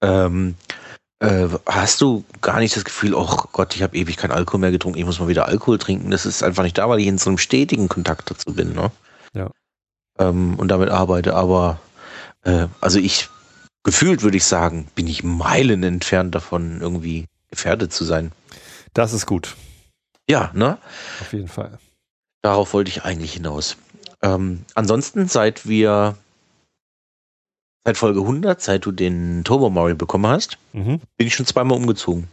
[0.00, 0.54] ähm,
[1.20, 4.70] äh, hast du gar nicht das Gefühl, oh Gott, ich habe ewig keinen Alkohol mehr
[4.70, 6.10] getrunken, ich muss mal wieder Alkohol trinken.
[6.10, 8.72] Das ist einfach nicht da, weil ich in so einem stetigen Kontakt dazu bin.
[8.72, 8.92] Ne?
[9.34, 9.50] Ja.
[10.18, 11.34] Ähm, und damit arbeite.
[11.34, 11.80] Aber
[12.44, 13.28] äh, also ich
[13.88, 18.32] gefühlt würde ich sagen, bin ich Meilen entfernt davon, irgendwie gefährdet zu sein.
[18.92, 19.56] Das ist gut.
[20.28, 20.76] Ja, ne?
[21.22, 21.78] Auf jeden Fall.
[22.42, 23.78] Darauf wollte ich eigentlich hinaus.
[24.20, 26.18] Ähm, ansonsten, seit wir,
[27.82, 31.00] seit Folge 100, seit du den Turbo Mario bekommen hast, mhm.
[31.16, 32.28] bin ich schon zweimal umgezogen.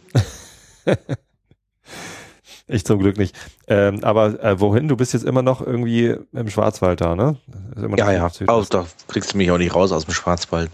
[2.68, 3.34] ich zum Glück nicht.
[3.68, 4.90] Ähm, aber äh, wohin?
[4.90, 7.38] Du bist jetzt immer noch irgendwie im Schwarzwald da, ne?
[7.96, 8.30] ja, ja.
[8.48, 10.70] Aus, da kriegst du mich auch nicht raus aus dem Schwarzwald.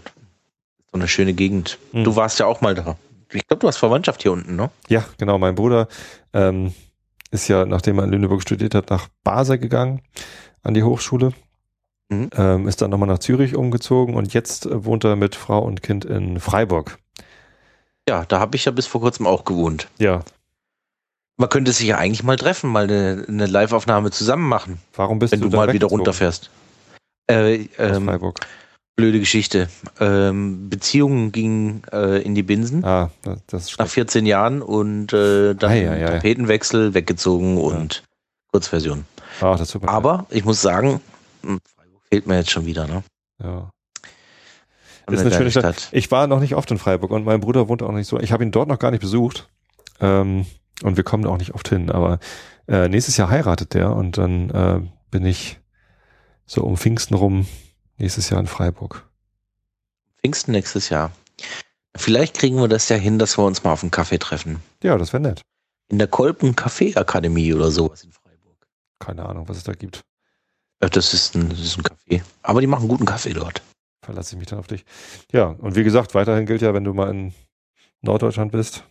[0.92, 1.78] So eine schöne Gegend.
[1.92, 2.04] Mhm.
[2.04, 2.96] Du warst ja auch mal da.
[3.32, 4.70] Ich glaube, du hast Verwandtschaft hier unten, ne?
[4.88, 5.38] Ja, genau.
[5.38, 5.88] Mein Bruder
[6.34, 6.74] ähm,
[7.30, 10.02] ist ja, nachdem er in Lüneburg studiert hat, nach Basel gegangen
[10.62, 11.32] an die Hochschule.
[12.10, 12.28] Mhm.
[12.36, 15.82] Ähm, ist dann nochmal nach Zürich umgezogen und jetzt äh, wohnt er mit Frau und
[15.82, 16.98] Kind in Freiburg.
[18.06, 19.88] Ja, da habe ich ja bis vor kurzem auch gewohnt.
[19.98, 20.20] Ja.
[21.38, 24.78] Man könnte sich ja eigentlich mal treffen, mal eine, eine Live-Aufnahme zusammen machen.
[24.94, 26.50] Warum bist wenn du, du mal wieder runterfährst?
[27.30, 28.40] Äh, ähm, Freiburg
[28.96, 29.68] blöde Geschichte.
[30.00, 32.84] Ähm, Beziehungen gingen äh, in die Binsen.
[32.84, 33.10] Ah,
[33.46, 37.62] das ist Nach 14 Jahren und äh, dann ah, ja, ja, Tapetenwechsel, weggezogen ja.
[37.62, 38.04] und
[38.50, 39.04] Kurzversion.
[39.40, 41.00] Ach, das mir Aber ich muss sagen,
[41.42, 43.02] hm, Freiburg fehlt mir jetzt schon wieder, ne?
[43.42, 43.70] Ja.
[45.10, 45.80] Ist eine schöne Stadt.
[45.80, 45.88] Stadt.
[45.92, 48.20] Ich war noch nicht oft in Freiburg und mein Bruder wohnt auch nicht so.
[48.20, 49.48] Ich habe ihn dort noch gar nicht besucht.
[50.00, 50.46] Ähm,
[50.82, 51.90] und wir kommen auch nicht oft hin.
[51.90, 52.18] Aber
[52.68, 54.80] äh, nächstes Jahr heiratet der und dann äh,
[55.10, 55.60] bin ich
[56.46, 57.46] so um Pfingsten rum
[58.02, 59.08] Nächstes Jahr in Freiburg.
[60.18, 61.12] Pfingsten nächstes Jahr.
[61.94, 64.60] Vielleicht kriegen wir das ja hin, dass wir uns mal auf einen Kaffee treffen.
[64.82, 65.42] Ja, das wäre nett.
[65.88, 68.66] In der Kolpen Kaffee Akademie oder sowas in Freiburg.
[68.98, 70.00] Keine Ahnung, was es da gibt.
[70.80, 72.22] Das ist ein, das ist ein Café.
[72.42, 73.62] Aber die machen guten Kaffee dort.
[74.04, 74.84] Verlasse ich mich dann auf dich.
[75.30, 77.32] Ja, und wie gesagt, weiterhin gilt ja, wenn du mal in
[78.00, 78.82] Norddeutschland bist.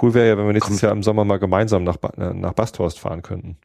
[0.00, 0.86] Cool wäre ja, wenn wir nächstes Komm.
[0.86, 3.58] Jahr im Sommer mal gemeinsam nach, äh, nach Basthorst fahren könnten.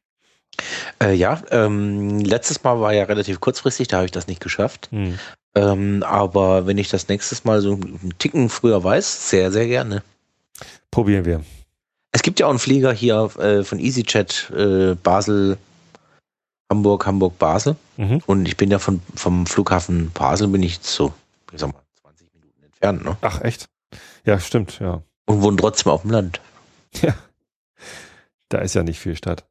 [1.01, 4.89] Äh, ja, ähm, letztes Mal war ja relativ kurzfristig, da habe ich das nicht geschafft.
[4.91, 5.19] Hm.
[5.55, 10.03] Ähm, aber wenn ich das nächstes Mal so einen Ticken früher weiß, sehr, sehr gerne.
[10.91, 11.43] Probieren wir.
[12.11, 15.57] Es gibt ja auch einen Flieger hier äh, von EasyChat äh, Basel,
[16.69, 17.75] Hamburg, Hamburg, Basel.
[17.97, 18.21] Mhm.
[18.25, 21.13] Und ich bin ja von, vom Flughafen Basel bin ich so,
[21.51, 23.05] ich sag mal, 20 Minuten entfernt.
[23.05, 23.17] Ne?
[23.21, 23.67] Ach, echt?
[24.25, 25.01] Ja, stimmt, ja.
[25.25, 26.41] Und wohne trotzdem auf dem Land.
[27.01, 27.13] Ja.
[28.49, 29.43] Da ist ja nicht viel Stadt.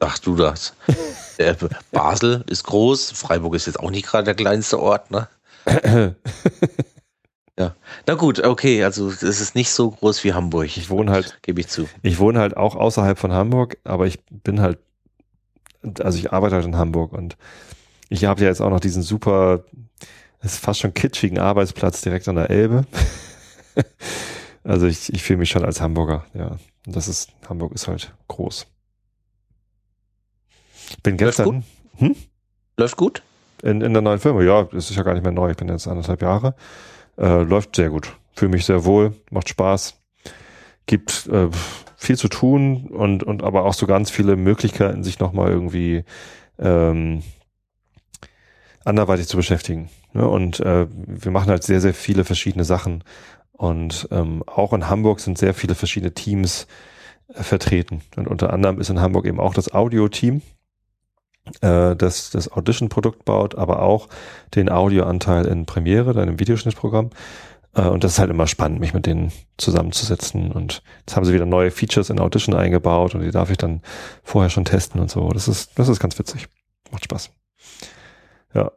[0.00, 0.74] Sagst du das?
[1.90, 5.28] Basel ist groß, Freiburg ist jetzt auch nicht gerade der kleinste Ort, ne?
[7.58, 7.74] ja.
[8.06, 10.76] Na gut, okay, also es ist nicht so groß wie Hamburg.
[10.76, 11.88] Ich wohne halt, gebe ich zu.
[12.02, 14.78] Ich wohne halt auch außerhalb von Hamburg, aber ich bin halt,
[16.00, 17.36] also ich arbeite halt in Hamburg und
[18.08, 19.64] ich habe ja jetzt auch noch diesen super,
[20.42, 22.86] ist fast schon kitschigen Arbeitsplatz direkt an der Elbe.
[24.64, 26.58] also ich, ich fühle mich schon als Hamburger, ja.
[26.86, 28.66] Und das ist, Hamburg ist halt groß.
[31.02, 31.46] Bin gestern.
[31.46, 32.00] Läuft gut?
[32.00, 32.16] Hm?
[32.76, 33.22] Läuft gut?
[33.62, 35.50] In, in der neuen Firma, ja, das ist ja gar nicht mehr neu.
[35.50, 36.54] Ich bin jetzt anderthalb Jahre.
[37.16, 38.16] Äh, läuft sehr gut.
[38.32, 39.98] Fühle mich sehr wohl, macht Spaß.
[40.86, 41.48] Gibt äh,
[41.96, 46.04] viel zu tun und, und aber auch so ganz viele Möglichkeiten, sich nochmal irgendwie
[46.58, 47.22] ähm,
[48.84, 49.88] anderweitig zu beschäftigen.
[50.12, 50.28] Ne?
[50.28, 53.02] Und äh, wir machen halt sehr, sehr viele verschiedene Sachen.
[53.52, 56.66] Und ähm, auch in Hamburg sind sehr viele verschiedene Teams
[57.28, 58.02] äh, vertreten.
[58.16, 60.42] Und unter anderem ist in Hamburg eben auch das Audio-Team,
[61.60, 64.08] äh, das das Audition-Produkt baut, aber auch
[64.54, 67.10] den Audioanteil in Premiere, deinem Videoschnittprogramm.
[67.74, 70.52] Äh, und das ist halt immer spannend, mich mit denen zusammenzusetzen.
[70.52, 73.82] Und jetzt haben sie wieder neue Features in Audition eingebaut und die darf ich dann
[74.22, 75.28] vorher schon testen und so.
[75.28, 76.48] Das ist, das ist ganz witzig.
[76.90, 77.30] Macht Spaß.
[78.54, 78.72] Ja.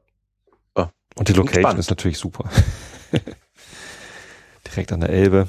[0.76, 0.86] Oh,
[1.16, 1.80] und die Location spannend.
[1.80, 2.50] ist natürlich super.
[4.68, 5.48] Direkt an der Elbe.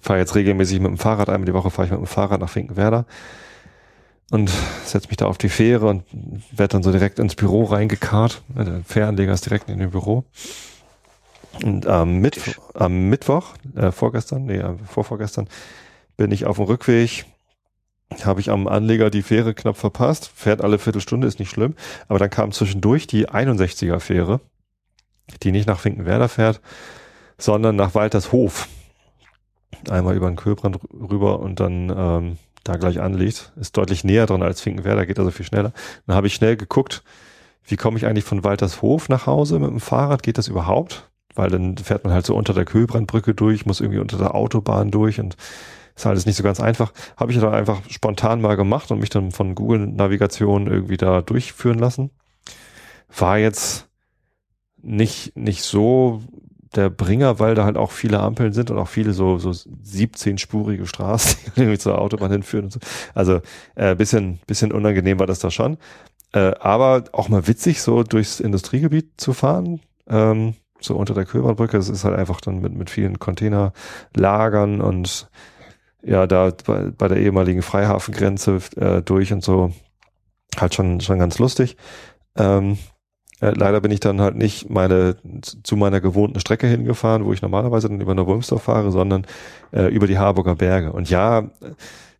[0.00, 2.50] Fahre jetzt regelmäßig mit dem Fahrrad, einmal die Woche fahre ich mit dem Fahrrad nach
[2.50, 3.06] Finkenwerder
[4.34, 4.50] und
[4.84, 6.02] setze mich da auf die Fähre und
[6.50, 8.42] werde dann so direkt ins Büro reingekarrt.
[8.48, 10.24] Der Fähranleger ist direkt in dem Büro.
[11.62, 15.48] Und am, Mittwoch, am Mittwoch, äh, vorgestern, nee, vorvorgestern,
[16.16, 17.26] bin ich auf dem Rückweg,
[18.24, 21.76] habe ich am Anleger die Fähre knapp verpasst, fährt alle Viertelstunde, ist nicht schlimm,
[22.08, 24.40] aber dann kam zwischendurch die 61er Fähre,
[25.44, 26.60] die nicht nach Finkenwerder fährt,
[27.38, 28.66] sondern nach Waltershof.
[29.88, 33.52] Einmal über den Köbrand rüber und dann ähm, da gleich anliegt.
[33.56, 35.72] Ist deutlich näher dran als Finkenwerder, geht also viel schneller.
[36.06, 37.04] Dann habe ich schnell geguckt,
[37.66, 40.22] wie komme ich eigentlich von Waltershof nach Hause mit dem Fahrrad?
[40.22, 41.10] Geht das überhaupt?
[41.34, 44.90] Weil dann fährt man halt so unter der Köbrandbrücke durch, muss irgendwie unter der Autobahn
[44.90, 45.36] durch und
[45.96, 46.92] ist alles nicht so ganz einfach.
[47.16, 51.22] Habe ich dann einfach spontan mal gemacht und mich dann von Google Navigation irgendwie da
[51.22, 52.10] durchführen lassen.
[53.16, 53.88] War jetzt
[54.82, 56.22] nicht, nicht so
[56.74, 60.86] der Bringer, weil da halt auch viele Ampeln sind und auch viele so, so 17-spurige
[60.86, 62.80] Straßen, die irgendwie zur Autobahn hinführen und so.
[63.14, 63.40] Also
[63.74, 65.78] äh, bisschen, bisschen unangenehm war das da schon.
[66.32, 69.80] Äh, aber auch mal witzig, so durchs Industriegebiet zu fahren.
[70.08, 71.76] Ähm, so unter der Köberbrücke.
[71.76, 75.28] Das ist halt einfach dann mit, mit vielen Containerlagern und
[76.02, 79.72] ja, da bei, bei der ehemaligen Freihafengrenze äh, durch und so
[80.56, 81.76] halt schon, schon ganz lustig.
[82.36, 82.78] Ähm,
[83.44, 85.16] äh, leider bin ich dann halt nicht meine
[85.62, 89.26] zu meiner gewohnten Strecke hingefahren, wo ich normalerweise dann über Neuwolmsdorf fahre, sondern
[89.72, 90.92] äh, über die Harburger Berge.
[90.92, 91.50] Und ja,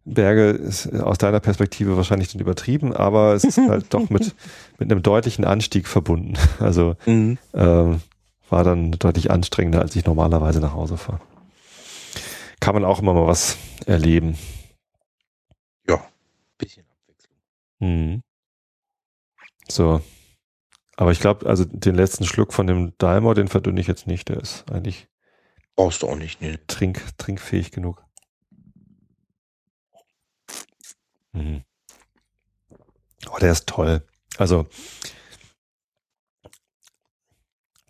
[0.05, 4.35] Berge ist aus deiner Perspektive wahrscheinlich dann übertrieben, aber es ist halt doch mit,
[4.79, 6.35] mit einem deutlichen Anstieg verbunden.
[6.61, 7.39] Also mhm.
[7.55, 8.01] ähm,
[8.51, 11.21] war dann deutlich anstrengender, als ich normalerweise nach Hause fahre.
[12.61, 13.57] Kann man auch immer mal was
[13.87, 14.37] erleben.
[15.89, 16.05] Ja,
[16.59, 17.39] bisschen Abwechslung.
[17.81, 18.23] Mhm.
[19.69, 20.01] So,
[20.97, 24.29] aber ich glaube, also den letzten Schluck von dem Daimler, den verdünne ich jetzt nicht.
[24.29, 25.09] Der ist eigentlich.
[25.77, 26.65] Brauchst du auch nicht, ne?
[26.67, 28.05] Trink, trinkfähig genug.
[31.33, 31.65] Mhm.
[33.29, 34.07] Oh, der ist toll.
[34.39, 34.69] Also,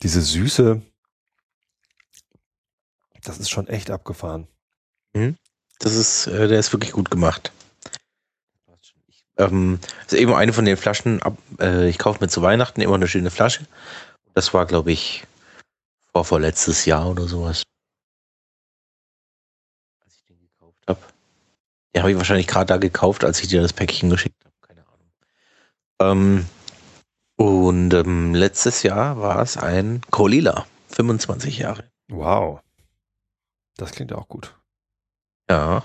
[0.03, 0.81] diese Süße,
[3.23, 4.49] das ist schon echt abgefahren.
[5.13, 5.37] Mhm.
[5.79, 7.53] Das ist, äh, der ist wirklich gut gemacht.
[9.37, 12.95] Ähm, ist eben eine von den Flaschen, ab, äh, ich kaufe mir zu Weihnachten immer
[12.95, 13.67] eine schöne Flasche.
[14.35, 15.25] Das war, glaube ich,
[16.13, 17.65] vor vorletztes Jahr oder sowas.
[20.05, 21.01] Als ich den gekauft habe.
[21.95, 24.55] Den habe ich wahrscheinlich gerade da gekauft, als ich dir das Päckchen geschickt habe.
[24.61, 25.11] Keine Ahnung.
[26.01, 26.47] Ähm,
[27.37, 30.67] und ähm, letztes Jahr war es ein Kolila.
[30.91, 31.85] 25 Jahre.
[32.09, 32.61] Wow.
[33.77, 34.55] Das klingt auch gut.
[35.51, 35.83] Ja.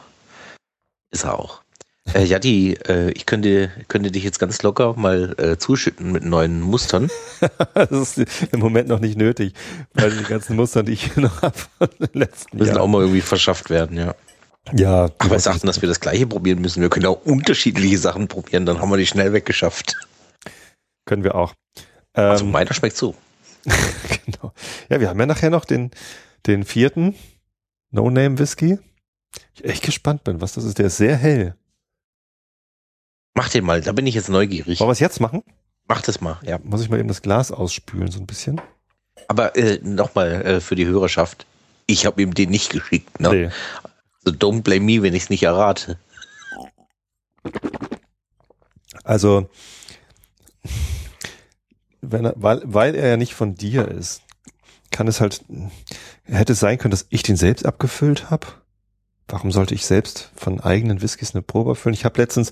[1.09, 1.63] Ist er auch.
[2.13, 6.23] Äh, ja, die, äh, ich könnte, könnte dich jetzt ganz locker mal äh, zuschütten mit
[6.23, 7.09] neuen Mustern.
[7.73, 9.53] das ist im Moment noch nicht nötig,
[9.93, 12.81] weil die ganzen Muster, die ich noch habe von den letzten Müssen Jahren.
[12.81, 14.15] auch mal irgendwie verschafft werden, ja.
[14.73, 15.09] Ja.
[15.19, 16.81] Aber wir sagten, dass wir das gleiche probieren müssen.
[16.81, 19.95] Wir können auch unterschiedliche Sachen probieren, dann haben wir die schnell weggeschafft.
[21.05, 21.53] Können wir auch.
[22.13, 23.15] Also ähm, meiner schmeckt so.
[24.25, 24.53] genau.
[24.89, 25.91] Ja, wir haben ja nachher noch den,
[26.47, 27.15] den vierten
[27.91, 28.79] No-Name-Whisky.
[29.53, 30.79] Ich echt gespannt bin, was das ist.
[30.79, 31.55] Der ist sehr hell.
[33.39, 34.81] Mach den mal, da bin ich jetzt neugierig.
[34.81, 35.43] Wollen wir es jetzt machen?
[35.87, 36.59] Mach das mal, ja.
[36.61, 38.59] Muss ich mal eben das Glas ausspülen, so ein bisschen?
[39.29, 41.45] Aber äh, nochmal äh, für die Hörerschaft.
[41.85, 43.17] Ich habe ihm den nicht geschickt.
[43.21, 43.29] Ne?
[43.29, 43.49] Nee.
[44.25, 45.97] Also don't blame me, wenn ich es nicht errate.
[49.05, 49.49] Also,
[52.01, 54.21] er, weil, weil er ja nicht von dir ist,
[54.91, 55.45] kann es halt,
[56.25, 58.47] hätte es sein können, dass ich den selbst abgefüllt habe
[59.29, 61.93] warum sollte ich selbst von eigenen Whiskys eine Probe füllen?
[61.93, 62.51] Ich habe letztens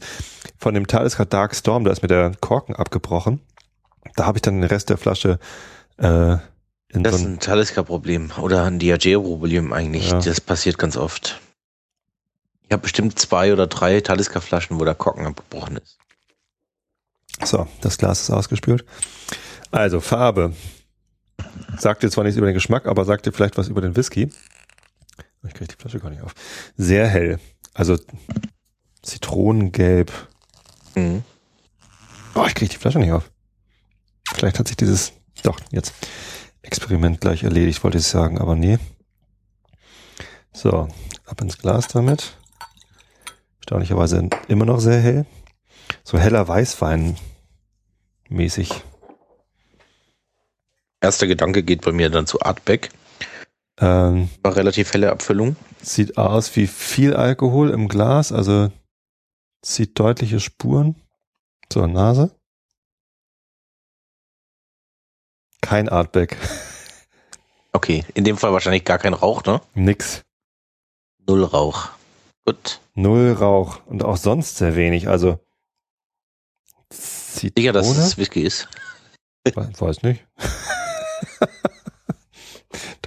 [0.58, 3.42] von dem Talisker Dark Storm, da ist mir der Korken abgebrochen.
[4.16, 5.40] Da habe ich dann den Rest der Flasche
[5.98, 6.38] äh,
[6.90, 10.10] in Das so ist ein Talisker-Problem oder ein Diageo-Problem eigentlich.
[10.10, 10.20] Ja.
[10.20, 11.42] Das passiert ganz oft.
[12.64, 15.98] Ich habe bestimmt zwei oder drei Talisker-Flaschen, wo der Korken abgebrochen ist.
[17.44, 18.86] So, das Glas ist ausgespült.
[19.72, 20.54] Also, Farbe.
[21.78, 24.30] Sagt dir zwar nichts über den Geschmack, aber sagt dir vielleicht was über den Whisky.
[25.44, 26.34] Ich kriege die Flasche gar nicht auf.
[26.76, 27.40] Sehr hell.
[27.74, 27.98] Also
[29.02, 30.12] Zitronengelb.
[30.96, 31.24] Mhm.
[32.36, 33.30] Oh, ich kriege die Flasche nicht auf.
[34.34, 35.94] Vielleicht hat sich dieses, doch, jetzt
[36.62, 38.78] Experiment gleich erledigt, wollte ich sagen, aber nee.
[40.54, 40.88] So,
[41.26, 42.36] ab ins Glas damit.
[43.60, 45.26] Erstaunlicherweise immer noch sehr hell.
[46.04, 47.18] So heller Weißwein
[48.30, 48.72] mäßig.
[51.00, 52.90] Erster Gedanke geht bei mir dann zu Artback.
[53.80, 55.56] Ähm, War relativ helle Abfüllung.
[55.82, 58.72] sieht aus wie viel Alkohol im Glas, also
[59.62, 60.96] zieht deutliche Spuren
[61.70, 62.32] zur Nase.
[65.62, 66.38] Kein Artback.
[67.74, 69.62] Okay, in dem Fall wahrscheinlich gar kein Rauch, ne?
[69.76, 70.24] Nix.
[71.28, 71.90] Null Rauch.
[72.46, 72.80] Gut.
[72.96, 75.08] Null Rauch und auch sonst sehr wenig.
[75.10, 75.40] Also
[76.90, 77.54] Zitrone?
[77.58, 78.68] Sicher, dass es Whisky ist.
[79.44, 80.26] We- Weiß nicht.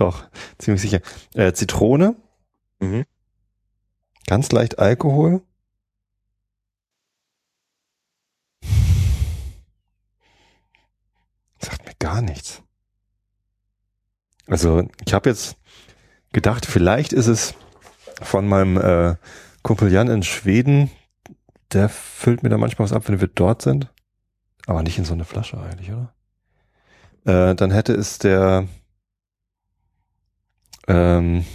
[0.00, 0.24] Doch,
[0.56, 1.00] ziemlich sicher.
[1.34, 2.16] Äh, Zitrone,
[2.80, 3.04] Mhm.
[4.26, 5.42] ganz leicht Alkohol.
[11.58, 12.62] Sagt mir gar nichts.
[14.46, 15.56] Also ich habe jetzt
[16.32, 17.54] gedacht, vielleicht ist es
[18.22, 19.16] von meinem äh,
[19.62, 20.90] Kumpel Jan in Schweden.
[21.72, 23.92] Der füllt mir da manchmal was ab, wenn wir dort sind.
[24.66, 26.14] Aber nicht in so eine Flasche eigentlich, oder?
[27.26, 28.66] Äh, dann hätte es der
[30.90, 31.46] ähm,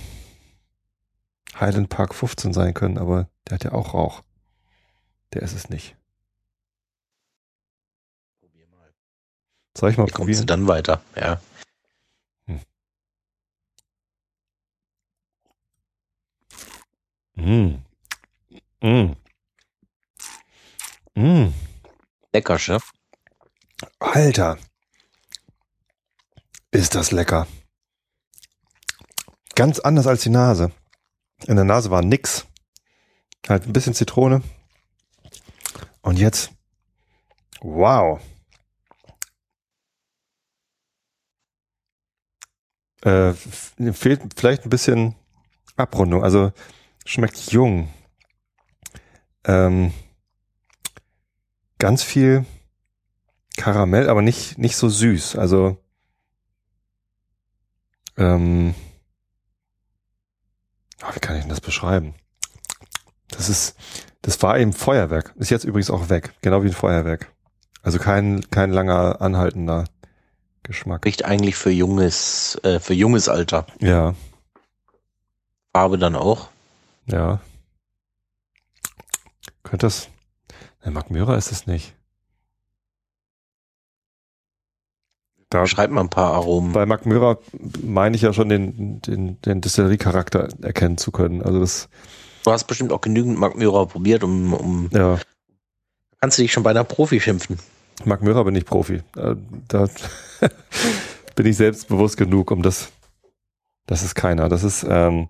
[1.60, 4.22] Highland Park 15 sein können, aber der hat ja auch Rauch.
[5.34, 5.96] Der ist es nicht.
[8.40, 8.94] Probier mal.
[9.78, 10.48] Soll ich mal Wie kommst probieren?
[10.48, 11.02] dann weiter?
[11.16, 11.42] Ja.
[17.38, 17.84] Mm.
[18.82, 19.16] Mm.
[21.16, 21.54] Mm.
[22.34, 22.92] Lecker, Chef.
[24.00, 24.58] Alter.
[26.72, 27.48] Ist das lecker.
[29.56, 30.72] Ganz anders als die Nase.
[31.48, 32.46] In der Nase war nix.
[33.48, 34.42] Halt ein bisschen Zitrone.
[36.02, 36.52] Und jetzt.
[37.62, 38.22] Wow.
[43.02, 45.16] Äh, fehlt vielleicht ein bisschen
[45.78, 46.24] Abrundung.
[46.24, 46.52] Also
[47.06, 47.94] schmeckt jung.
[49.46, 49.94] Ähm,
[51.78, 52.46] ganz viel
[53.58, 55.36] Karamell, aber nicht, nicht so süß.
[55.38, 55.78] Also,
[58.18, 58.76] ähm,
[61.14, 62.16] wie kann ich denn das beschreiben?
[63.30, 63.76] Das ist,
[64.22, 65.34] das war eben Feuerwerk.
[65.38, 66.34] Ist jetzt übrigens auch weg.
[66.42, 67.32] Genau wie ein Feuerwerk.
[67.84, 69.86] Also kein, kein langer anhaltender
[70.64, 71.06] Geschmack.
[71.06, 73.68] Riecht eigentlich für junges, äh, für junges Alter.
[73.80, 74.16] Ja,
[75.74, 76.50] Farbe dann auch.
[77.06, 77.42] ja.
[79.64, 80.10] Könnte das,
[80.86, 81.95] ne, Mark Möhrer ist es nicht.
[85.56, 86.74] Da, Schreibt mal ein paar Aromen.
[86.74, 87.40] bei Mark Möhrer
[87.82, 91.42] meine ich ja schon den, den, den Distillerie-Charakter erkennen zu können.
[91.42, 91.88] Also das,
[92.44, 95.18] Du hast bestimmt auch genügend Mark Myra probiert, um, um ja,
[96.20, 97.58] kannst du dich schon bei einer Profi schimpfen.
[98.04, 99.02] Mark Möhrer bin ich Profi.
[99.16, 99.36] Äh,
[99.70, 99.88] Da
[101.36, 102.92] bin ich selbstbewusst genug, um das,
[103.88, 104.50] das ist keiner.
[104.50, 105.30] Das ist, ähm,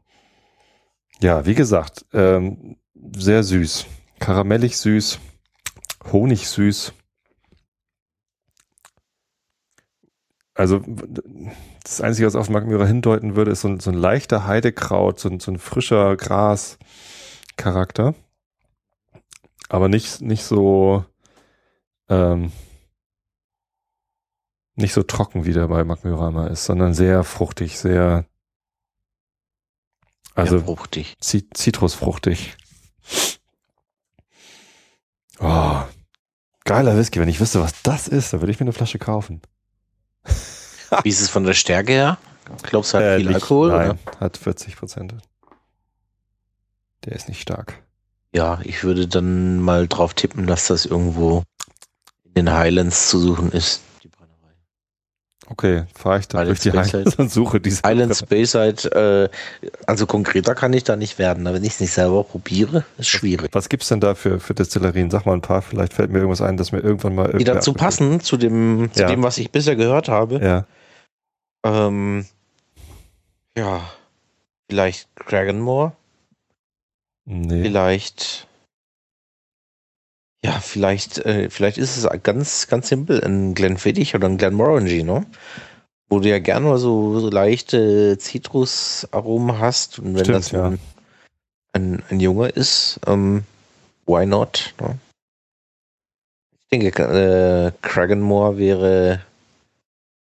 [1.22, 2.78] ja, wie gesagt, ähm,
[3.16, 3.86] sehr süß.
[4.20, 5.20] Karamellig süß,
[6.12, 6.94] Honig süß.
[10.56, 10.82] Also
[11.84, 15.28] das Einzige, was auf Möhrer hindeuten würde, ist so ein, so ein leichter Heidekraut, so
[15.30, 18.16] ein, so ein frischer Gras-Charakter.
[19.68, 21.04] Aber nicht, nicht so,
[22.08, 22.54] ähm,
[24.76, 28.26] nicht so trocken, wie der bei immer ist, sondern sehr fruchtig, sehr,
[30.36, 31.18] also ja, fruchtig.
[31.20, 32.56] Zi- zitrusfruchtig.
[35.40, 35.82] Oh,
[36.64, 37.20] geiler Whisky.
[37.20, 39.42] Wenn ich wüsste, was das ist, dann würde ich mir eine Flasche kaufen.
[41.04, 42.18] Wie ist es von der Stärke her?
[42.64, 43.70] Glaubst du, hat Äh, viel nicht- Alkohol?
[43.70, 44.20] Nein, Oder?
[44.20, 45.16] hat 40 Prozent.
[47.06, 47.82] Der ist nicht stark.
[48.34, 51.44] Ja, ich würde dann mal drauf tippen, dass das irgendwo
[52.26, 53.82] in den Highlands zu suchen ist.
[55.48, 56.80] Okay, fahre ich dann Highlands durch die.
[56.80, 57.84] Highlands und suche diese.
[57.84, 61.46] Highlands Bayside, äh, also konkreter kann ich da nicht werden.
[61.46, 63.50] Aber wenn ich es nicht selber probiere, ist schwierig.
[63.54, 65.12] Was gibt's denn da für, für Destillerien?
[65.12, 67.74] Sag mal ein paar, vielleicht fällt mir irgendwas ein, das mir irgendwann mal Die dazu
[67.74, 69.08] passen, zu dem, zu Ja.
[69.08, 70.40] dem, was ich bisher gehört habe.
[70.44, 70.66] Ja.
[71.64, 72.26] Ähm,
[73.56, 73.82] ja,
[74.68, 75.92] vielleicht Dragonmore,
[77.26, 77.62] Nee.
[77.64, 78.48] vielleicht,
[80.46, 85.26] ja, vielleicht, äh, vielleicht ist es ganz, ganz simpel ein Glenfiddich oder ein Glenmorangie, ne?
[86.08, 90.68] Wo du ja gerne mal so, so leichte Zitrusaromen hast und wenn Stimmt, das ja.
[90.68, 90.80] ein,
[91.74, 93.44] ein, ein Junge ist, ähm,
[94.06, 94.76] why not?
[94.80, 95.00] Ne?
[96.54, 99.22] Ich denke, äh, Kraganmore wäre,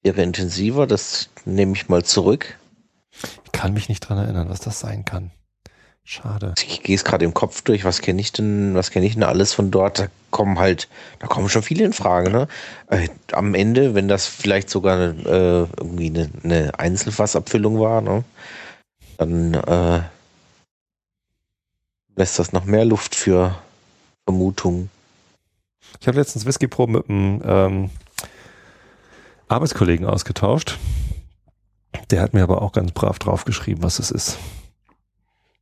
[0.02, 2.58] wäre intensiver, das nehme ich mal zurück.
[3.44, 5.32] Ich kann mich nicht dran erinnern, was das sein kann.
[6.06, 6.54] Schade.
[6.62, 9.22] Ich gehe es gerade im Kopf durch, was kenne ich denn, was kenne ich denn
[9.22, 9.98] alles von dort?
[9.98, 12.46] Da kommen halt, da kommen schon viele in Frage, ne?
[12.88, 18.22] Äh, am Ende, wenn das vielleicht sogar äh, irgendwie eine, eine Einzelfassabfüllung war, ne?
[19.16, 20.02] Dann äh,
[22.16, 23.58] lässt das noch mehr Luft für
[24.28, 24.90] Vermutungen.
[26.00, 27.90] Ich habe letztens Whisky-Proben mit einem ähm,
[29.48, 30.78] Arbeitskollegen ausgetauscht.
[32.10, 34.38] Der hat mir aber auch ganz brav draufgeschrieben, was es ist.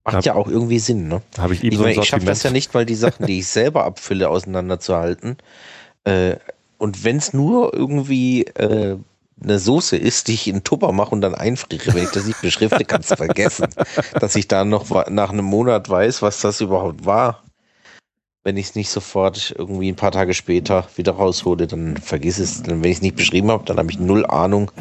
[0.05, 1.23] Macht hab, ja auch irgendwie Sinn, ne?
[1.39, 3.47] Habe ich ihm ich so ich schaffe das ja nicht, weil die Sachen, die ich
[3.49, 5.37] selber abfülle, auseinanderzuhalten.
[6.05, 6.37] Äh,
[6.79, 8.97] und wenn es nur irgendwie äh,
[9.43, 12.41] eine Soße ist, die ich in Tupper mache und dann einfriere, wenn ich das nicht
[12.41, 13.69] beschrifte, kannst du vergessen,
[14.21, 17.43] dass ich da noch nach einem Monat weiß, was das überhaupt war.
[18.45, 22.63] Wenn ich es nicht sofort irgendwie ein paar Tage später wieder raushole, dann vergiss es.
[22.63, 24.73] Dann, wenn ich es nicht beschrieben habe, dann habe ich null Ahnung.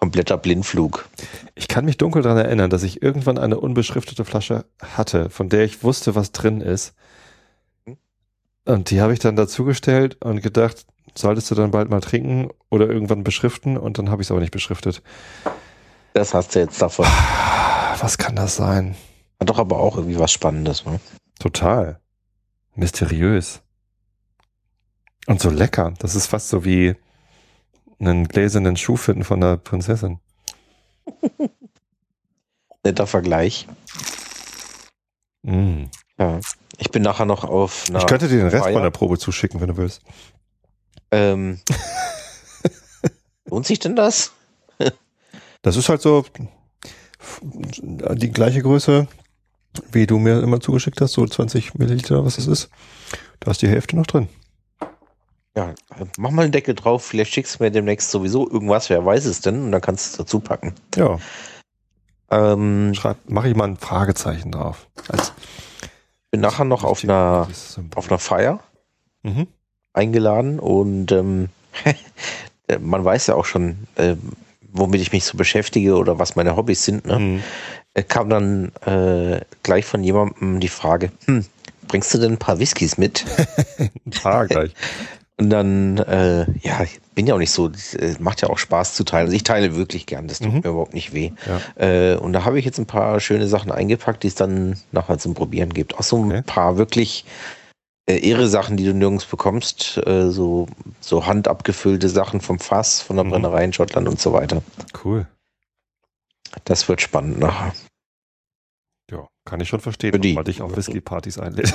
[0.00, 1.06] Kompletter Blindflug.
[1.54, 5.64] Ich kann mich dunkel daran erinnern, dass ich irgendwann eine unbeschriftete Flasche hatte, von der
[5.64, 6.94] ich wusste, was drin ist.
[8.64, 12.88] Und die habe ich dann dazugestellt und gedacht, solltest du dann bald mal trinken oder
[12.88, 15.02] irgendwann beschriften und dann habe ich es aber nicht beschriftet.
[16.14, 17.06] Das hast du jetzt davon.
[18.00, 18.94] Was kann das sein?
[19.40, 21.00] Hat doch aber auch irgendwie was Spannendes, ne?
[21.38, 22.00] Total.
[22.74, 23.60] Mysteriös.
[25.26, 25.94] Und so lecker.
[25.98, 26.94] Das ist fast so wie
[27.98, 30.18] einen gläsernen Schuh finden von der Prinzessin.
[32.84, 33.66] Netter Vergleich.
[35.42, 35.84] Mm.
[36.18, 36.40] Ja.
[36.78, 37.88] Ich bin nachher noch auf.
[37.88, 38.74] Ich könnte dir den Rest Feier.
[38.74, 40.02] meiner Probe zuschicken, wenn du willst.
[41.10, 41.60] Ähm,
[43.46, 44.32] lohnt sich denn das?
[45.62, 46.24] das ist halt so
[47.42, 49.06] die gleiche Größe,
[49.92, 52.70] wie du mir immer zugeschickt hast, so 20 Milliliter, was das ist.
[53.40, 54.28] Da ist die Hälfte noch drin.
[55.56, 55.72] Ja,
[56.16, 59.40] mach mal einen Deckel drauf, vielleicht schickst du mir demnächst sowieso irgendwas, wer weiß es
[59.40, 60.74] denn, und dann kannst du es dazu packen.
[60.96, 61.18] Ja.
[62.30, 62.92] Ähm,
[63.28, 64.88] mach ich mal ein Fragezeichen drauf.
[65.08, 65.32] Als
[66.32, 67.46] bin nachher noch auf einer,
[67.94, 68.58] auf einer Feier
[69.22, 69.46] mhm.
[69.92, 71.50] eingeladen und ähm,
[72.80, 74.16] man weiß ja auch schon, äh,
[74.74, 77.06] womit ich mich so beschäftige oder was meine Hobbys sind.
[77.06, 77.18] Ne?
[77.18, 77.42] Mhm.
[77.94, 81.46] Äh, kam dann äh, gleich von jemandem die Frage, hm,
[81.88, 83.24] bringst du denn ein paar Whiskys mit?
[83.78, 84.74] ein paar gleich.
[85.36, 88.94] Und dann, äh, ja, ich bin ja auch nicht so, äh, macht ja auch Spaß
[88.94, 89.26] zu teilen.
[89.26, 90.60] Also ich teile wirklich gern, das tut mhm.
[90.60, 91.32] mir überhaupt nicht weh.
[91.46, 91.84] Ja.
[91.84, 95.18] Äh, und da habe ich jetzt ein paar schöne Sachen eingepackt, die es dann nachher
[95.18, 95.98] zum Probieren gibt.
[95.98, 96.42] Auch so ein okay.
[96.46, 97.24] paar wirklich
[98.06, 99.98] irre Sachen, die du nirgends bekommst.
[100.06, 100.66] Äh, so,
[101.00, 103.30] so handabgefüllte Sachen vom Fass, von der mhm.
[103.30, 104.62] Brennerei in Schottland und so weiter.
[105.04, 105.26] Cool.
[106.64, 107.72] Das wird spannend nachher.
[109.10, 111.74] Ja, kann ich schon verstehen, man dich auf Whisky-Partys einlädt.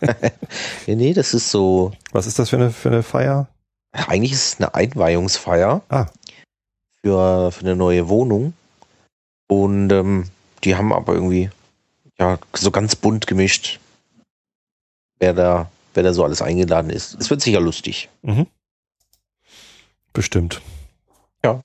[0.86, 1.92] ja, nee, das ist so.
[2.12, 3.48] Was ist das für eine, für eine Feier?
[3.92, 6.06] Eigentlich ist es eine Einweihungsfeier ah.
[7.02, 8.54] für, für eine neue Wohnung.
[9.48, 10.30] Und ähm,
[10.64, 11.50] die haben aber irgendwie
[12.18, 13.80] ja so ganz bunt gemischt,
[15.22, 17.14] wer da, wer da so alles eingeladen ist.
[17.20, 18.10] Es wird sicher lustig.
[18.22, 18.48] Mhm.
[20.12, 20.60] Bestimmt.
[21.44, 21.62] Ja.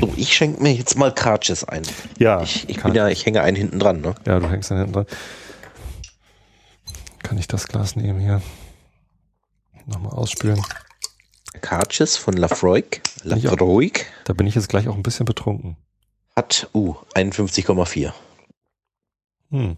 [0.00, 1.82] So, ich schenke mir jetzt mal Kratches ein.
[2.18, 2.42] Ja.
[2.42, 4.14] Ich, ich ja, ich hänge einen hinten dran, ne?
[4.26, 5.06] Ja, du hängst einen hinten dran.
[7.22, 8.42] Kann ich das Glas nehmen hier?
[9.86, 10.60] Nochmal ausspülen.
[11.60, 13.02] Karches von Lafroig.
[13.22, 14.06] Lafroig.
[14.24, 15.76] Da bin ich jetzt gleich auch ein bisschen betrunken.
[16.34, 18.12] Hat, uh, 51,4.
[19.50, 19.76] Hm.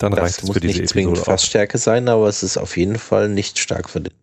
[0.00, 2.78] Dann das reicht es für diese nicht zwingend Episode Fassstärke sein, aber es ist auf
[2.78, 4.16] jeden Fall nicht stark verdünnt.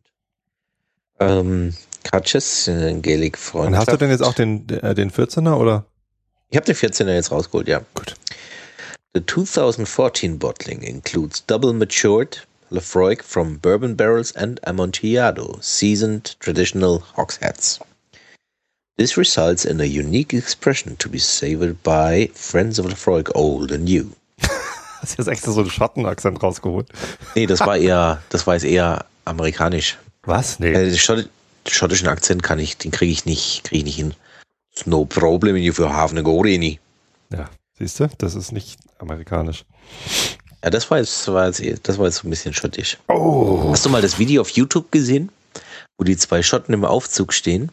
[1.20, 3.68] Ähm, Katches, äh, Gaelic Freund.
[3.68, 5.86] Und hast du denn jetzt auch den, äh, den 14er oder?
[6.49, 7.82] Ich habe den 14er jetzt rausgeholt, ja.
[7.94, 8.16] Gut.
[9.14, 17.80] The 2014 bottling includes double matured Lafroig from bourbon barrels and Amontillado seasoned traditional hogsheads.
[18.98, 23.86] This results in a unique expression to be savored by friends of Lafroig old and
[23.86, 24.16] new.
[25.02, 26.90] Hast du jetzt extra so einen Schottenakzent rausgeholt?
[27.36, 29.98] Nee, das war eher, das war jetzt eher amerikanisch.
[30.24, 30.60] Was?
[30.60, 30.72] Nee.
[30.72, 31.30] Äh, den, Schott,
[31.65, 34.14] den schottischen Akzent kann ich, den kriege ich nicht, kriege ich nicht hin.
[34.86, 39.65] No problem if you have a go Ja, siehst du, das ist nicht amerikanisch.
[40.64, 42.98] Ja, das war jetzt, war jetzt, das war jetzt so ein bisschen schottisch.
[43.07, 43.69] Oh.
[43.72, 45.32] Hast du mal das Video auf YouTube gesehen,
[45.98, 47.72] wo die zwei Schotten im Aufzug stehen?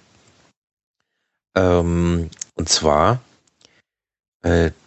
[1.56, 3.20] Ähm, und zwar,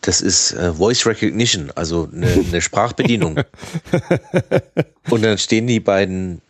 [0.02, 3.40] das ist äh, Voice Recognition, also eine, eine Sprachbedienung.
[5.10, 6.42] und dann stehen die beiden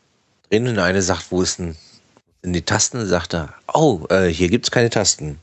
[0.49, 1.75] drin und eine sagt, wo ist denn,
[2.43, 2.99] die Tasten?
[2.99, 5.39] Und sagt er, oh, äh, hier gibt es keine Tasten.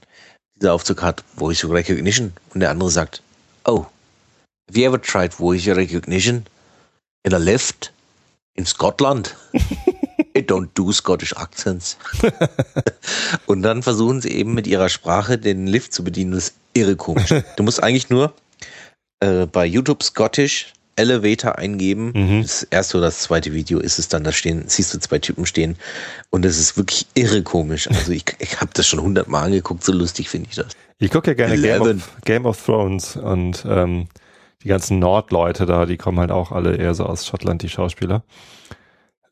[0.56, 2.32] Dieser Aufzug hat Voice Recognition.
[2.52, 3.22] Und der andere sagt,
[3.64, 3.86] oh,
[4.68, 6.46] Have you ever tried voice recognition
[7.22, 7.92] in a lift
[8.54, 9.36] in Scotland?
[10.36, 11.96] It don't do Scottish accents.
[13.46, 16.32] und dann versuchen sie eben mit ihrer Sprache den Lift zu bedienen.
[16.32, 17.32] Das irre komisch.
[17.56, 18.34] du musst eigentlich nur
[19.20, 22.12] äh, bei YouTube Scottish Elevator eingeben.
[22.14, 22.42] Mhm.
[22.42, 25.46] Das erste oder das zweite Video ist es dann, da stehen, siehst du zwei Typen
[25.46, 25.76] stehen
[26.30, 27.88] und das ist wirklich irre komisch.
[27.88, 30.68] Also ich, ich habe das schon hundertmal angeguckt, so lustig finde ich das.
[30.98, 34.06] Ich gucke ja gerne Game of, Game of, Thrones und ähm,
[34.62, 38.22] die ganzen Nordleute da, die kommen halt auch alle eher so aus Schottland, die Schauspieler.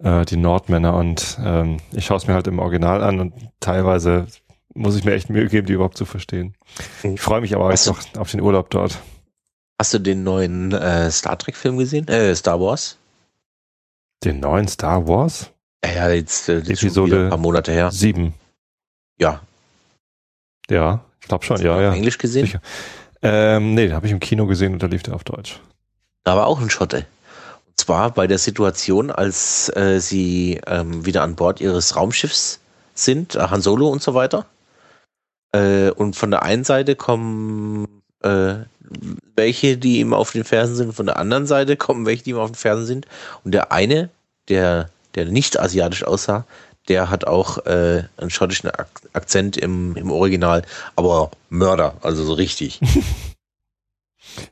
[0.02, 4.26] Äh, die Nordmänner und ähm, ich schaue es mir halt im Original an und teilweise
[4.74, 6.54] muss ich mir echt Mühe geben, die überhaupt zu verstehen.
[7.02, 8.98] Ich freue mich aber jetzt noch auf den Urlaub dort.
[9.78, 12.08] Hast du den neuen äh, Star Trek-Film gesehen?
[12.08, 12.98] Äh, Star Wars?
[14.24, 15.50] Den neuen Star Wars?
[15.84, 17.90] Ja, jetzt äh, Episode ein paar Monate her.
[17.92, 18.34] Sieben.
[19.18, 19.40] Ja.
[20.68, 21.92] Ja, ich glaube schon, ja, ja.
[21.92, 22.46] Englisch gesehen?
[22.46, 22.60] Sicher.
[23.22, 25.60] Ähm, nee, den habe ich im Kino gesehen und da lief der auf Deutsch.
[26.24, 27.06] Da war auch ein Schotte.
[27.82, 32.60] Zwar bei der Situation, als äh, sie ähm, wieder an Bord ihres Raumschiffs
[32.94, 34.46] sind, äh, Han Solo und so weiter.
[35.50, 38.54] Äh, und von der einen Seite kommen äh,
[39.34, 42.38] welche, die ihm auf den Fersen sind, von der anderen Seite kommen welche, die ihm
[42.38, 43.06] auf den Fersen sind.
[43.42, 44.10] Und der eine,
[44.48, 46.44] der, der nicht asiatisch aussah,
[46.88, 50.62] der hat auch äh, einen schottischen Ak Akzent im, im Original,
[50.94, 52.78] aber Mörder, also so richtig.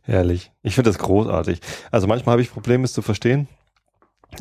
[0.03, 0.51] Herrlich.
[0.63, 1.61] Ich finde das großartig.
[1.91, 3.49] Also manchmal habe ich Probleme, es zu verstehen,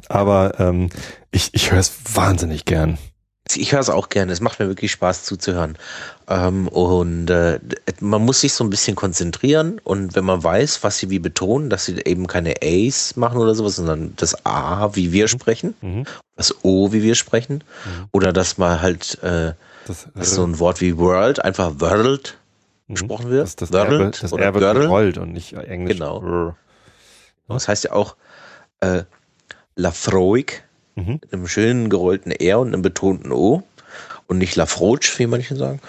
[0.07, 0.89] aber ähm,
[1.31, 2.97] ich, ich höre es wahnsinnig gern
[3.55, 4.31] ich höre es auch gerne.
[4.31, 5.77] Es macht mir wirklich Spaß zuzuhören.
[6.27, 7.59] Ähm, und äh,
[7.99, 11.69] man muss sich so ein bisschen konzentrieren und wenn man weiß, was sie wie betonen,
[11.69, 15.29] dass sie eben keine A's machen oder sowas, sondern das A, wie wir mhm.
[15.29, 16.05] sprechen, mhm.
[16.35, 18.05] das O, wie wir sprechen, mhm.
[18.11, 19.53] oder dass man halt äh,
[19.87, 22.35] das, dass so ein Wort wie World einfach World.
[22.95, 23.43] Gesprochen wird.
[23.43, 25.97] Das, das World das wird gerollt und nicht Englisch.
[25.97, 26.55] Genau.
[27.47, 28.15] Das heißt ja auch
[28.81, 29.03] äh,
[29.75, 30.63] Lafroig
[30.99, 31.19] Mhm.
[31.21, 33.63] Mit einem schönen gerollten R und einem betonten O.
[34.27, 35.79] Und nicht Lafroig, wie manche sagen.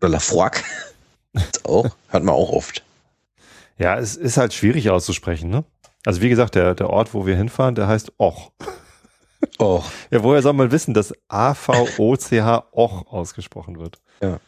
[0.00, 0.64] Oder Lafroig.
[1.64, 1.96] auch.
[2.08, 2.82] Hat man auch oft.
[3.78, 5.64] Ja, es ist halt schwierig auszusprechen, ne?
[6.04, 8.52] Also wie gesagt, der, der Ort, wo wir hinfahren, der heißt Och.
[9.58, 9.90] Och.
[10.10, 13.98] Ja, woher soll man wissen, dass A-V-O-C-H Och ausgesprochen wird?
[14.20, 14.38] Ja.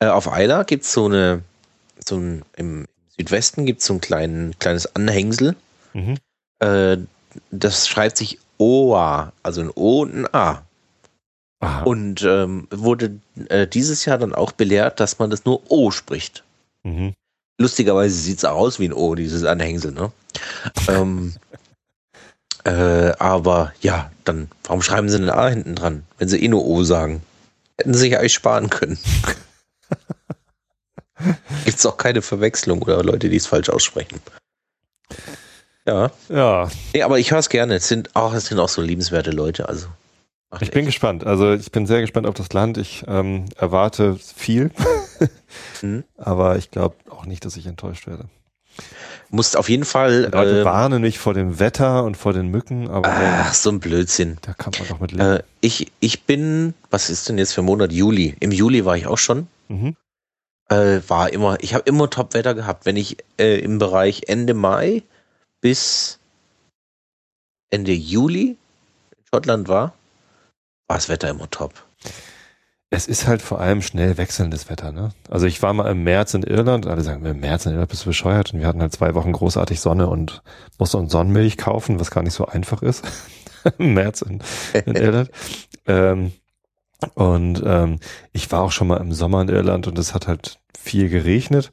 [0.00, 1.42] Äh, auf Eiler gibt es so eine,
[2.04, 2.86] so ein, im
[3.16, 5.54] Südwesten gibt es so ein klein, kleines Anhängsel.
[5.92, 6.16] Mhm.
[6.60, 6.98] Äh,
[7.50, 10.62] das schreibt sich OA, also ein O und ein A.
[11.60, 11.82] Aha.
[11.84, 13.18] Und ähm, wurde
[13.48, 16.42] äh, dieses Jahr dann auch belehrt, dass man das nur O spricht.
[16.82, 17.14] Mhm.
[17.60, 20.10] Lustigerweise sieht es aus wie ein O, dieses Anhängsel, ne?
[20.88, 21.34] ähm,
[22.64, 26.66] äh, aber ja, dann, warum schreiben sie ein A hinten dran, wenn sie eh nur
[26.66, 27.22] O sagen?
[27.78, 28.98] Hätten sie sich eigentlich sparen können.
[31.64, 34.20] Gibt es auch keine Verwechslung oder Leute, die es falsch aussprechen.
[35.86, 36.10] Ja.
[36.28, 36.68] Ja.
[36.94, 37.74] Nee, aber ich höre es gerne.
[37.74, 39.68] Es sind auch, es sind auch so liebenswerte Leute.
[39.68, 39.86] Also.
[40.60, 41.24] Ich bin gespannt.
[41.24, 42.76] Also ich bin sehr gespannt auf das Land.
[42.76, 44.70] Ich ähm, erwarte viel,
[45.82, 46.04] mhm.
[46.18, 48.26] aber ich glaube auch nicht, dass ich enttäuscht werde.
[49.30, 50.26] Musst auf jeden Fall.
[50.26, 53.08] Die Leute äh, warnen mich vor dem Wetter und vor den Mücken, aber.
[53.08, 54.36] Ach, so ein Blödsinn.
[54.42, 55.36] Da kann man doch mit leben.
[55.36, 57.92] Äh, ich, ich bin, was ist denn jetzt für Monat?
[57.92, 58.36] Juli.
[58.40, 59.46] Im Juli war ich auch schon.
[59.68, 59.96] Mhm.
[60.72, 62.86] Äh, war immer, ich habe immer Top-Wetter gehabt.
[62.86, 65.02] Wenn ich äh, im Bereich Ende Mai
[65.60, 66.18] bis
[67.68, 68.56] Ende Juli
[69.10, 69.92] in Schottland war,
[70.88, 71.74] war das Wetter immer top.
[72.88, 75.12] Es ist halt vor allem schnell wechselndes Wetter, ne?
[75.30, 78.04] Also ich war mal im März in Irland, alle sagen, im März in Irland bist
[78.04, 80.42] du bescheuert und wir hatten halt zwei Wochen großartig Sonne und
[80.78, 83.04] mussten uns Sonnenmilch kaufen, was gar nicht so einfach ist.
[83.78, 84.42] Im März in,
[84.86, 85.30] in Irland.
[85.86, 86.32] ähm,
[87.14, 87.98] und ähm,
[88.32, 91.72] ich war auch schon mal im Sommer in Irland und es hat halt viel geregnet.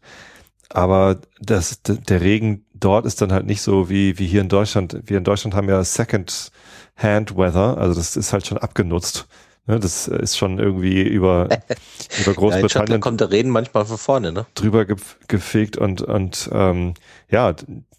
[0.69, 5.01] Aber das, der Regen dort ist dann halt nicht so wie, wie hier in Deutschland.
[5.05, 9.27] Wir in Deutschland haben ja Second-Hand Weather, also das ist halt schon abgenutzt.
[9.69, 11.47] Ne, das ist schon irgendwie über,
[12.21, 12.93] über Großbritannien.
[12.93, 14.47] Ja, kommt der Reden manchmal von vorne, ne?
[14.55, 14.85] Drüber
[15.27, 16.95] gefegt und, und ähm,
[17.29, 17.53] ja,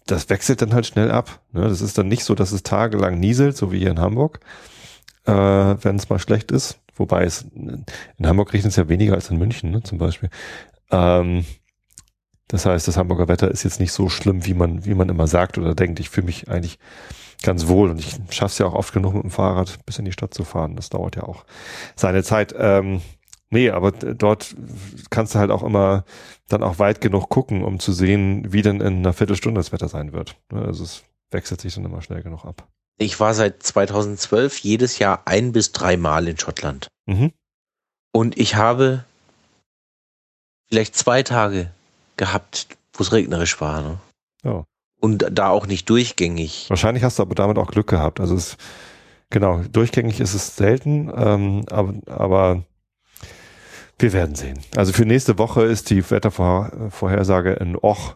[0.05, 1.39] das wechselt dann halt schnell ab.
[1.53, 1.61] Ne?
[1.69, 4.41] Das ist dann nicht so, dass es tagelang nieselt, so wie hier in Hamburg,
[5.25, 6.80] äh, wenn es mal schlecht ist.
[7.01, 7.83] Wobei es in
[8.23, 10.29] Hamburg regnet es ja weniger als in München, ne, zum Beispiel.
[10.91, 11.45] Ähm,
[12.47, 15.25] das heißt, das Hamburger Wetter ist jetzt nicht so schlimm, wie man, wie man immer
[15.25, 15.99] sagt oder denkt.
[15.99, 16.77] Ich fühle mich eigentlich
[17.41, 20.05] ganz wohl und ich schaffe es ja auch oft genug mit dem Fahrrad bis in
[20.05, 20.75] die Stadt zu fahren.
[20.75, 21.43] Das dauert ja auch
[21.95, 22.53] seine Zeit.
[22.55, 23.01] Ähm,
[23.49, 24.55] nee, aber dort
[25.09, 26.03] kannst du halt auch immer
[26.49, 29.87] dann auch weit genug gucken, um zu sehen, wie denn in einer Viertelstunde das Wetter
[29.87, 30.35] sein wird.
[30.51, 32.67] Ne, also es wechselt sich dann immer schnell genug ab.
[33.01, 36.87] Ich war seit 2012 jedes Jahr ein bis drei Mal in Schottland.
[37.07, 37.31] Mhm.
[38.11, 39.05] Und ich habe
[40.69, 41.71] vielleicht zwei Tage
[42.15, 43.81] gehabt, wo es regnerisch war.
[43.81, 43.97] Ne?
[44.43, 44.65] Ja.
[44.99, 46.69] Und da auch nicht durchgängig.
[46.69, 48.19] Wahrscheinlich hast du aber damit auch Glück gehabt.
[48.19, 48.55] Also es,
[49.31, 52.63] genau, durchgängig ist es selten, ähm, aber, aber
[53.97, 54.59] Wir werden sehen.
[54.75, 58.15] Also für nächste Woche ist die Wettervorhersage in Och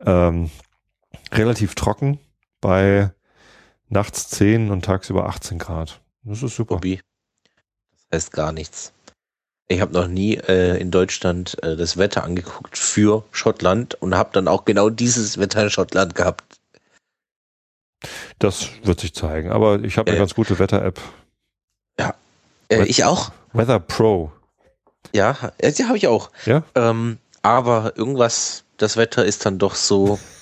[0.00, 0.50] ähm,
[1.32, 2.18] relativ trocken
[2.62, 3.10] bei
[3.92, 6.00] nachts 10 und tagsüber 18 Grad.
[6.24, 6.76] Das ist super.
[6.76, 7.00] Hobby.
[7.92, 8.92] Das heißt gar nichts.
[9.68, 14.30] Ich habe noch nie äh, in Deutschland äh, das Wetter angeguckt für Schottland und habe
[14.32, 16.60] dann auch genau dieses Wetter in Schottland gehabt.
[18.38, 19.50] Das wird sich zeigen.
[19.50, 21.00] Aber ich habe eine äh, ganz gute Wetter-App.
[21.98, 22.14] Ja,
[22.68, 23.30] äh, ich auch.
[23.52, 24.32] Weather Pro.
[25.14, 26.30] Ja, die habe ich auch.
[26.46, 26.64] Ja.
[26.74, 30.18] Ähm, aber irgendwas, das Wetter ist dann doch so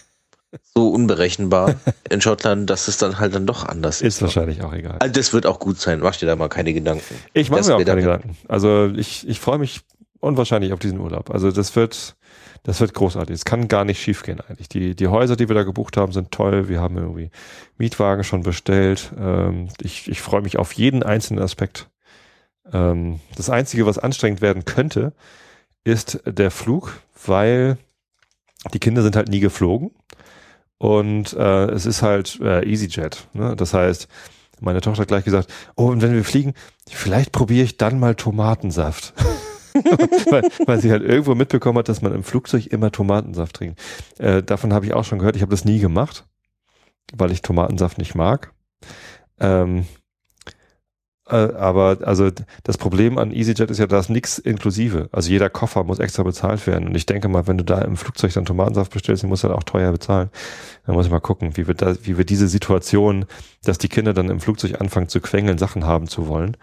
[0.75, 1.77] so unberechenbar
[2.11, 4.17] in Schottland, dass es dann halt dann doch anders ist.
[4.17, 4.97] Ist wahrscheinlich auch egal.
[4.99, 6.01] Also das wird auch gut sein.
[6.01, 7.15] Mach dir da mal keine Gedanken.
[7.33, 8.37] Ich mache mir auch keine Gedanken.
[8.49, 9.83] Also ich, ich freue mich
[10.19, 11.31] unwahrscheinlich auf diesen Urlaub.
[11.31, 12.17] Also das wird,
[12.65, 13.35] das wird großartig.
[13.35, 14.69] Es kann gar nicht schiefgehen eigentlich.
[14.69, 16.69] Die, die Häuser, die wir da gebucht haben, sind toll.
[16.69, 17.31] Wir haben irgendwie
[17.79, 19.13] Mietwagen schon bestellt.
[19.19, 21.89] Ähm, ich, ich freue mich auf jeden einzelnen Aspekt.
[22.73, 25.13] Ähm, das Einzige, was anstrengend werden könnte,
[25.85, 27.79] ist der Flug, weil
[28.75, 29.93] die Kinder sind halt nie geflogen.
[30.81, 33.29] Und äh, es ist halt äh, EasyJet.
[33.35, 33.55] Ne?
[33.55, 34.09] Das heißt,
[34.61, 36.55] meine Tochter hat gleich gesagt, oh, und wenn wir fliegen,
[36.89, 39.13] vielleicht probiere ich dann mal Tomatensaft.
[40.31, 43.79] weil, weil sie halt irgendwo mitbekommen hat, dass man im Flugzeug immer Tomatensaft trinkt.
[44.19, 45.37] Äh, davon habe ich auch schon gehört.
[45.37, 46.25] Ich habe das nie gemacht,
[47.13, 48.55] weil ich Tomatensaft nicht mag.
[49.39, 50.00] Ähm, äh,
[51.31, 52.31] aber also
[52.65, 55.09] das Problem an EasyJet ist ja, da ist nichts inklusive.
[55.13, 56.89] Also jeder Koffer muss extra bezahlt werden.
[56.89, 59.49] Und ich denke mal, wenn du da im Flugzeug dann Tomatensaft bestellst, den musst du
[59.49, 60.31] halt auch teuer bezahlen.
[60.87, 63.27] Dann muss ich mal gucken, wie wir da, wie wir diese Situation,
[63.65, 66.57] dass die Kinder dann im Flugzeug anfangen zu quengeln, Sachen haben zu wollen,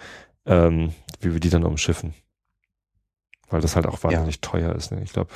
[0.45, 2.13] ähm, wie wir die dann umschiffen.
[3.49, 4.41] Weil das halt auch wahnsinnig ja.
[4.41, 4.91] teuer ist.
[4.91, 5.01] Ne?
[5.03, 5.31] Ich glaube,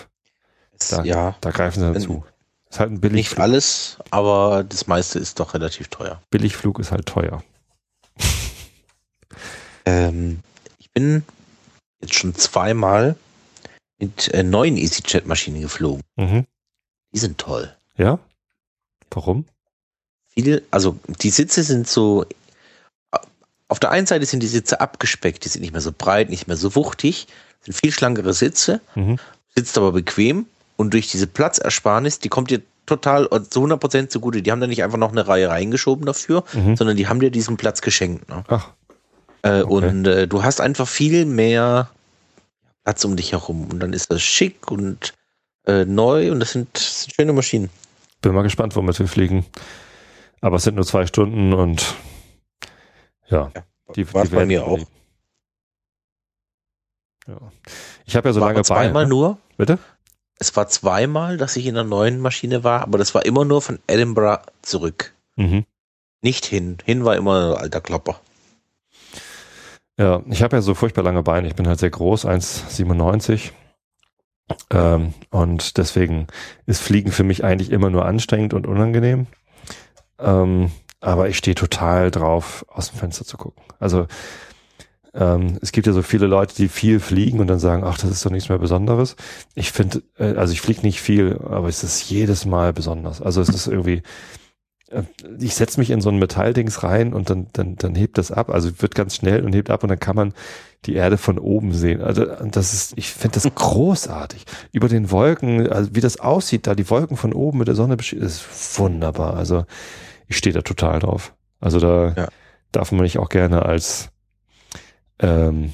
[0.90, 1.36] da, ja.
[1.40, 2.26] da greifen sie dann zu.
[2.70, 3.38] Ist halt ein Billigflug.
[3.38, 6.22] Nicht alles, aber das meiste ist doch relativ teuer.
[6.30, 7.44] Billigflug ist halt teuer.
[9.92, 10.40] Ähm,
[10.80, 11.24] ich bin
[12.02, 13.16] jetzt schon zweimal
[14.00, 16.04] mit äh, neuen EasyJet-Maschinen geflogen.
[16.16, 16.46] Mhm.
[17.14, 17.76] Die sind toll.
[17.98, 18.20] Ja?
[19.12, 19.46] Warum?
[20.30, 22.26] Viele, also die Sitze sind so,
[23.68, 26.48] auf der einen Seite sind die Sitze abgespeckt, die sind nicht mehr so breit, nicht
[26.48, 27.28] mehr so wuchtig,
[27.60, 29.20] sind viel schlankere Sitze, mhm.
[29.54, 30.46] sitzt aber bequem
[30.78, 34.42] und durch diese Platzersparnis, die kommt dir total zu 100% zugute.
[34.42, 36.76] Die haben da nicht einfach noch eine Reihe reingeschoben dafür, mhm.
[36.76, 38.28] sondern die haben dir diesen Platz geschenkt.
[38.30, 38.44] Ne?
[38.48, 38.72] Ach.
[39.44, 39.88] Äh, okay.
[39.88, 41.90] Und äh, du hast einfach viel mehr
[42.84, 43.70] Platz um dich herum.
[43.72, 45.14] Und dann ist das schick und
[45.66, 47.70] äh, neu und das sind, das sind, schöne Maschinen.
[48.22, 49.46] Bin mal gespannt, womit wir fliegen.
[50.42, 51.96] Aber es sind nur zwei Stunden und
[53.30, 53.64] ja, ja
[53.96, 54.80] die, die bei mir auch.
[57.28, 57.38] Ja.
[58.06, 59.10] Ich habe ja so war lange zweimal Beine.
[59.10, 59.38] nur.
[59.58, 59.78] Bitte?
[60.40, 63.62] Es war zweimal, dass ich in einer neuen Maschine war, aber das war immer nur
[63.62, 65.14] von Edinburgh zurück.
[65.36, 65.66] Mhm.
[66.24, 66.80] Nicht hin.
[66.84, 68.20] Hin war immer ein alter Klopper.
[69.98, 71.48] Ja, ich habe ja so furchtbar lange Beine.
[71.48, 73.52] Ich bin halt sehr groß, 1,97.
[74.72, 76.28] Ähm, und deswegen
[76.66, 79.28] ist Fliegen für mich eigentlich immer nur anstrengend und unangenehm.
[80.20, 83.64] Ähm, aber ich stehe total drauf, aus dem Fenster zu gucken.
[83.80, 84.08] Also
[85.14, 88.12] ähm, es gibt ja so viele Leute, die viel fliegen und dann sagen, ach, das
[88.12, 89.16] ist doch nichts mehr Besonderes.
[89.56, 93.22] Ich finde, äh, also ich fliege nicht viel, aber es ist jedes Mal besonders.
[93.22, 94.04] Also es ist irgendwie,
[95.40, 98.50] ich setze mich in so ein Metalldings rein und dann, dann, dann hebt das ab.
[98.50, 100.34] Also wird ganz schnell und hebt ab und dann kann man
[100.86, 102.02] die Erde von oben sehen.
[102.02, 104.46] Also das ist, ich finde das großartig.
[104.72, 107.98] Über den Wolken, also wie das aussieht, da die Wolken von oben mit der Sonne
[107.98, 108.44] beschrieben, ist
[108.80, 109.36] wunderbar.
[109.36, 109.66] Also
[110.28, 111.34] ich stehe da total drauf.
[111.60, 112.28] Also da ja.
[112.72, 114.10] darf man mich auch gerne als
[115.20, 115.72] ähm,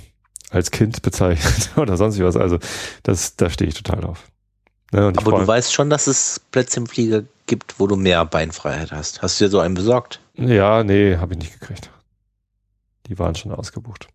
[0.49, 2.38] als Kind bezeichnen oder sonst was.
[2.38, 2.60] Also
[3.03, 4.27] das, da stehe ich total drauf.
[4.93, 8.91] Ja, Aber du weißt schon, dass es Plätze im Flieger gibt, wo du mehr Beinfreiheit
[8.91, 9.22] hast.
[9.22, 10.22] Hast du dir so einen besorgt?
[10.35, 11.89] Ja, nee, habe ich nicht gekriegt.
[13.07, 14.07] Die waren schon ausgebucht.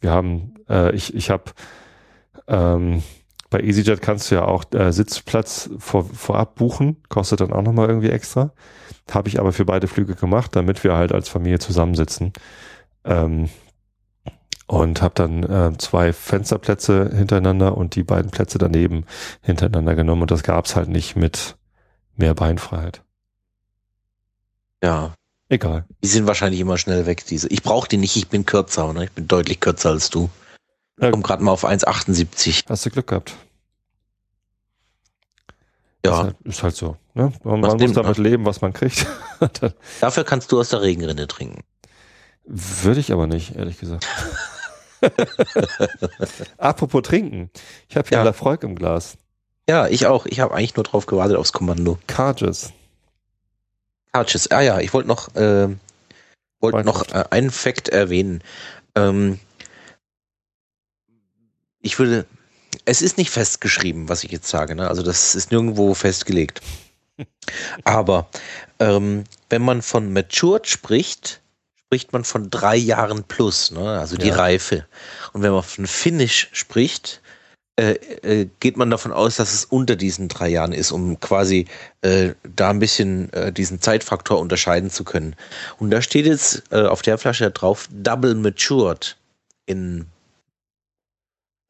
[0.00, 1.44] Wir haben, äh, ich, ich habe
[2.48, 3.02] ähm,
[3.50, 7.88] bei EasyJet kannst du ja auch äh, Sitzplatz vor, vorab buchen, kostet dann auch nochmal
[7.88, 8.52] irgendwie extra.
[9.10, 12.32] Habe ich aber für beide Flüge gemacht, damit wir halt als Familie zusammensitzen.
[13.04, 13.50] Ähm,
[14.72, 19.04] und habe dann äh, zwei Fensterplätze hintereinander und die beiden Plätze daneben
[19.42, 21.56] hintereinander genommen und das gab's halt nicht mit
[22.16, 23.02] mehr Beinfreiheit.
[24.82, 25.12] Ja.
[25.50, 25.84] Egal.
[26.02, 27.48] Die sind wahrscheinlich immer schnell weg, diese.
[27.48, 29.04] Ich brauche die nicht, ich bin kürzer, ne?
[29.04, 30.30] Ich bin deutlich kürzer als du.
[30.98, 32.62] Ich komme gerade mal auf 1,78.
[32.66, 33.36] Hast du Glück gehabt.
[36.02, 36.12] Ja.
[36.12, 36.96] Ist halt, ist halt so.
[37.12, 37.30] Ne?
[37.44, 38.24] Man, man muss damit ne?
[38.24, 39.06] leben, was man kriegt.
[40.00, 41.62] Dafür kannst du aus der Regenrinne trinken.
[42.44, 44.08] Würde ich aber nicht, ehrlich gesagt.
[46.58, 47.50] Apropos trinken.
[47.88, 48.24] Ich habe hier ja.
[48.24, 49.16] Lafroig im Glas.
[49.68, 50.26] Ja, ich auch.
[50.26, 51.98] Ich habe eigentlich nur drauf gewartet aufs Kommando.
[52.06, 52.72] Carges.
[54.12, 54.50] Carges.
[54.50, 55.68] Ah ja, ich wollte noch, äh,
[56.60, 58.42] wollte noch äh, einen Fakt erwähnen.
[58.94, 59.38] Ähm,
[61.80, 62.26] ich würde,
[62.84, 64.74] es ist nicht festgeschrieben, was ich jetzt sage.
[64.74, 64.88] Ne?
[64.88, 66.62] Also das ist nirgendwo festgelegt.
[67.84, 68.28] Aber
[68.78, 71.41] ähm, wenn man von matured spricht,
[71.92, 73.98] spricht man von drei Jahren plus, ne?
[73.98, 74.36] also die ja.
[74.36, 74.86] Reife.
[75.34, 77.20] Und wenn man von Finish spricht,
[77.78, 81.66] äh, äh, geht man davon aus, dass es unter diesen drei Jahren ist, um quasi
[82.00, 85.36] äh, da ein bisschen äh, diesen Zeitfaktor unterscheiden zu können.
[85.78, 89.18] Und da steht jetzt äh, auf der Flasche drauf Double Matured
[89.66, 90.06] in,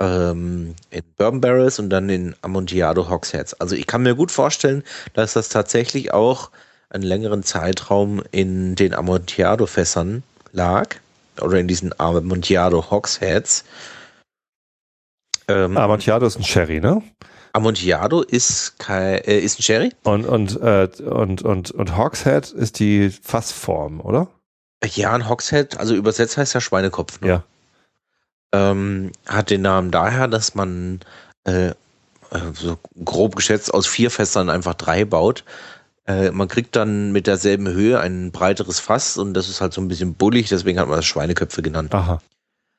[0.00, 3.54] ähm, in Bourbon Barrels und dann in Amontillado Hogsheads.
[3.54, 4.84] Also ich kann mir gut vorstellen,
[5.14, 6.52] dass das tatsächlich auch
[6.92, 10.96] einen längeren Zeitraum in den Amontillado-Fässern lag
[11.40, 13.64] oder in diesen Amontillado Hogsheads
[15.48, 17.02] ähm, Amontillado ist ein Sherry, ne?
[17.52, 19.92] Amontillado ist, kein, äh, ist ein Sherry.
[20.04, 24.28] Und, und, äh, und, und, und Hogshead ist die Fassform, oder?
[24.84, 27.20] Ja, ein Hogshead, also übersetzt heißt ja Schweinekopf.
[27.20, 27.28] Ne?
[27.28, 27.42] Ja.
[28.54, 31.00] Ähm, hat den Namen daher, dass man
[31.44, 31.74] äh, äh,
[32.54, 35.44] so grob geschätzt aus vier Fässern einfach drei baut.
[36.06, 39.80] Äh, man kriegt dann mit derselben Höhe ein breiteres Fass und das ist halt so
[39.80, 41.94] ein bisschen bullig, deswegen hat man das Schweineköpfe genannt.
[41.94, 42.20] Aha.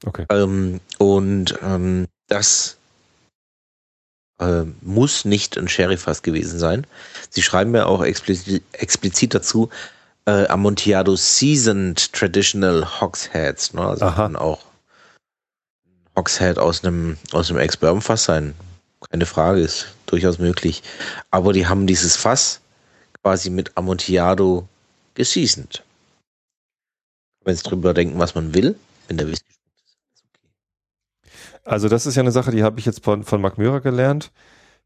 [0.06, 0.26] Okay.
[0.30, 2.78] Ähm, und ähm, das
[4.40, 6.86] äh, muss nicht ein Sherryfass gewesen sein.
[7.30, 9.70] Sie schreiben mir auch explizit, explizit dazu,
[10.26, 13.74] äh, Amontillado Seasoned Traditional Hogsheads.
[13.74, 13.86] Ne?
[13.86, 14.16] Also Aha.
[14.16, 14.66] kann auch
[16.18, 18.54] Hogshead aus einem, aus einem Ex-Bourbon-Fass sein.
[19.10, 20.84] Keine Frage, ist durchaus möglich.
[21.32, 22.62] Aber die haben dieses Fass
[23.24, 24.68] quasi mit Amontillado
[25.16, 25.84] geseasoned.
[27.44, 28.76] Wenn es drüber denken, was man will,
[29.08, 29.54] wenn der Whisky
[31.66, 34.32] also das ist ja eine Sache, die habe ich jetzt von, von Mark Möhrer gelernt.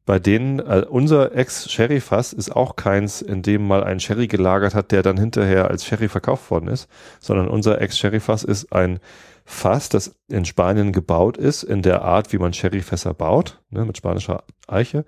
[0.06, 4.92] Bei denen, äh, unser Ex-Sherry-Fass ist auch keins, in dem mal ein Sherry gelagert hat,
[4.92, 6.88] der dann hinterher als Sherry verkauft worden ist,
[7.20, 9.00] sondern unser Ex-Sherry-Fass ist ein
[9.44, 13.98] Fass, das in Spanien gebaut ist, in der Art, wie man Sherry-Fässer baut, ne, mit
[13.98, 15.04] spanischer Eiche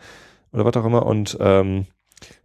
[0.52, 1.86] oder was auch immer, und ähm,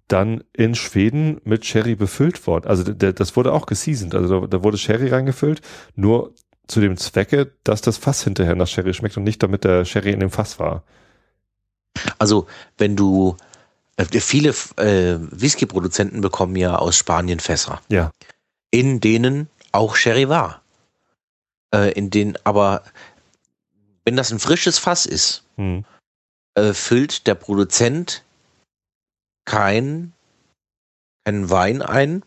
[0.09, 2.67] dann in Schweden mit Sherry befüllt worden.
[2.67, 5.61] Also das wurde auch geseasoned, also da, da wurde Sherry reingefüllt,
[5.97, 6.35] nur
[6.67, 10.13] zu dem Zwecke, dass das Fass hinterher nach Sherry schmeckt und nicht damit der Sherry
[10.13, 10.83] in dem Fass war.
[12.19, 12.47] Also,
[12.79, 13.37] wenn du
[13.97, 17.81] äh, viele äh, Whisky-Produzenten bekommen ja aus Spanien Fässer.
[17.89, 18.11] Ja.
[18.71, 20.63] In denen auch Sherry war.
[21.73, 22.83] Äh, in denen aber,
[24.05, 25.85] wenn das ein frisches Fass ist, hm.
[26.55, 28.24] äh, füllt der Produzent
[29.45, 30.13] kein,
[31.25, 32.23] keinen Wein ein,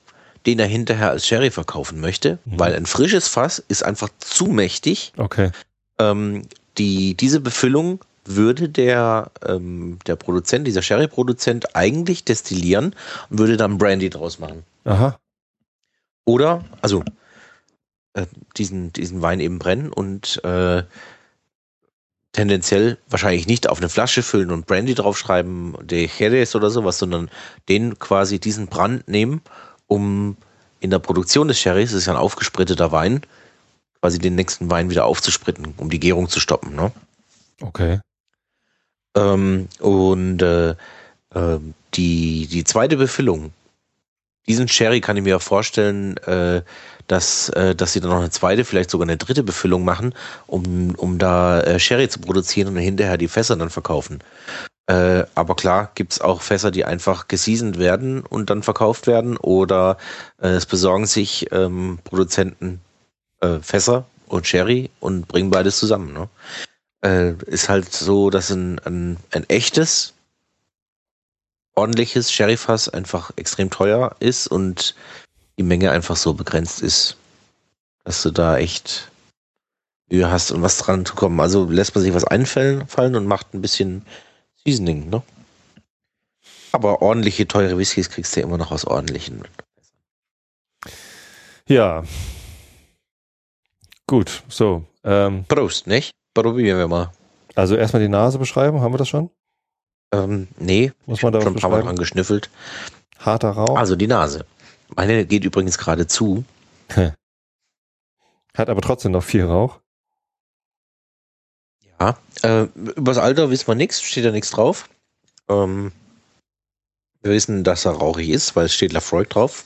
[0.46, 2.60] den er hinterher als Sherry verkaufen möchte, mhm.
[2.60, 5.14] weil ein frisches Fass ist einfach zu mächtig.
[5.18, 5.52] Okay.
[6.00, 6.44] Ähm,
[6.78, 12.96] die, diese Befüllung würde der, ähm, der Produzent, dieser Sherry-Produzent eigentlich destillieren
[13.30, 14.64] und würde dann Brandy draus machen.
[14.84, 15.18] Aha.
[16.26, 17.04] Oder, also
[18.14, 18.26] äh,
[18.58, 20.84] diesen, diesen Wein eben brennen und äh,
[22.32, 27.30] tendenziell wahrscheinlich nicht auf eine Flasche füllen und Brandy draufschreiben, de Jerez oder sowas, sondern
[27.70, 29.42] den quasi diesen Brand nehmen
[29.88, 30.38] um
[30.80, 33.22] in der Produktion des Sherrys, das ist ja ein aufgespritteter Wein,
[34.02, 36.76] quasi den nächsten Wein wieder aufzuspritten, um die Gärung zu stoppen.
[36.76, 36.92] Ne?
[37.62, 38.00] Okay.
[39.16, 40.72] Ähm, und äh,
[41.34, 41.60] äh,
[41.96, 43.54] die, die zweite Befüllung,
[44.48, 46.62] diesen Sherry kann ich mir vorstellen, äh,
[47.08, 50.14] dass, äh, dass sie dann noch eine zweite, vielleicht sogar eine dritte Befüllung machen,
[50.46, 54.20] um, um da äh, Sherry zu produzieren und hinterher die Fässer dann verkaufen.
[54.88, 59.36] Äh, aber klar gibt es auch Fässer, die einfach geseasoned werden und dann verkauft werden
[59.38, 59.98] oder
[60.42, 62.80] äh, es besorgen sich ähm, Produzenten
[63.42, 66.14] äh, Fässer und Sherry und bringen beides zusammen.
[66.14, 66.30] Ne?
[67.02, 70.14] Äh, ist halt so, dass ein, ein, ein echtes,
[71.76, 74.96] ordentliches Sherryfass einfach extrem teuer ist und
[75.58, 77.18] die Menge einfach so begrenzt ist,
[78.04, 79.12] dass du da echt
[80.10, 81.40] Mühe hast, um was dran zu kommen.
[81.40, 84.06] Also lässt man sich was einfallen und macht ein bisschen
[84.64, 85.22] Seasoning, ne?
[86.72, 89.44] Aber ordentliche, teure Whiskys kriegst du ja immer noch aus ordentlichen.
[91.68, 92.04] Ja.
[94.06, 94.86] Gut, so.
[95.04, 96.12] Ähm, Prost, nicht?
[96.34, 97.12] Probieren wir mal.
[97.56, 99.32] Also erstmal die Nase beschreiben, haben wir das schon?
[100.14, 102.50] Ähm, nee, muss man da schon ein paar Mal dran geschnüffelt.
[103.20, 103.78] Harter Rauch.
[103.78, 104.46] Also die Nase.
[104.96, 106.44] Meine geht übrigens gerade zu.
[108.56, 109.80] Hat aber trotzdem noch viel Rauch.
[112.00, 114.90] Ja, äh, über das Alter wissen wir nichts, steht da nichts drauf.
[115.50, 115.92] Ähm,
[117.22, 119.66] wir wissen, dass er rauchig ist, weil es steht Lafroig drauf.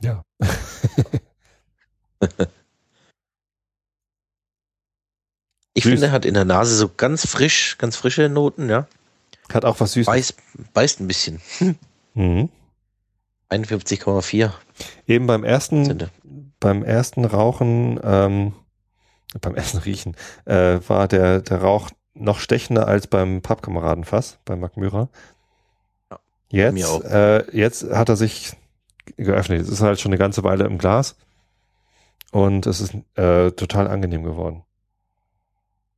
[0.00, 0.22] Ja.
[5.74, 5.92] ich Süß.
[5.92, 8.86] finde, er hat in der Nase so ganz frisch, ganz frische Noten, ja.
[9.52, 10.06] Hat auch was Süßes.
[10.06, 10.34] Beißt,
[10.74, 11.40] beißt ein bisschen.
[12.14, 12.50] Mhm.
[13.50, 14.52] 51,4.
[15.06, 16.08] Eben beim ersten,
[16.60, 18.54] beim ersten Rauchen ähm,
[19.40, 24.76] beim Essen riechen, äh, war der, der Rauch noch stechender als beim Pappkameradenfass, beim Mark
[24.76, 25.08] Myra.
[26.50, 27.04] Ja, jetzt.
[27.04, 28.52] Äh, jetzt hat er sich
[29.16, 29.60] geöffnet.
[29.60, 31.16] Es ist halt schon eine ganze Weile im Glas.
[32.32, 34.64] Und es ist äh, total angenehm geworden.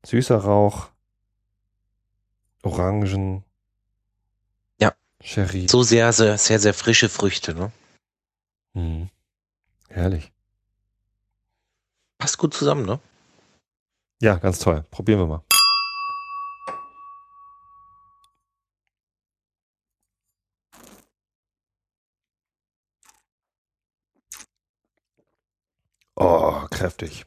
[0.04, 0.88] Süßer Rauch,
[2.62, 3.44] Orangen.
[5.22, 5.68] Sherry.
[5.68, 7.72] So sehr, sehr, sehr, sehr frische Früchte, ne?
[8.74, 9.08] Hm.
[9.88, 10.32] Herrlich.
[12.18, 13.00] Passt gut zusammen, ne?
[14.20, 14.84] Ja, ganz toll.
[14.90, 15.44] Probieren wir mal.
[26.16, 27.24] Oh, kräftig.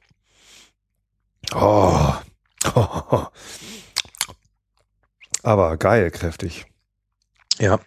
[1.53, 2.13] Oh.
[5.43, 6.65] Aber geil, kräftig.
[7.59, 7.79] Ja.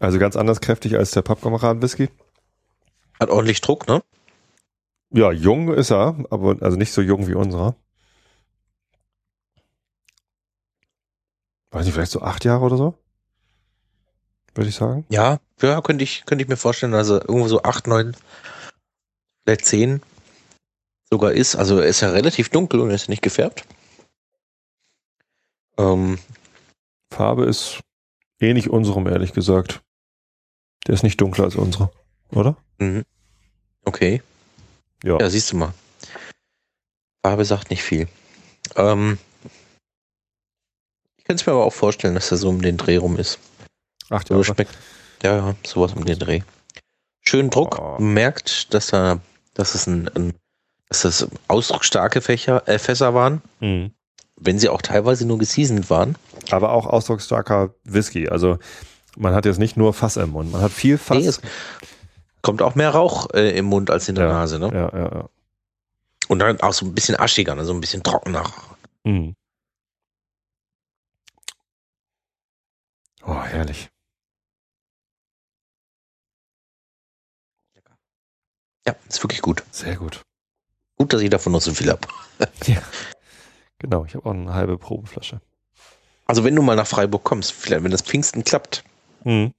[0.00, 2.08] Also ganz anders kräftig als der Pappkameraden-Whisky.
[3.18, 4.02] Hat ordentlich Druck, ne?
[5.10, 7.74] Ja, jung ist er, aber also nicht so jung wie unserer.
[11.70, 12.94] Weiß nicht, vielleicht so acht Jahre oder so?
[14.54, 15.04] Würde ich sagen.
[15.08, 18.16] Ja, ja, könnte ich, könnte ich mir vorstellen, also irgendwo so acht, neun,
[19.44, 20.02] vielleicht zehn
[21.10, 21.56] sogar ist.
[21.56, 23.64] Also er ist ja relativ dunkel und ist nicht gefärbt.
[25.78, 26.18] Ähm,
[27.12, 27.80] Farbe ist
[28.40, 29.80] ähnlich unserem, ehrlich gesagt.
[30.86, 31.90] Der ist nicht dunkler als unsere,
[32.30, 32.56] oder?
[32.78, 33.04] mhm.
[33.84, 34.22] okay.
[35.04, 35.18] Ja.
[35.20, 35.74] Ja, siehst du mal.
[37.24, 38.08] Farbe sagt nicht viel.
[38.74, 39.18] Ähm,
[41.16, 43.38] ich kann es mir aber auch vorstellen, dass er so um den Dreh rum ist.
[44.08, 44.76] Acht So schmeckt.
[45.22, 46.40] Ja, ja, sowas um den Dreh.
[47.20, 47.78] Schön Druck.
[47.78, 47.98] Oh.
[48.00, 49.20] Merkt, dass er,
[49.54, 50.34] dass es ein, ein
[50.88, 53.92] dass das ausdrucksstarke Fächer, äh, Fässer waren, Mhm.
[54.40, 56.16] Wenn sie auch teilweise nur geseasoned waren.
[56.50, 58.28] Aber auch ausdrucksstarker Whisky.
[58.28, 58.58] Also
[59.16, 60.52] man hat jetzt nicht nur Fass im Mund.
[60.52, 61.40] Man hat viel Fass.
[61.40, 61.48] Nee,
[62.42, 64.70] kommt auch mehr Rauch äh, im Mund als in der Ja, Nase, ne?
[64.72, 65.28] ja, ja, ja.
[66.28, 67.64] Und dann auch so ein bisschen aschiger, ne?
[67.64, 68.44] so ein bisschen trockener.
[69.04, 69.34] Mhm.
[73.24, 73.88] Oh, herrlich.
[78.86, 79.62] Ja, ist wirklich gut.
[79.70, 80.22] Sehr gut.
[80.96, 82.06] Gut, dass ich davon noch so viel habe.
[83.78, 85.40] Genau, ich habe auch eine halbe Probeflasche.
[86.26, 88.84] Also wenn du mal nach Freiburg kommst, vielleicht wenn das Pfingsten klappt
[89.24, 89.52] Mhm.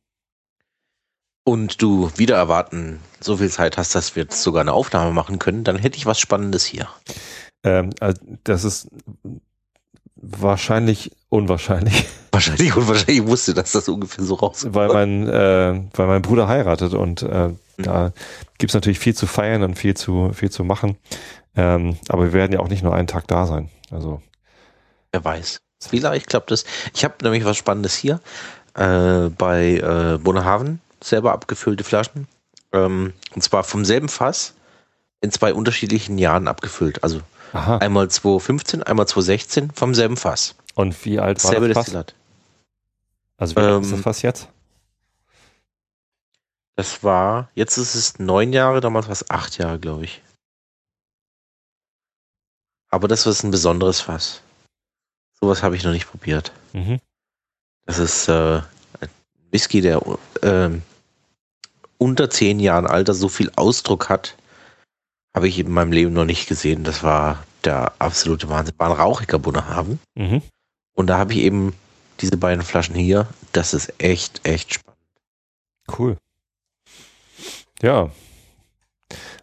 [1.43, 5.39] und du wieder erwarten so viel Zeit hast, dass wir jetzt sogar eine Aufnahme machen
[5.39, 6.87] können, dann hätte ich was Spannendes hier.
[7.63, 8.87] Ähm, also das ist
[10.15, 14.75] wahrscheinlich unwahrscheinlich, Wahrscheinlich und wahrscheinlich wusste, dass das ungefähr so rauskommt.
[14.75, 18.11] weil mein, äh, weil mein Bruder heiratet und äh, da
[18.57, 20.97] gibt's natürlich viel zu feiern und viel zu, viel zu machen.
[21.55, 23.69] Ähm, aber wir werden ja auch nicht nur einen Tag da sein.
[23.91, 24.21] Also
[25.11, 25.61] Wer weiß.
[25.81, 26.65] Vielleicht klappt es.
[26.93, 28.19] Ich habe nämlich was Spannendes hier.
[28.75, 32.27] Äh, bei äh, Bonnehaven selber abgefüllte Flaschen.
[32.73, 34.53] Ähm, und zwar vom selben Fass
[35.21, 37.03] in zwei unterschiedlichen Jahren abgefüllt.
[37.03, 37.21] Also
[37.53, 37.77] aha.
[37.77, 40.55] einmal 2015, einmal 2016 vom selben Fass.
[40.75, 41.85] Und wie alt war Selbe das Fass?
[41.85, 42.15] Destillat.
[43.37, 44.47] Also wie alt ist Ähm, das Fass jetzt?
[46.75, 50.21] Das war, jetzt ist es neun Jahre, damals war es acht Jahre, glaube ich.
[52.89, 54.41] Aber das ist ein besonderes Fass.
[55.39, 56.51] Sowas habe ich noch nicht probiert.
[56.73, 56.99] Mhm.
[57.85, 58.61] Das ist äh,
[58.99, 59.09] ein
[59.51, 60.01] Whisky, der
[60.41, 60.81] ähm,
[61.97, 64.35] unter zehn Jahren Alter so viel Ausdruck hat,
[65.35, 66.83] habe ich in meinem Leben noch nicht gesehen.
[66.83, 68.75] Das war der absolute Wahnsinn.
[68.77, 69.99] War ein rauchiger Bunnerhaben.
[70.15, 70.41] Mhm.
[70.93, 71.75] Und da habe ich eben
[72.19, 73.27] diese beiden Flaschen hier.
[73.51, 74.99] Das ist echt, echt spannend.
[75.97, 76.17] Cool.
[77.81, 78.11] Ja.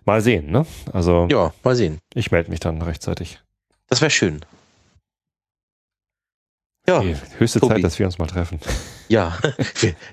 [0.05, 0.65] Mal sehen, ne?
[0.93, 1.99] Also Ja, mal sehen.
[2.15, 3.41] ich melde mich dann rechtzeitig.
[3.89, 4.41] Das wäre schön.
[6.89, 7.75] Ja, Okay, höchste Tobi.
[7.75, 8.61] Zeit, dass wir uns mal treffen.
[9.09, 9.37] ja.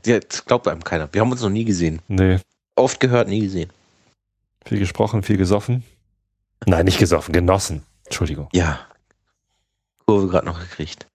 [0.03, 1.07] Das glaubt einem keiner.
[1.13, 2.01] Wir haben uns noch nie gesehen.
[2.07, 2.39] Nee,
[2.75, 3.71] Oft gehört, nie gesehen.
[4.65, 5.83] viel gesprochen, viel gesoffen.
[6.65, 7.83] Nein, nicht gesoffen, genossen.
[8.05, 8.49] Entschuldigung.
[8.53, 8.79] Ja.
[10.07, 11.05] Kurve gerade noch gekriegt.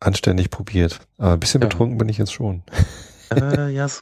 [0.00, 1.00] Anständig probiert.
[1.18, 1.68] Aber ein bisschen Ja.
[1.68, 2.62] betrunken bin ich jetzt schon.
[3.30, 3.86] äh, ja.
[3.88, 4.00] so-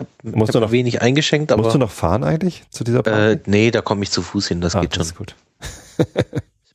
[0.00, 1.62] Ich habe hab du noch- wenig eingeschenkt, aber.
[1.62, 3.02] Musst du noch fahren eigentlich zu dieser Äh,
[3.36, 3.40] Party?
[3.50, 5.18] nee, da komme ich zu Fuß hin, das Ah, geht das schon.
[5.18, 5.34] gut.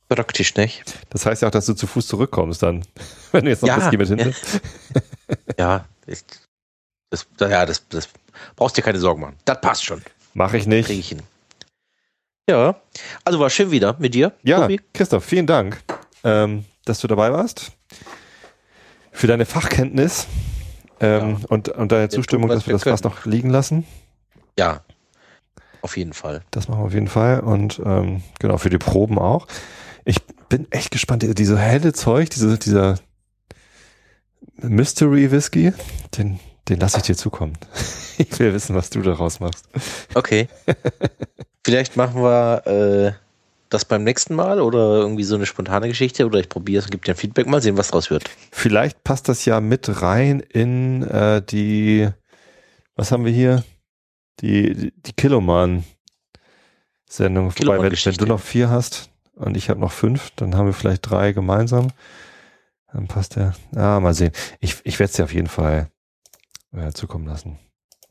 [0.08, 0.82] Praktisch, nicht?
[1.10, 2.84] Das heißt ja auch, dass du zu Fuß zurückkommst dann,
[3.32, 4.60] wenn du jetzt noch Ja, Whisky mit hinnimmst.
[5.58, 6.20] Ja, ich,
[7.10, 8.08] das, ja das, das
[8.56, 9.36] brauchst dir keine Sorgen machen.
[9.44, 10.02] Das passt schon.
[10.34, 10.90] Mache ich Kriege nicht.
[10.90, 11.22] ich hin.
[12.48, 12.80] Ja,
[13.24, 14.32] also war schön wieder mit dir.
[14.42, 14.80] Ja, Tobi.
[14.92, 15.80] Christoph, vielen Dank,
[16.24, 17.70] ähm, dass du dabei warst.
[19.12, 20.26] Für deine Fachkenntnis
[21.00, 21.46] ähm, Ja.
[21.48, 23.12] und, und deine Zustimmung, dass wir wir das können.
[23.14, 23.86] noch liegen lassen.
[24.58, 24.82] Ja,
[25.82, 26.42] auf jeden Fall.
[26.50, 27.40] Das machen wir auf jeden Fall.
[27.40, 29.46] Und ähm, genau, für die Proben auch.
[30.04, 31.24] Ich bin echt gespannt.
[31.38, 32.96] Diese helle Zeug, diese, dieser
[34.56, 35.72] Mystery Whisky,
[36.16, 37.54] den, den lasse ich dir zukommen.
[38.18, 39.66] Ich will wissen, was du daraus machst.
[40.12, 40.46] Okay.
[41.64, 43.12] Vielleicht machen wir äh,
[43.70, 47.04] das beim nächsten Mal oder irgendwie so eine spontane Geschichte oder ich probiere es, gebe
[47.04, 48.28] dir ein Feedback, mal sehen, was draus wird.
[48.50, 52.08] Vielleicht passt das ja mit rein in äh, die,
[52.96, 53.62] was haben wir hier?
[54.40, 57.52] Die, die Kiloman-Sendung.
[57.56, 60.74] Wobei, wenn, wenn du noch vier hast und ich habe noch fünf, dann haben wir
[60.74, 61.92] vielleicht drei gemeinsam.
[62.92, 63.54] Dann passt der.
[63.76, 64.32] Ah, mal sehen.
[64.58, 65.88] Ich, ich werde es dir auf jeden Fall
[66.72, 67.58] äh, zukommen lassen.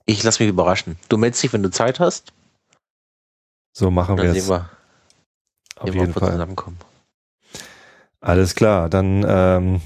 [0.05, 0.97] Ich lass mich überraschen.
[1.09, 2.33] Du meldest dich, wenn du Zeit hast.
[3.73, 4.49] So machen wir es.
[5.79, 6.31] Auf jeden Fall.
[6.31, 6.77] Zusammenkommen.
[8.21, 9.81] Alles klar, dann ähm,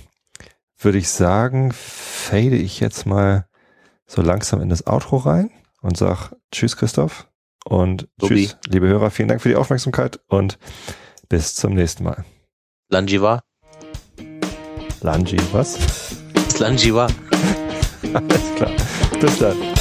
[0.80, 3.46] würde ich sagen, fade ich jetzt mal
[4.06, 5.52] so langsam in das Outro rein
[5.82, 7.28] und sag Tschüss, Christoph.
[7.66, 8.48] Und Tobi.
[8.48, 9.10] Tschüss, liebe Hörer.
[9.10, 10.58] Vielen Dank für die Aufmerksamkeit und
[11.30, 12.26] bis zum nächsten Mal.
[12.90, 13.42] Lanjiva.
[15.02, 15.78] Lanji, was?
[16.60, 17.08] Lanjiva.
[18.14, 18.72] Alles klar.
[19.20, 19.73] Bis dann.